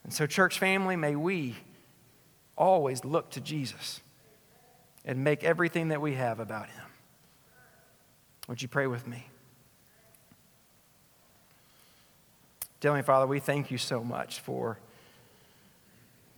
And 0.04 0.14
so, 0.14 0.28
church 0.28 0.60
family, 0.60 0.96
may 0.96 1.16
we 1.16 1.56
always 2.60 3.04
look 3.04 3.32
to 3.32 3.42
Jesus 3.42 4.02
and 5.06 5.24
make 5.24 5.44
everything 5.44 5.88
that 5.88 6.02
we 6.02 6.14
have 6.14 6.40
about 6.40 6.68
him. 6.68 6.86
Would 8.48 8.62
you 8.62 8.68
pray 8.68 8.86
with 8.86 9.08
me? 9.08 9.28
Heavenly 12.84 13.04
Father, 13.04 13.28
we 13.28 13.40
thank 13.40 13.72
you 13.72 13.78
so 13.78 14.04
much 14.04 14.40
for 14.40 14.78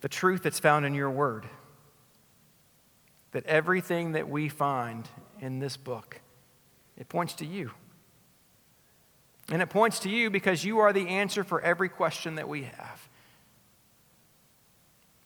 the 0.01 0.09
truth 0.09 0.43
that's 0.43 0.59
found 0.59 0.85
in 0.85 0.93
your 0.93 1.09
word. 1.09 1.45
That 3.31 3.45
everything 3.45 4.13
that 4.13 4.29
we 4.29 4.49
find 4.49 5.07
in 5.39 5.59
this 5.59 5.77
book, 5.77 6.19
it 6.97 7.07
points 7.09 7.33
to 7.35 7.45
you. 7.45 7.71
And 9.49 9.61
it 9.61 9.69
points 9.69 9.99
to 9.99 10.09
you 10.09 10.29
because 10.29 10.65
you 10.65 10.79
are 10.79 10.93
the 10.93 11.07
answer 11.07 11.43
for 11.43 11.61
every 11.61 11.89
question 11.89 12.35
that 12.35 12.47
we 12.47 12.63
have. 12.63 13.09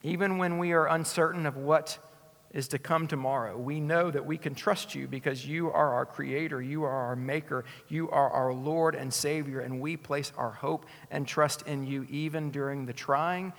Even 0.06 0.38
when 0.38 0.60
we 0.60 0.72
are 0.72 0.86
uncertain 0.86 1.48
of 1.48 1.58
what 1.58 1.98
is 2.52 2.68
to 2.68 2.78
come 2.78 3.08
tomorrow, 3.08 3.58
we 3.58 3.80
know 3.80 4.12
that 4.12 4.24
we 4.24 4.38
can 4.38 4.54
trust 4.54 4.94
you 4.94 5.08
because 5.08 5.48
you 5.48 5.72
are 5.72 5.96
our 5.96 6.06
creator, 6.06 6.62
you 6.62 6.84
are 6.84 6.92
our 6.92 7.16
maker, 7.16 7.66
you 7.88 8.08
are 8.12 8.30
our 8.30 8.54
Lord 8.54 8.94
and 8.94 9.12
Savior, 9.12 9.62
and 9.62 9.82
we 9.82 9.98
place 9.98 10.32
our 10.38 10.52
hope 10.52 10.86
and 11.10 11.28
trust 11.28 11.64
in 11.64 11.88
you 11.88 12.06
even 12.12 12.52
during 12.52 12.86
the 12.86 12.94
trying 12.94 13.52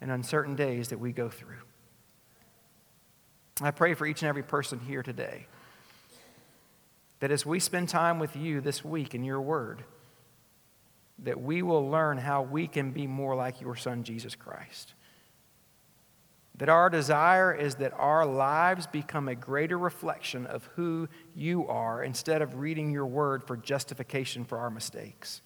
and 0.00 0.10
uncertain 0.10 0.56
days 0.56 0.88
that 0.88 0.98
we 0.98 1.12
go 1.12 1.28
through. 1.28 1.62
I 3.62 3.70
pray 3.70 3.94
for 3.94 4.04
each 4.04 4.20
and 4.22 4.28
every 4.28 4.42
person 4.42 4.80
here 4.80 5.04
today 5.04 5.46
that 7.20 7.30
as 7.30 7.46
we 7.46 7.60
spend 7.60 7.88
time 7.88 8.18
with 8.18 8.34
you 8.34 8.60
this 8.60 8.84
week 8.84 9.14
in 9.14 9.22
your 9.22 9.40
word, 9.40 9.84
that 11.20 11.40
we 11.40 11.62
will 11.62 11.88
learn 11.88 12.18
how 12.18 12.42
we 12.42 12.66
can 12.66 12.90
be 12.90 13.06
more 13.06 13.36
like 13.36 13.60
your 13.60 13.76
son, 13.76 14.02
Jesus 14.02 14.34
Christ. 14.34 14.94
That 16.56 16.68
our 16.68 16.88
desire 16.88 17.52
is 17.52 17.76
that 17.76 17.92
our 17.94 18.24
lives 18.24 18.86
become 18.86 19.28
a 19.28 19.34
greater 19.34 19.76
reflection 19.76 20.46
of 20.46 20.68
who 20.76 21.08
you 21.34 21.66
are 21.66 22.02
instead 22.02 22.42
of 22.42 22.60
reading 22.60 22.90
your 22.90 23.06
word 23.06 23.42
for 23.42 23.56
justification 23.56 24.44
for 24.44 24.58
our 24.58 24.70
mistakes. 24.70 25.40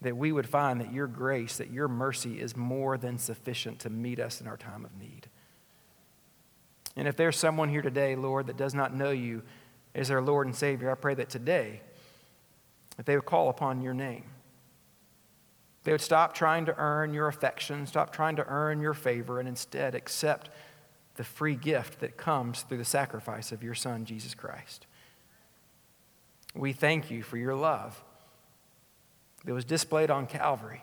That 0.00 0.16
we 0.16 0.32
would 0.32 0.48
find 0.48 0.80
that 0.80 0.92
your 0.92 1.06
grace, 1.06 1.58
that 1.58 1.70
your 1.70 1.86
mercy 1.86 2.40
is 2.40 2.56
more 2.56 2.98
than 2.98 3.18
sufficient 3.18 3.78
to 3.80 3.90
meet 3.90 4.18
us 4.18 4.40
in 4.40 4.48
our 4.48 4.56
time 4.56 4.84
of 4.84 4.98
need. 4.98 5.28
And 6.96 7.06
if 7.06 7.16
there's 7.16 7.36
someone 7.36 7.68
here 7.68 7.82
today, 7.82 8.16
Lord, 8.16 8.48
that 8.48 8.56
does 8.56 8.74
not 8.74 8.94
know 8.94 9.10
you 9.10 9.42
as 9.94 10.08
their 10.08 10.22
Lord 10.22 10.46
and 10.48 10.56
Savior, 10.56 10.90
I 10.90 10.94
pray 10.94 11.14
that 11.14 11.28
today, 11.28 11.82
that 12.96 13.06
they 13.06 13.14
would 13.14 13.24
call 13.26 13.48
upon 13.48 13.80
your 13.80 13.94
name 13.94 14.24
they 15.84 15.92
would 15.92 16.00
stop 16.00 16.34
trying 16.34 16.64
to 16.66 16.74
earn 16.76 17.14
your 17.14 17.28
affection, 17.28 17.86
stop 17.86 18.12
trying 18.12 18.36
to 18.36 18.46
earn 18.46 18.80
your 18.80 18.94
favor, 18.94 19.38
and 19.38 19.48
instead 19.48 19.94
accept 19.94 20.50
the 21.16 21.24
free 21.24 21.54
gift 21.54 22.00
that 22.00 22.16
comes 22.16 22.62
through 22.62 22.78
the 22.78 22.84
sacrifice 22.84 23.52
of 23.52 23.62
your 23.62 23.74
Son, 23.74 24.04
Jesus 24.04 24.34
Christ. 24.34 24.86
We 26.54 26.72
thank 26.72 27.10
you 27.10 27.22
for 27.22 27.36
your 27.36 27.54
love 27.54 28.02
that 29.44 29.52
was 29.52 29.64
displayed 29.64 30.10
on 30.10 30.26
Calvary 30.26 30.82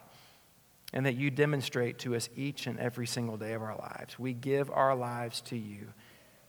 and 0.93 1.06
that 1.06 1.16
you 1.16 1.32
demonstrate 1.32 1.99
to 1.99 2.16
us 2.16 2.30
each 2.36 2.68
and 2.68 2.80
every 2.80 3.08
single 3.08 3.38
day 3.38 3.54
of 3.54 3.62
our 3.62 3.76
lives. 3.76 4.20
We 4.20 4.34
give 4.34 4.70
our 4.70 4.95
lives 4.95 5.41
to 5.41 5.58
you. 5.58 5.88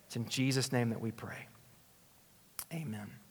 It's 0.07 0.17
in 0.17 0.29
Jesus' 0.29 0.73
name 0.73 0.91
that 0.91 1.01
we 1.01 1.11
pray. 1.11 1.47
Amen. 2.73 3.22